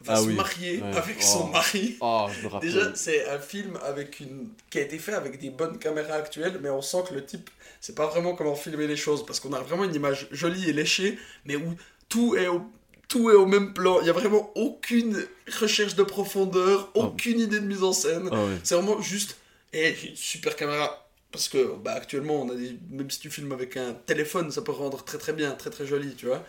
va 0.00 0.14
Ah 0.16 0.22
se 0.22 0.28
marier 0.30 0.80
Ouais. 0.80 0.96
avec 0.96 1.16
Oh. 1.20 1.24
son 1.24 1.46
mari. 1.48 1.98
Ah, 2.00 2.26
je 2.34 2.42
me 2.44 2.48
rappelle. 2.48 2.72
Déjà, 2.72 2.94
c'est 2.94 3.28
un 3.28 3.38
film 3.38 3.78
avec 3.84 4.20
une... 4.20 4.48
qui 4.70 4.78
a 4.78 4.80
été 4.82 4.98
fait 4.98 5.12
avec 5.12 5.38
des 5.38 5.50
bonnes 5.50 5.78
caméras 5.78 6.14
actuelles, 6.14 6.58
mais 6.62 6.70
on 6.70 6.80
sent 6.80 7.04
que 7.08 7.14
le 7.14 7.22
type, 7.22 7.50
c'est 7.82 7.94
pas 7.94 8.06
vraiment 8.06 8.34
comment 8.34 8.54
filmer 8.54 8.86
les 8.86 8.96
choses, 8.96 9.26
parce 9.26 9.40
qu'on 9.40 9.52
a 9.52 9.60
vraiment 9.60 9.84
une 9.84 9.94
image 9.94 10.28
jolie 10.30 10.70
et 10.70 10.72
léchée, 10.72 11.18
mais 11.44 11.56
où 11.56 11.74
tout 12.08 12.34
est 12.36 12.46
au, 12.46 12.62
tout 13.08 13.30
est 13.30 13.34
au 13.34 13.46
même 13.46 13.72
plan. 13.72 14.00
Il 14.00 14.06
y 14.06 14.10
a 14.10 14.12
vraiment 14.12 14.50
aucune 14.56 15.24
recherche 15.60 15.94
de 15.94 16.02
profondeur, 16.02 16.90
aucune 16.94 17.40
idée 17.40 17.60
de 17.60 17.66
mise 17.66 17.82
en 17.82 17.92
scène. 17.92 18.28
Ah. 18.32 18.46
C'est 18.62 18.74
vraiment 18.74 19.00
juste, 19.00 19.36
et 19.72 19.94
une 20.08 20.16
super 20.16 20.56
caméra. 20.56 21.02
Parce 21.32 21.48
que 21.48 21.76
bah, 21.76 21.92
actuellement, 21.92 22.42
on 22.42 22.50
a 22.50 22.54
des... 22.54 22.78
même 22.90 23.10
si 23.10 23.20
tu 23.20 23.30
filmes 23.30 23.52
avec 23.52 23.76
un 23.76 23.92
téléphone, 23.92 24.50
ça 24.50 24.62
peut 24.62 24.72
rendre 24.72 25.04
très 25.04 25.18
très 25.18 25.32
bien, 25.32 25.52
très 25.52 25.70
très 25.70 25.86
joli, 25.86 26.14
tu 26.14 26.26
vois. 26.26 26.44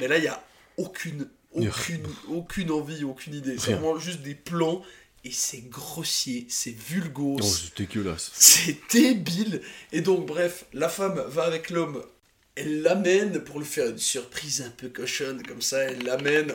Mais 0.00 0.08
là, 0.08 0.18
il 0.18 0.24
y 0.24 0.28
a 0.28 0.42
aucune, 0.76 1.28
aucune, 1.52 2.06
aucune 2.28 2.70
envie, 2.70 3.04
aucune 3.04 3.34
idée. 3.34 3.56
C'est 3.58 3.74
vraiment 3.74 3.98
juste 3.98 4.22
des 4.22 4.34
plans 4.34 4.82
et 5.24 5.30
c'est 5.32 5.68
grossier, 5.68 6.46
c'est 6.48 6.74
vulgose, 6.76 7.40
Oh, 7.42 7.46
c'est 7.46 7.76
dégueulasse. 7.76 8.30
c'est 8.34 8.78
débile. 8.92 9.60
Et 9.92 10.00
donc, 10.00 10.26
bref, 10.26 10.66
la 10.72 10.88
femme 10.88 11.22
va 11.28 11.44
avec 11.44 11.70
l'homme, 11.70 12.02
elle 12.56 12.82
l'amène 12.82 13.40
pour 13.44 13.58
lui 13.58 13.66
faire 13.66 13.86
une 13.88 13.98
surprise 13.98 14.62
un 14.66 14.70
peu 14.70 14.88
cochonne, 14.88 15.42
comme 15.42 15.60
ça, 15.62 15.78
elle 15.82 16.02
l'amène 16.04 16.54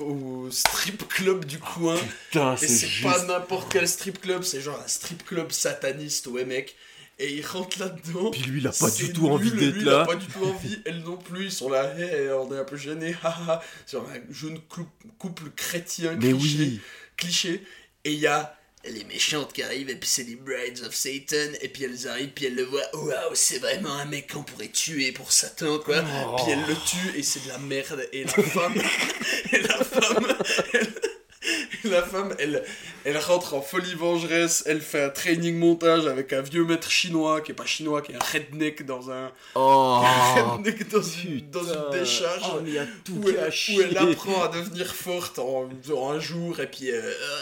au, 0.00 0.04
au 0.04 0.50
strip 0.50 1.06
club 1.08 1.44
du 1.44 1.58
coin. 1.58 1.96
Putain, 2.30 2.56
Et 2.56 2.66
c'est 2.66 3.02
pas 3.02 3.24
n'importe 3.24 3.72
quel 3.72 3.88
strip 3.88 4.20
club, 4.20 4.42
c'est 4.42 4.60
genre 4.60 4.80
un 4.84 4.88
strip 4.88 5.24
club 5.24 5.52
sataniste, 5.52 6.26
ouais 6.26 6.44
mec. 6.44 6.74
Et 7.20 7.34
il 7.34 7.44
rentre 7.46 7.78
là-dedans. 7.80 8.30
Puis 8.30 8.42
lui, 8.42 8.60
il 8.60 8.66
a 8.66 8.70
pas 8.70 8.88
c'est 8.90 9.06
du 9.06 9.12
tout 9.12 9.28
envie 9.28 9.50
d'être 9.50 9.74
lui, 9.74 9.82
il 9.82 9.88
a 9.88 9.98
là. 10.00 10.04
pas 10.06 10.14
du 10.16 10.26
tout 10.26 10.44
envie, 10.44 10.80
elle 10.84 11.00
non 11.02 11.16
plus, 11.16 11.46
ils 11.46 11.52
sont 11.52 11.68
là, 11.68 11.92
hey, 11.98 12.28
on 12.30 12.52
est 12.52 12.58
un 12.58 12.64
peu 12.64 12.76
gênés, 12.76 13.14
haha. 13.22 13.62
Sur 13.86 14.02
un 14.08 14.32
jeune 14.32 14.58
couple 15.18 15.50
chrétien 15.56 16.16
Mais 16.20 16.32
cliché, 16.32 16.58
oui. 16.58 16.80
cliché. 17.16 17.62
Et 18.04 18.12
il 18.12 18.18
y 18.20 18.26
a 18.26 18.57
les 18.84 19.04
méchantes 19.04 19.52
qui 19.52 19.62
arrivent, 19.62 19.90
et 19.90 19.96
puis 19.96 20.08
c'est 20.08 20.22
les 20.22 20.36
Brides 20.36 20.82
of 20.84 20.94
Satan, 20.94 21.52
et 21.60 21.68
puis 21.68 21.84
elles 21.84 22.08
arrivent, 22.08 22.30
puis 22.30 22.46
elles 22.46 22.54
le 22.54 22.64
voient, 22.64 22.88
waouh, 22.94 23.34
c'est 23.34 23.58
vraiment 23.58 23.92
un 23.92 24.04
mec 24.04 24.32
qu'on 24.32 24.42
pourrait 24.42 24.68
tuer 24.68 25.12
pour 25.12 25.32
Satan, 25.32 25.78
quoi. 25.78 26.02
Oh. 26.26 26.36
Puis 26.36 26.52
elles 26.52 26.64
le 26.66 26.74
tuent, 26.74 27.18
et 27.18 27.22
c'est 27.22 27.44
de 27.44 27.48
la 27.48 27.58
merde, 27.58 28.08
et 28.12 28.24
la 28.24 28.30
femme, 28.30 28.74
et 29.52 29.58
la 29.58 29.84
femme, 29.84 30.36
elle, 30.72 30.92
la 31.84 32.02
femme, 32.02 32.34
elle, 32.38 32.62
elle 33.04 33.18
rentre 33.18 33.54
en 33.54 33.60
folie 33.60 33.94
vengeresse, 33.94 34.62
elle 34.66 34.80
fait 34.80 35.02
un 35.02 35.10
training 35.10 35.58
montage 35.58 36.06
avec 36.06 36.32
un 36.32 36.42
vieux 36.42 36.64
maître 36.64 36.90
chinois, 36.90 37.40
qui 37.40 37.52
est 37.52 37.54
pas 37.54 37.66
chinois, 37.66 38.02
qui 38.02 38.12
est 38.12 38.16
un 38.16 38.18
redneck 38.18 38.86
dans 38.86 39.10
un... 39.10 39.32
Oh, 39.54 40.02
redneck 40.36 40.88
dans 40.88 41.02
une, 41.02 41.50
dans 41.50 41.64
une 41.64 41.90
décharge. 41.92 42.42
Oh, 42.54 42.60
mais 42.62 42.72
y 42.72 42.78
a 42.78 42.86
tout 43.04 43.14
où, 43.14 43.28
elle, 43.28 43.36
où 43.36 43.80
elle 43.80 43.98
apprend 43.98 44.42
à 44.42 44.48
devenir 44.48 44.94
forte 44.94 45.38
en, 45.38 45.68
en 45.92 46.10
un 46.10 46.20
jour, 46.20 46.60
et 46.60 46.66
puis 46.66 46.90
euh, 46.90 46.98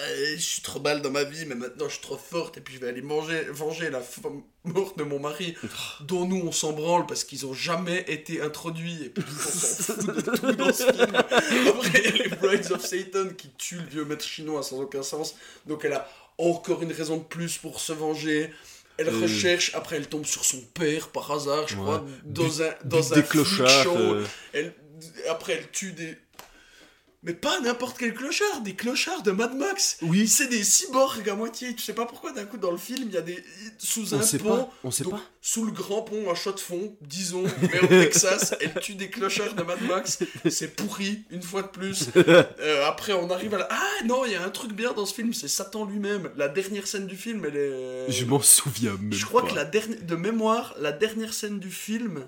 Euh, 0.06 0.34
je 0.36 0.42
suis 0.42 0.62
trop 0.62 0.80
mal 0.80 1.02
dans 1.02 1.10
ma 1.10 1.24
vie, 1.24 1.44
mais 1.46 1.54
maintenant 1.54 1.86
je 1.86 1.92
suis 1.94 2.02
trop 2.02 2.16
forte, 2.16 2.58
et 2.58 2.60
puis 2.60 2.74
je 2.74 2.80
vais 2.80 2.88
aller 2.88 3.02
manger, 3.02 3.44
venger 3.50 3.90
la 3.90 4.00
femme 4.00 4.42
morte 4.64 4.98
de 4.98 5.04
mon 5.04 5.20
mari, 5.20 5.54
dont 6.00 6.26
nous 6.26 6.42
on 6.44 6.52
s'en 6.52 6.72
branle 6.72 7.06
parce 7.06 7.22
qu'ils 7.24 7.46
ont 7.46 7.54
jamais 7.54 8.04
été 8.08 8.42
introduits, 8.42 9.04
et 9.04 9.08
puis 9.10 9.24
on 9.26 9.48
s'en 9.48 9.94
fout 9.94 10.16
de 10.16 10.36
tout 10.36 10.52
dans 10.52 10.72
ce 10.72 10.82
film. 10.82 11.14
Après, 11.14 12.02
les 12.02 12.28
Brides 12.28 12.72
of 12.72 12.84
Satan 12.84 13.28
qui 13.36 13.50
tuent 13.56 13.80
le 13.94 13.95
maître 14.04 14.24
chinois 14.24 14.62
sans 14.62 14.80
aucun 14.80 15.02
sens, 15.02 15.34
donc 15.66 15.84
elle 15.84 15.92
a 15.94 16.08
encore 16.38 16.82
une 16.82 16.92
raison 16.92 17.16
de 17.18 17.24
plus 17.24 17.56
pour 17.58 17.80
se 17.80 17.92
venger. 17.92 18.50
Elle 18.98 19.08
Euh. 19.08 19.20
recherche, 19.22 19.72
après 19.74 19.96
elle 19.96 20.08
tombe 20.08 20.24
sur 20.24 20.44
son 20.44 20.60
père 20.60 21.08
par 21.08 21.30
hasard, 21.30 21.68
je 21.68 21.76
Ouais. 21.76 21.82
crois, 21.82 22.04
dans 22.24 22.62
un, 22.62 22.70
dans 22.84 23.12
un 23.12 23.16
des 23.16 23.22
show. 23.82 23.96
euh, 23.96 24.24
Elle, 24.52 24.74
après, 25.28 25.52
elle 25.54 25.70
tue 25.70 25.92
des. 25.92 26.16
Mais 27.22 27.32
pas 27.34 27.58
n'importe 27.60 27.98
quel 27.98 28.14
clochard, 28.14 28.60
des 28.60 28.74
clochards 28.74 29.22
de 29.22 29.32
Mad 29.32 29.54
Max. 29.56 29.98
Oui. 30.02 30.28
C'est 30.28 30.46
des 30.46 30.62
cyborgs 30.62 31.28
à 31.28 31.34
moitié. 31.34 31.74
Tu 31.74 31.82
sais 31.82 31.92
pas 31.94 32.06
pourquoi 32.06 32.30
d'un 32.32 32.44
coup 32.44 32.56
dans 32.58 32.70
le 32.70 32.76
film 32.76 33.08
il 33.08 33.14
y 33.14 33.16
a 33.16 33.20
des 33.22 33.42
sous 33.78 34.14
un 34.14 34.18
On 34.18 34.22
sait 34.22 34.38
pont. 34.38 34.56
pas. 34.56 34.70
On 34.84 34.90
sait 34.92 35.02
donc, 35.04 35.14
pas. 35.14 35.22
Sous 35.40 35.64
le 35.64 35.72
grand 35.72 36.02
pont, 36.02 36.30
un 36.30 36.34
shot 36.34 36.52
de 36.52 36.60
fond, 36.60 36.94
disons, 37.00 37.44
mais 37.62 37.80
au 37.80 37.86
Texas, 37.86 38.54
elle 38.60 38.74
tue 38.80 38.94
des 38.94 39.10
clochards 39.10 39.54
de 39.54 39.62
Mad 39.62 39.80
Max. 39.82 40.18
C'est 40.50 40.76
pourri, 40.76 41.22
une 41.30 41.42
fois 41.42 41.62
de 41.62 41.68
plus. 41.68 42.10
Euh, 42.58 42.86
après, 42.86 43.12
on 43.12 43.30
arrive 43.30 43.54
à 43.54 43.58
la. 43.58 43.68
Ah 43.70 44.04
non, 44.04 44.24
il 44.24 44.32
y 44.32 44.34
a 44.34 44.42
un 44.44 44.50
truc 44.50 44.72
bien 44.72 44.92
dans 44.92 45.06
ce 45.06 45.14
film, 45.14 45.32
c'est 45.34 45.48
Satan 45.48 45.84
lui-même. 45.84 46.30
La 46.36 46.48
dernière 46.48 46.86
scène 46.86 47.06
du 47.06 47.16
film, 47.16 47.44
elle 47.44 47.56
est. 47.56 48.10
Je 48.10 48.24
m'en 48.24 48.40
souviens 48.40 48.92
même 48.92 49.12
Je 49.12 49.24
crois 49.24 49.42
pas. 49.42 49.50
que 49.50 49.54
la 49.54 49.64
dernière, 49.64 50.02
de 50.02 50.16
mémoire, 50.16 50.74
la 50.78 50.92
dernière 50.92 51.32
scène 51.34 51.58
du 51.58 51.70
film, 51.70 52.26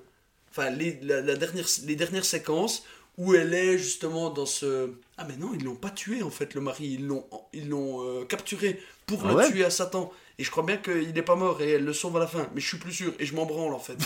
enfin 0.50 0.70
les, 0.70 0.98
la, 1.02 1.20
la 1.22 1.34
dernière, 1.36 1.66
les 1.86 1.96
dernières 1.96 2.24
séquences 2.24 2.84
où 3.18 3.34
elle 3.34 3.52
est 3.52 3.76
justement 3.76 4.30
dans 4.30 4.46
ce. 4.46 4.90
Ah 5.18 5.26
mais 5.28 5.36
non, 5.36 5.50
ils 5.54 5.64
l'ont 5.64 5.74
pas 5.76 5.90
tué 5.90 6.22
en 6.22 6.30
fait 6.30 6.54
le 6.54 6.60
mari, 6.62 6.96
ils 6.98 7.06
l'ont, 7.06 7.26
ils 7.52 7.68
l'ont 7.68 8.02
euh, 8.02 8.24
capturé 8.24 8.80
pour 9.06 9.22
Ah 9.24 9.28
le 9.28 9.34
ouais 9.34 9.50
tuer 9.50 9.64
à 9.64 9.70
Satan. 9.70 10.10
Et 10.40 10.44
je 10.44 10.50
crois 10.52 10.62
bien 10.62 10.76
qu'il 10.76 11.12
n'est 11.12 11.22
pas 11.22 11.34
mort 11.34 11.60
et 11.60 11.70
elle 11.72 11.84
le 11.84 11.92
sauve 11.92 12.16
à 12.16 12.20
la 12.20 12.28
fin, 12.28 12.48
mais 12.54 12.60
je 12.60 12.68
suis 12.68 12.76
plus 12.78 12.92
sûr 12.92 13.12
et 13.18 13.26
je 13.26 13.34
m'en 13.34 13.44
branle 13.44 13.74
en 13.74 13.80
fait. 13.80 13.98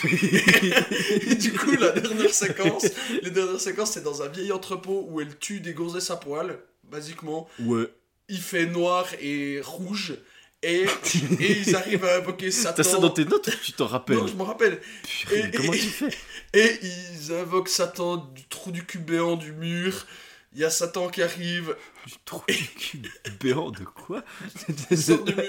et 1.31 1.35
du 1.35 1.53
coup, 1.53 1.73
la 1.73 1.91
dernière 1.91 2.33
séquence, 2.33 2.87
les 3.23 3.31
dernières 3.31 3.61
séquences, 3.61 3.93
c'est 3.93 4.03
dans 4.03 4.23
un 4.23 4.29
vieil 4.29 4.51
entrepôt 4.51 5.07
où 5.11 5.21
elle 5.21 5.37
tue 5.39 5.61
des 5.61 5.75
gonzesses 5.75 6.11
à 6.11 6.17
poil, 6.17 6.59
basiquement 6.85 7.49
Ouais. 7.61 7.85
il 8.31 8.41
fait 8.41 8.65
noir 8.65 9.07
et 9.21 9.61
rouge 9.63 10.15
et, 10.63 10.85
et 11.41 11.59
ils 11.61 11.75
arrivent 11.77 12.05
à 12.05 12.17
invoquer 12.17 12.51
Satan. 12.51 12.75
T'as 12.77 12.83
ça 12.85 12.99
dans 12.99 13.11
tes 13.11 13.25
notes 13.25 13.51
Tu 13.63 13.73
t'en 13.73 13.87
rappelles 13.87 14.17
Non, 14.19 14.27
je 14.27 14.35
me 14.35 14.43
rappelle. 14.43 14.81
Purée, 15.03 15.41
et- 15.41 15.51
Comment 15.57 15.73
et- 15.73 15.79
tu 15.79 15.87
fais 15.89 16.09
Et 16.55 16.79
ils 16.83 17.33
invoquent 17.33 17.69
Satan 17.69 18.17
du 18.17 18.45
trou 18.45 18.71
du 18.71 18.85
cul 18.85 18.99
béant 18.99 19.37
du 19.37 19.53
mur. 19.53 20.07
Il 20.55 20.61
y 20.61 20.65
a 20.67 20.71
Satan 20.71 21.09
qui 21.09 21.23
arrive, 21.23 21.75
Du 22.07 22.13
trou 22.27 22.43
du 22.47 22.55
cul 22.69 23.01
béant 23.41 23.71
de 23.71 23.85
quoi 23.85 24.23
il 24.91 24.99
sort 24.99 25.25
du 25.25 25.35
mur, 25.35 25.47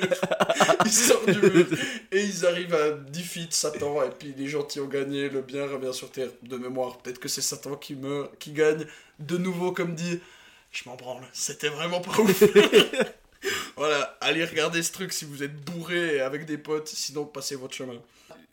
il 0.86 0.92
sort 0.94 1.26
du 1.26 1.42
mur, 1.42 1.68
et 2.14 2.24
ils 2.24 2.46
arrivent 2.46 2.74
à 2.74 2.92
defeat 2.92 3.52
Satan, 3.54 4.02
et 4.02 4.12
puis 4.18 4.34
les 4.38 4.48
gentils 4.48 4.80
ont 4.80 4.88
gagné, 4.88 5.28
le 5.28 5.42
bien 5.42 5.66
revient 5.68 5.94
sur 5.94 6.10
terre 6.10 6.30
de 6.44 6.56
mémoire. 6.56 7.00
Peut-être 7.00 7.20
que 7.20 7.28
c'est 7.28 7.42
Satan 7.42 7.76
qui 7.76 7.96
meurt, 7.96 8.32
qui 8.40 8.54
gagne. 8.54 8.86
De 9.20 9.38
nouveau, 9.38 9.74
comme 9.74 9.94
dit, 9.94 10.22
je 10.72 10.84
m'en 10.88 10.96
branle, 10.96 11.28
c'était 11.34 11.68
vraiment 11.68 12.00
pas 12.00 12.18
ouf. 12.22 12.42
voilà, 13.76 14.18
allez 14.22 14.46
regarder 14.46 14.82
ce 14.84 14.92
truc 14.92 15.14
si 15.14 15.26
vous 15.26 15.44
êtes 15.44 15.56
bourré 15.66 16.20
avec 16.22 16.46
des 16.46 16.58
potes, 16.58 16.88
sinon 16.88 17.26
passez 17.26 17.56
votre 17.56 17.74
chemin. 17.74 17.96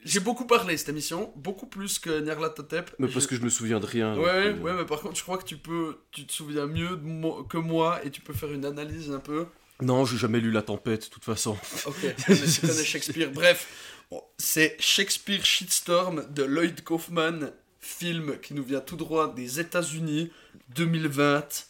J'ai 0.04 0.20
beaucoup 0.20 0.46
parlé 0.46 0.76
cette 0.78 0.88
émission, 0.88 1.30
beaucoup 1.36 1.66
plus 1.66 1.98
que 1.98 2.20
Nyarlathotep. 2.20 2.92
Mais 2.98 3.06
parce 3.08 3.26
que 3.26 3.36
je 3.36 3.42
me 3.42 3.50
souviens 3.50 3.80
de 3.80 3.86
rien. 3.86 4.16
Ouais, 4.16 4.28
euh, 4.46 4.54
ouais, 4.56 4.72
mais 4.72 4.86
par 4.86 5.00
contre, 5.00 5.16
je 5.16 5.22
crois 5.22 5.36
que 5.36 5.44
tu 5.44 5.58
peux, 5.58 5.98
tu 6.10 6.24
te 6.24 6.32
souviens 6.32 6.66
mieux 6.66 6.96
de 6.96 7.02
mo- 7.04 7.42
que 7.44 7.58
moi 7.58 8.00
et 8.04 8.10
tu 8.10 8.22
peux 8.22 8.32
faire 8.32 8.50
une 8.50 8.64
analyse 8.64 9.10
un 9.10 9.18
peu. 9.18 9.46
Non, 9.82 10.06
j'ai 10.06 10.16
jamais 10.16 10.40
lu 10.40 10.50
La 10.52 10.62
Tempête, 10.62 11.04
de 11.04 11.10
toute 11.10 11.24
façon. 11.24 11.56
Ok, 11.86 11.96
connais- 12.26 12.46
tu 12.46 12.60
connais 12.62 12.84
Shakespeare. 12.84 13.30
Bref, 13.30 13.66
bon, 14.10 14.22
c'est 14.38 14.76
Shakespeare 14.78 15.44
Shitstorm 15.44 16.26
de 16.32 16.44
Lloyd 16.44 16.82
Kaufman, 16.82 17.50
film 17.80 18.38
qui 18.40 18.54
nous 18.54 18.64
vient 18.64 18.80
tout 18.80 18.96
droit 18.96 19.34
des 19.34 19.60
États-Unis, 19.60 20.30
2020. 20.74 21.66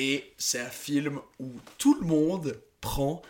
Et 0.00 0.32
c'est 0.38 0.60
un 0.60 0.70
film 0.70 1.18
où 1.40 1.50
tout 1.76 1.94
le 2.00 2.06
monde 2.06 2.60
prend 2.80 3.20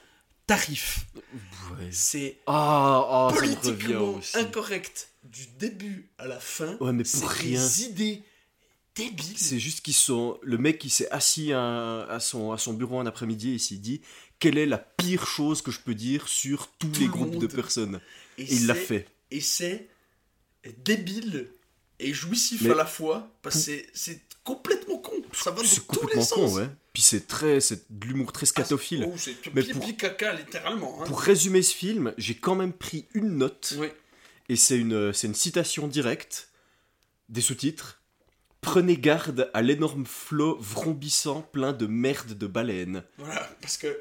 tarif. 0.46 1.06
Ouais. 1.16 1.88
C'est 1.90 2.38
Ah, 2.46 3.28
ah, 3.30 3.34
politiquement 3.34 4.20
incorrect 4.34 5.08
du 5.24 5.46
début 5.58 6.10
à 6.18 6.26
la 6.26 6.38
fin. 6.38 6.76
Ouais, 6.80 6.92
mais 6.92 7.04
pour 7.04 7.28
rien. 7.28 7.58
des 7.62 7.82
idées 7.84 8.22
débiles. 8.94 9.38
C'est 9.38 9.58
juste 9.58 9.80
qu'ils 9.80 9.94
sont. 9.94 10.38
Le 10.42 10.58
mec 10.58 10.78
qui 10.78 10.90
s'est 10.90 11.10
assis 11.10 11.52
à, 11.54 12.02
à 12.04 12.20
son, 12.20 12.52
à 12.52 12.58
son 12.58 12.74
bureau 12.74 12.98
un 13.00 13.06
après-midi 13.06 13.54
et 13.54 13.58
s'est 13.58 13.76
dit 13.76 14.02
quelle 14.38 14.58
est 14.58 14.66
la 14.66 14.78
pire 14.78 15.26
chose 15.26 15.62
que 15.62 15.70
je 15.70 15.80
peux 15.80 15.94
dire 15.94 16.28
sur 16.28 16.68
tous 16.78 16.88
Tout 16.88 17.00
les 17.00 17.06
le 17.06 17.12
groupes 17.12 17.38
de 17.38 17.46
personnes? 17.46 18.00
Et 18.36 18.44
il 18.54 18.66
l'a 18.66 18.74
fait. 18.74 19.08
Et 19.30 19.40
c'est 19.40 19.88
débile 20.84 21.50
et 21.98 22.12
jouissif 22.12 22.62
Mais- 22.62 22.70
à 22.70 22.74
la 22.74 22.86
fois, 22.86 23.30
parce 23.42 23.64
que 23.66 23.82
c'est- 23.94 24.20
complètement. 24.44 24.98
Ça 25.42 25.50
va 25.50 25.62
dans 25.62 25.68
C'est 25.68 25.86
tous 25.86 26.06
les 26.08 26.14
sens. 26.22 26.32
con, 26.32 26.54
ouais. 26.56 26.68
Puis 26.92 27.02
c'est 27.02 27.26
très. 27.26 27.60
C'est 27.60 27.84
de 27.90 28.06
l'humour 28.06 28.32
très 28.32 28.46
scatophile. 28.46 29.06
Oh, 29.08 29.14
c'est 29.16 29.34
Mais 29.54 29.62
pipi 29.62 29.78
pour- 29.78 29.96
caca, 29.96 30.32
littéralement. 30.34 31.02
hein. 31.02 31.06
Pour 31.06 31.20
résumer 31.20 31.62
ce 31.62 31.74
film, 31.74 32.12
j'ai 32.18 32.34
quand 32.34 32.54
même 32.54 32.72
pris 32.72 33.06
une 33.14 33.36
note. 33.38 33.74
Oui. 33.78 33.88
Et 34.48 34.56
c'est 34.56 34.76
une, 34.78 35.12
c'est 35.12 35.26
une 35.26 35.34
citation 35.34 35.86
directe 35.88 36.48
des 37.28 37.40
sous-titres. 37.42 38.00
Prenez 38.60 38.96
garde 38.96 39.50
à 39.54 39.62
l'énorme 39.62 40.04
flot 40.06 40.56
vrombissant 40.60 41.42
plein 41.42 41.72
de 41.72 41.86
merde 41.86 42.36
de 42.36 42.46
baleines. 42.46 43.04
Voilà, 43.18 43.48
parce 43.60 43.76
que 43.76 43.96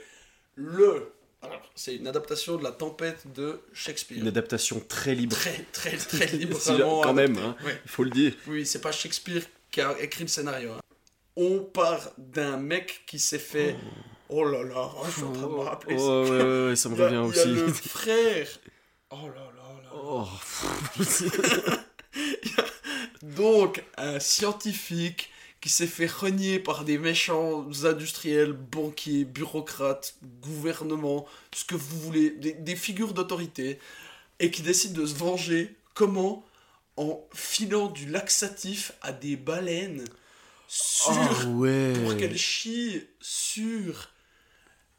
le... 0.56 1.12
alors, 1.44 1.62
C'est 1.76 1.96
une 1.96 2.08
adaptation 2.08 2.56
de 2.58 2.64
La 2.64 2.72
Tempête 2.72 3.32
de 3.36 3.60
Shakespeare. 3.74 4.18
Une 4.18 4.28
adaptation 4.28 4.80
très 4.88 5.14
libre. 5.14 5.36
Très, 5.36 5.64
très, 5.72 5.98
très 5.98 6.26
libre. 6.38 6.58
Quand 7.04 7.14
même, 7.14 7.38
adaptée. 7.38 7.48
hein. 7.62 7.66
Ouais. 7.66 7.82
Il 7.86 7.92
faut 7.92 8.04
le 8.04 8.10
dire. 8.10 8.34
Oui, 8.48 8.66
c'est 8.66 8.82
pas 8.82 8.92
Shakespeare 8.92 9.44
qui 9.70 9.82
a 9.82 9.96
écrit 10.02 10.24
le 10.24 10.30
scénario. 10.30 10.72
hein. 10.72 10.80
On 11.38 11.60
part 11.60 12.12
d'un 12.18 12.58
mec 12.58 13.04
qui 13.06 13.20
s'est 13.20 13.38
fait... 13.40 13.76
Oh 14.30 14.44
là 14.44 14.64
là, 14.64 14.92
oh, 14.98 15.04
je 15.06 15.12
suis 15.12 15.24
en 15.24 15.32
train 15.32 15.44
de 15.44 15.54
me 15.54 15.60
rappeler. 15.60 15.96
Oh, 15.98 16.24
ouais, 16.24 16.30
ouais, 16.30 16.68
ouais, 16.70 16.76
ça 16.76 16.90
me 16.90 16.96
revient 16.96 17.12
il 17.12 17.14
y 17.14 17.18
a 17.18 17.22
aussi. 17.22 17.48
le 17.48 17.68
frère... 17.72 18.48
Oh 19.12 19.28
là 19.28 19.48
là 19.56 19.74
là. 19.84 19.90
Oh, 20.04 20.28
Donc, 23.24 23.84
un 23.98 24.20
scientifique 24.20 25.30
qui 25.62 25.70
s'est 25.70 25.88
fait 25.88 26.12
renier 26.12 26.60
par 26.60 26.84
des 26.84 26.98
méchants 26.98 27.68
industriels, 27.86 28.52
banquiers, 28.52 29.24
bureaucrates, 29.24 30.16
gouvernements, 30.42 31.26
ce 31.56 31.64
que 31.64 31.76
vous 31.76 32.00
voulez, 32.00 32.32
des, 32.32 32.54
des 32.54 32.76
figures 32.76 33.14
d'autorité, 33.14 33.80
et 34.40 34.52
qui 34.52 34.62
décide 34.62 34.94
de 34.94 35.06
se 35.06 35.16
venger. 35.16 35.76
Comment? 35.94 36.44
En 36.98 37.24
filant 37.34 37.88
du 37.88 38.08
laxatif 38.10 38.92
à 39.02 39.12
des 39.12 39.36
baleines 39.36 40.04
sur, 40.68 41.12
Ah 41.12 41.46
ouais. 41.48 41.94
pour 42.04 42.18
qu'elles 42.18 42.38
chient 42.38 43.02
sur 43.22 44.10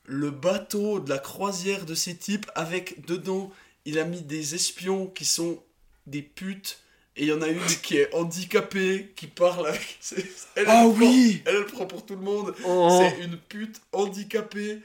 le 0.04 0.30
bateau 0.30 1.00
de 1.00 1.10
la 1.10 1.18
croisière 1.18 1.84
de 1.84 1.94
ces 1.94 2.16
types, 2.16 2.46
avec 2.54 3.04
dedans, 3.06 3.52
il 3.84 3.98
a 3.98 4.04
mis 4.04 4.22
des 4.22 4.54
espions 4.54 5.06
qui 5.06 5.24
sont 5.24 5.62
des 6.06 6.22
putes. 6.22 6.78
Et 7.16 7.22
il 7.22 7.28
y 7.28 7.32
en 7.32 7.42
a 7.42 7.48
une 7.48 7.60
qui 7.82 7.96
est 7.96 8.14
handicapée, 8.14 9.12
qui 9.16 9.26
parle 9.26 9.66
avec... 9.66 9.96
c'est- 10.00 10.24
Elle, 10.54 10.64
Ah 10.68 10.84
elle 10.84 10.92
prend- 10.92 11.00
oui 11.00 11.42
Elle, 11.44 11.56
elle 11.56 11.64
prend 11.66 11.84
pour 11.86 12.06
tout 12.06 12.14
le 12.14 12.22
monde. 12.22 12.54
Oh. 12.64 12.98
C'est 13.02 13.24
une 13.24 13.36
pute 13.36 13.80
handicapée 13.92 14.78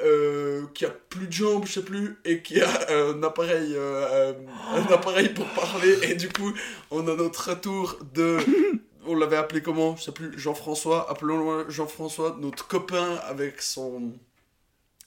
euh, 0.00 0.64
qui 0.74 0.84
a 0.86 0.90
plus 0.90 1.26
de 1.26 1.32
jambes, 1.32 1.66
je 1.66 1.72
sais 1.72 1.82
plus, 1.84 2.16
et 2.24 2.40
qui 2.40 2.60
a 2.60 2.68
un 2.90 3.22
appareil, 3.22 3.74
euh, 3.74 4.32
un 4.70 4.92
appareil 4.92 5.28
pour 5.30 5.46
parler. 5.48 5.98
Et 6.04 6.14
du 6.14 6.28
coup, 6.28 6.52
on 6.90 7.06
a 7.08 7.14
notre 7.14 7.50
retour 7.50 7.98
de. 8.14 8.38
On 9.06 9.16
l'avait 9.16 9.36
appelé 9.36 9.62
comment? 9.62 9.96
Je 9.96 10.04
sais 10.04 10.12
plus. 10.12 10.38
Jean-François. 10.38 11.10
Appelons-le 11.10 11.68
Jean-François, 11.70 12.36
notre 12.40 12.66
copain 12.68 13.16
avec 13.26 13.60
son. 13.62 14.12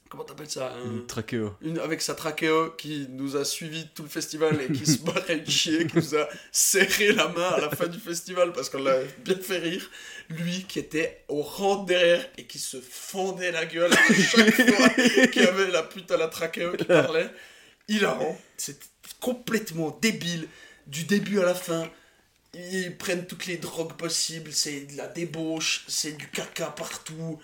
Comment 0.10 0.24
t'appelles 0.24 0.50
ça? 0.50 0.72
Un- 0.74 0.92
Une 0.98 1.06
trachéo. 1.08 1.54
une, 1.62 1.80
avec 1.80 2.02
sa 2.02 2.14
trachéo 2.14 2.72
qui 2.78 3.08
nous 3.10 3.36
a 3.36 3.44
suivi 3.44 3.88
tout 3.96 4.04
le 4.04 4.08
festival 4.10 4.60
et 4.62 4.72
qui 4.72 4.86
se 4.86 5.00
barrait 5.00 5.40
de 5.40 5.50
chier, 5.50 5.88
qui 5.88 5.98
nous 5.98 6.16
a 6.16 6.28
serré 6.52 7.12
la 7.12 7.28
main 7.30 7.50
à 7.50 7.60
la 7.60 7.70
fin 7.72 7.88
du 7.88 7.98
festival 8.00 8.54
parce 8.54 8.70
qu'on 8.70 8.84
l'a 8.84 9.00
bien 9.24 9.36
fait 9.36 9.58
rire. 9.58 9.90
Lui 10.30 10.66
qui 10.68 10.80
était 10.80 11.24
au 11.28 11.42
rang 11.42 11.84
derrière 11.84 12.26
et 12.38 12.46
qui 12.46 12.60
se 12.60 12.78
fendait 12.82 13.52
la 13.52 13.66
gueule 13.66 13.92
à 13.92 14.14
chaque 14.14 14.52
fois 14.76 14.90
qu'il 15.28 15.42
y 15.42 15.46
avait 15.46 15.72
la 15.72 15.84
pute 15.84 16.12
à 16.12 16.18
la 16.18 16.28
trachéo 16.28 16.74
qui 16.74 16.86
parlait. 16.86 17.30
Hilarant. 17.88 18.38
C'est 18.58 18.80
complètement 19.20 19.98
débile 20.02 20.48
du 20.88 21.04
début 21.06 21.40
à 21.40 21.46
la 21.46 21.56
fin. 21.56 21.90
Ils 22.72 22.96
prennent 22.96 23.26
toutes 23.28 23.46
les 23.48 23.58
drogues 23.58 23.94
possibles, 23.94 24.52
c'est 24.54 24.82
de 24.92 24.96
la 24.98 25.08
débauche, 25.08 25.84
c'est 25.88 26.14
du 26.14 26.28
caca 26.30 26.68
partout. 26.68 27.40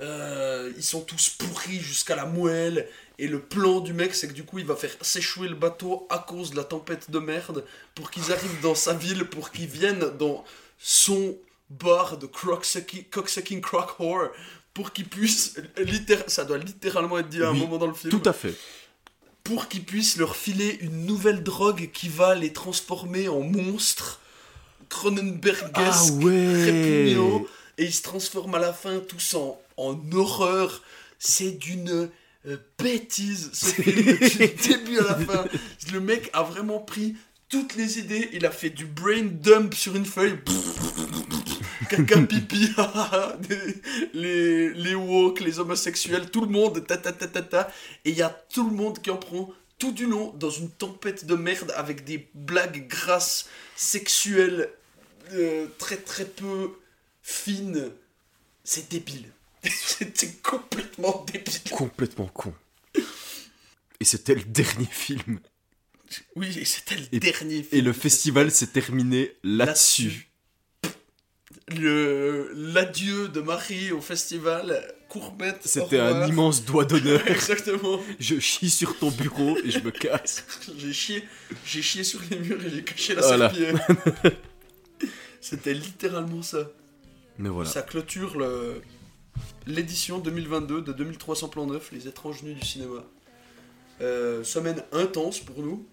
Euh, 0.00 0.72
ils 0.76 0.82
sont 0.82 1.00
tous 1.02 1.30
pourris 1.30 1.80
jusqu'à 1.80 2.14
la 2.16 2.26
moelle. 2.26 2.88
Et 3.18 3.28
le 3.28 3.40
plan 3.40 3.80
du 3.80 3.92
mec, 3.92 4.14
c'est 4.14 4.28
que 4.28 4.32
du 4.32 4.44
coup, 4.44 4.58
il 4.58 4.64
va 4.64 4.74
faire 4.76 4.94
s'échouer 5.00 5.48
le 5.48 5.54
bateau 5.54 6.06
à 6.10 6.18
cause 6.18 6.50
de 6.52 6.56
la 6.56 6.64
tempête 6.64 7.10
de 7.10 7.18
merde 7.18 7.64
pour 7.94 8.10
qu'ils 8.10 8.32
arrivent 8.32 8.60
dans 8.62 8.74
sa 8.74 8.94
ville, 8.94 9.24
pour 9.24 9.50
qu'ils 9.50 9.66
viennent 9.68 10.10
dans 10.18 10.44
son 10.78 11.36
bar 11.70 12.18
de 12.18 12.26
cocksucking 12.26 13.60
crock 13.60 13.98
whore, 14.00 14.28
pour 14.74 14.92
qu'ils 14.92 15.08
puissent. 15.08 15.54
ça 16.26 16.44
doit 16.44 16.58
littéralement 16.58 17.18
être 17.18 17.28
dit 17.28 17.42
à 17.42 17.48
un 17.48 17.52
Oui, 17.52 17.60
moment 17.60 17.78
dans 17.78 17.86
le 17.86 17.94
film 17.94 18.10
Tout 18.10 18.28
à 18.28 18.32
fait. 18.32 18.54
pour 19.44 19.68
qu'ils 19.68 19.84
puissent 19.84 20.16
leur 20.16 20.34
filer 20.36 20.78
une 20.80 21.06
nouvelle 21.06 21.42
drogue 21.42 21.90
qui 21.92 22.08
va 22.08 22.34
les 22.34 22.52
transformer 22.52 23.28
en 23.28 23.40
monstres 23.40 24.20
Cronenbergesque, 24.92 25.72
Ah 25.74 26.12
ouais. 26.20 27.16
et 27.78 27.84
ils 27.84 27.92
se 27.94 28.02
transforment 28.02 28.56
à 28.56 28.58
la 28.58 28.74
fin 28.74 28.98
tous 29.00 29.34
en, 29.34 29.58
en 29.78 29.98
horreur. 30.12 30.82
C'est 31.18 31.52
d'une 31.52 32.10
euh, 32.46 32.56
bêtise 32.78 33.50
ce 33.54 33.66
film, 33.82 34.16
du 34.16 34.68
début 34.68 34.98
à 34.98 35.04
la 35.04 35.14
fin. 35.16 35.44
Le 35.92 36.00
mec 36.00 36.28
a 36.34 36.42
vraiment 36.42 36.78
pris 36.78 37.16
toutes 37.48 37.74
les 37.74 37.98
idées, 38.00 38.28
il 38.34 38.44
a 38.44 38.50
fait 38.50 38.68
du 38.70 38.84
brain 38.84 39.22
dump 39.24 39.74
sur 39.74 39.96
une 39.96 40.04
feuille. 40.04 40.38
Caca 41.88 42.20
pipi, 42.22 42.70
les, 44.14 44.72
les 44.74 44.94
woke, 44.94 45.40
les 45.40 45.58
homosexuels, 45.58 46.30
tout 46.30 46.42
le 46.42 46.48
monde, 46.48 46.86
ta 46.86 46.96
ta 46.98 47.12
ta 47.12 47.26
ta 47.26 47.42
ta. 47.42 47.70
Et 48.04 48.10
il 48.10 48.16
y 48.16 48.22
a 48.22 48.30
tout 48.52 48.68
le 48.68 48.76
monde 48.76 48.98
qui 49.00 49.10
en 49.10 49.16
prend 49.16 49.50
tout 49.78 49.92
du 49.92 50.06
long 50.06 50.32
dans 50.38 50.50
une 50.50 50.70
tempête 50.70 51.24
de 51.24 51.34
merde 51.34 51.72
avec 51.76 52.04
des 52.04 52.28
blagues 52.34 52.86
grasses, 52.88 53.48
sexuelles, 53.74 54.70
euh, 55.32 55.66
très 55.78 55.96
très 55.96 56.24
peu 56.24 56.70
fines. 57.22 57.90
C'est 58.64 58.88
débile. 58.90 59.26
C'était 59.64 60.28
complètement 60.42 61.24
débile. 61.32 61.60
Complètement 61.70 62.26
con. 62.26 62.54
Et 64.00 64.04
c'était 64.04 64.34
le 64.34 64.42
dernier 64.42 64.86
film. 64.90 65.38
Oui, 66.36 66.64
c'était 66.66 66.96
le 66.96 67.04
Et- 67.12 67.20
dernier 67.20 67.62
film. 67.62 67.68
Et 67.72 67.80
le 67.80 67.92
festival 67.92 68.50
s'est 68.50 68.66
terminé 68.68 69.32
là-dessus. 69.44 70.28
Le 71.68 72.50
l'adieu 72.54 73.28
de 73.28 73.40
Marie 73.40 73.92
au 73.92 74.00
festival, 74.00 74.82
courbette. 75.08 75.60
C'était 75.64 76.00
un 76.00 76.26
immense 76.26 76.64
doigt 76.64 76.84
d'honneur. 76.84 77.26
Exactement. 77.28 78.00
Je 78.18 78.38
chie 78.40 78.68
sur 78.70 78.98
ton 78.98 79.10
bureau 79.10 79.56
et 79.64 79.70
je 79.70 79.78
me 79.78 79.90
casse. 79.90 80.44
J'ai 80.78 80.92
chié, 80.92 81.24
j'ai 81.64 81.82
chié 81.82 82.04
sur 82.04 82.20
les 82.30 82.38
murs 82.38 82.62
et 82.64 82.70
j'ai 82.70 82.82
caché 82.84 83.14
la 83.14 83.22
Voilà. 83.22 83.52
C'était 85.42 85.74
littéralement 85.74 86.40
ça. 86.40 86.70
Mais 87.38 87.48
voilà. 87.50 87.68
Ça 87.68 87.82
clôture 87.82 88.38
le- 88.38 88.80
l'édition 89.66 90.18
2022 90.18 90.80
de 90.82 90.92
2300 90.92 91.48
plans 91.48 91.66
neufs, 91.66 91.90
les 91.92 92.06
étranges 92.08 92.42
nuits 92.42 92.54
du 92.54 92.64
cinéma. 92.66 93.02
Euh, 94.00 94.42
semaine 94.44 94.82
intense 94.92 95.40
pour 95.40 95.58
nous, 95.62 95.86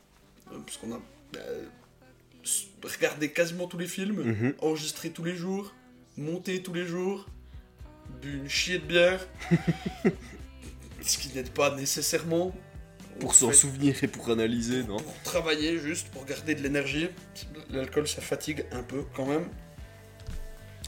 euh, 0.51 0.57
parce 0.65 0.77
qu'on 0.77 0.93
a 0.93 0.99
euh, 1.37 1.65
regardé 2.83 3.31
quasiment 3.31 3.67
tous 3.67 3.77
les 3.77 3.87
films, 3.87 4.21
Mhm. 4.23 4.53
enregistré 4.61 5.09
tous 5.11 5.23
les 5.23 5.35
jours, 5.35 5.73
monté 6.17 6.61
tous 6.63 6.73
les 6.73 6.85
jours, 6.85 7.25
bu 8.21 8.37
une 8.37 8.49
chier 8.49 8.79
de 8.79 8.85
bière. 8.85 9.27
Ce 11.01 11.17
qui 11.17 11.33
n'aide 11.35 11.49
pas 11.51 11.75
nécessairement. 11.75 12.53
Pour 13.19 13.35
s'en 13.35 13.51
souvenir 13.51 14.01
et 14.03 14.07
pour 14.07 14.29
analyser, 14.29 14.83
non 14.83 14.97
pour 14.97 15.21
travailler 15.23 15.77
juste, 15.77 16.07
pour 16.09 16.25
garder 16.25 16.55
de 16.55 16.61
l'énergie. 16.61 17.07
L'alcool, 17.69 18.07
ça 18.07 18.21
fatigue 18.21 18.65
un 18.71 18.81
peu 18.83 19.03
quand 19.15 19.25
même. 19.25 19.45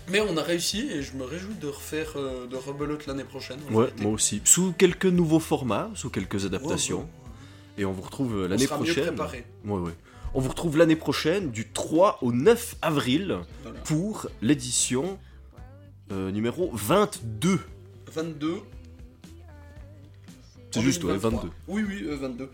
Mais 0.10 0.20
on 0.22 0.36
a 0.38 0.42
réussi 0.42 0.90
et 0.92 1.02
je 1.04 1.14
me 1.14 1.24
réjouis 1.24 1.54
de 1.56 1.68
refaire 1.68 2.14
euh, 2.16 2.48
de 2.48 2.56
rebelote 2.56 3.06
l'année 3.06 3.24
prochaine. 3.24 3.60
Ouais, 3.70 3.88
moi 4.00 4.12
aussi. 4.12 4.42
Sous 4.46 4.74
quelques 4.74 5.06
nouveaux 5.06 5.40
formats, 5.40 5.90
sous 5.96 6.10
quelques 6.10 6.46
adaptations. 6.46 7.00
Ouais, 7.00 7.04
ouais. 7.04 7.10
Et 7.78 7.86
on 7.86 7.92
vous 7.92 8.02
retrouve 8.02 8.36
euh, 8.36 8.46
On 8.46 8.50
l'année 8.50 8.64
mieux 8.64 8.68
prochaine. 8.68 9.04
préparé. 9.06 9.46
Ouais, 9.66 9.80
ouais. 9.80 9.92
On 10.34 10.40
vous 10.42 10.50
retrouve 10.50 10.78
l'année 10.78 10.96
prochaine 10.96 11.52
du 11.52 11.70
3 11.70 12.20
au 12.22 12.32
9 12.32 12.76
avril 12.82 13.40
Voilà. 13.64 13.80
pour 13.82 14.28
l'édition 14.42 15.20
euh, 16.12 16.32
numéro 16.32 16.72
22. 16.74 17.60
22. 18.12 18.60
C'est 20.72 20.82
juste, 20.82 21.04
ouais, 21.04 21.14
2023. 21.18 21.42
22. 21.42 21.54
Oui, 21.68 21.84
oui, 21.88 22.04
euh, 22.08 22.16
22. 22.16 22.50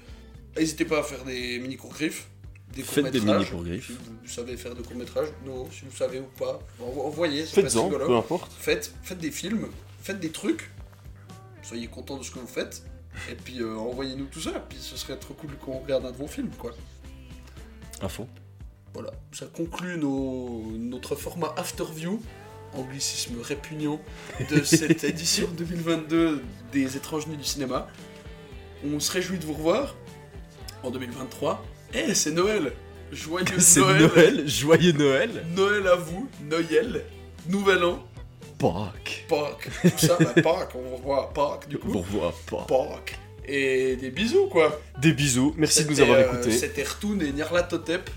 N'hésitez 0.57 0.85
pas 0.85 0.99
à 0.99 1.03
faire 1.03 1.23
des 1.23 1.59
mini 1.59 1.77
courts 1.77 1.93
griffes. 1.93 2.27
Des 2.75 2.83
Faites 2.83 3.05
des 3.05 3.19
courts-métrages. 3.19 3.39
mini 3.39 3.51
courts-griffes. 3.51 3.87
Si 3.87 3.93
vous 4.23 4.27
savez 4.29 4.57
faire 4.57 4.75
des 4.75 4.83
courts 4.83 4.97
métrages, 4.97 5.29
non, 5.45 5.69
si 5.71 5.85
vous 5.85 5.95
savez 5.95 6.19
ou 6.19 6.27
pas, 6.37 6.59
en- 6.81 6.99
envoyez, 7.07 7.45
Faites-en, 7.45 7.89
peu 7.89 8.15
importe. 8.15 8.51
Faites, 8.59 8.93
faites 9.03 9.19
des 9.19 9.31
films, 9.31 9.67
faites 10.01 10.19
des 10.19 10.29
trucs, 10.31 10.69
soyez 11.63 11.87
contents 11.87 12.17
de 12.17 12.23
ce 12.23 12.31
que 12.31 12.39
vous 12.39 12.47
faites, 12.47 12.83
et 13.31 13.35
puis 13.35 13.61
euh, 13.61 13.75
envoyez-nous 13.77 14.25
tout 14.25 14.41
ça, 14.41 14.51
puis 14.67 14.77
ce 14.79 14.97
serait 14.97 15.17
trop 15.17 15.33
cool 15.33 15.51
qu'on 15.57 15.79
regarde 15.79 16.05
un 16.05 16.11
de 16.11 16.17
vos 16.17 16.27
films, 16.27 16.49
quoi. 16.57 16.71
À 18.01 18.09
fond. 18.09 18.27
Voilà, 18.93 19.11
ça 19.31 19.45
conclut 19.47 19.97
nos- 19.97 20.71
notre 20.77 21.15
format 21.15 21.53
Afterview, 21.57 22.21
anglicisme 22.73 23.35
répugnant, 23.41 23.99
de 24.49 24.63
cette 24.63 25.03
édition 25.03 25.47
2022 25.57 26.43
des 26.71 26.97
Étranges 26.97 27.27
Nuits 27.27 27.37
du 27.37 27.43
Cinéma. 27.43 27.87
On 28.85 28.99
se 28.99 29.11
réjouit 29.11 29.39
de 29.39 29.45
vous 29.45 29.53
revoir 29.53 29.95
en 30.83 30.91
2023. 30.91 31.65
Eh, 31.93 32.13
c'est 32.13 32.31
Noël 32.31 32.73
Joyeux 33.11 33.45
C'est 33.59 33.79
Noël 33.79 34.01
Noël. 34.01 34.47
joyeux 34.47 34.91
Noël. 34.91 35.45
Noël 35.55 35.87
à 35.87 35.95
vous, 35.95 36.27
Noël, 36.43 37.05
Nouvel 37.49 37.83
An, 37.83 38.03
Pâques. 38.59 39.25
Pâques, 39.29 39.69
tout 39.81 40.05
ça, 40.05 40.17
bah, 40.19 40.33
Pâques, 40.41 40.75
on 40.75 40.95
revoit 40.95 41.33
Pâques 41.33 41.67
du 41.69 41.77
coup. 41.77 41.91
Vous 41.91 41.99
revoit 41.99 42.33
Pâques. 42.49 42.67
Pâques. 42.67 43.19
Et 43.47 43.95
des 43.95 44.09
bisous 44.09 44.47
quoi. 44.47 44.79
Des 44.99 45.13
bisous, 45.13 45.53
merci 45.57 45.85
de 45.85 45.89
nous 45.91 46.01
avoir 46.01 46.17
euh, 46.17 46.25
écoutés. 46.33 46.51
C'était 46.51 46.83
Rtoon 46.83 47.19
et 47.21 47.31
Nyarlathotep, 47.31 48.09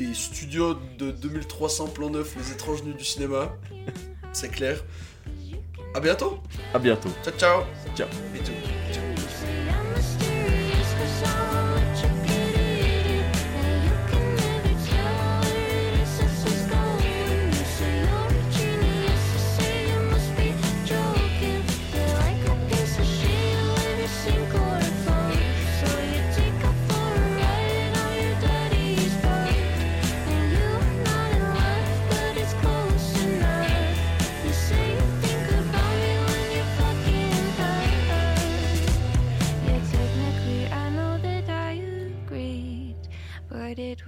des 0.00 0.14
studios 0.14 0.74
de 0.98 1.10
2300 1.10 1.88
plans 1.88 2.10
neufs, 2.10 2.34
les 2.36 2.52
étranges 2.52 2.82
nuits 2.82 2.94
du 2.94 3.04
cinéma. 3.04 3.54
C'est 4.32 4.48
clair. 4.48 4.82
À 5.94 6.00
bientôt. 6.00 6.40
À 6.72 6.78
bientôt. 6.78 7.10
Ciao 7.22 7.34
ciao. 7.36 7.62
Ciao. 7.94 8.08
Bisous. 8.32 8.79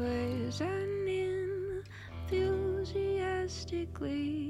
But 0.03 0.11
it 0.11 0.47
was 0.47 0.61
an 0.61 1.85
enthusiastically. 2.29 4.42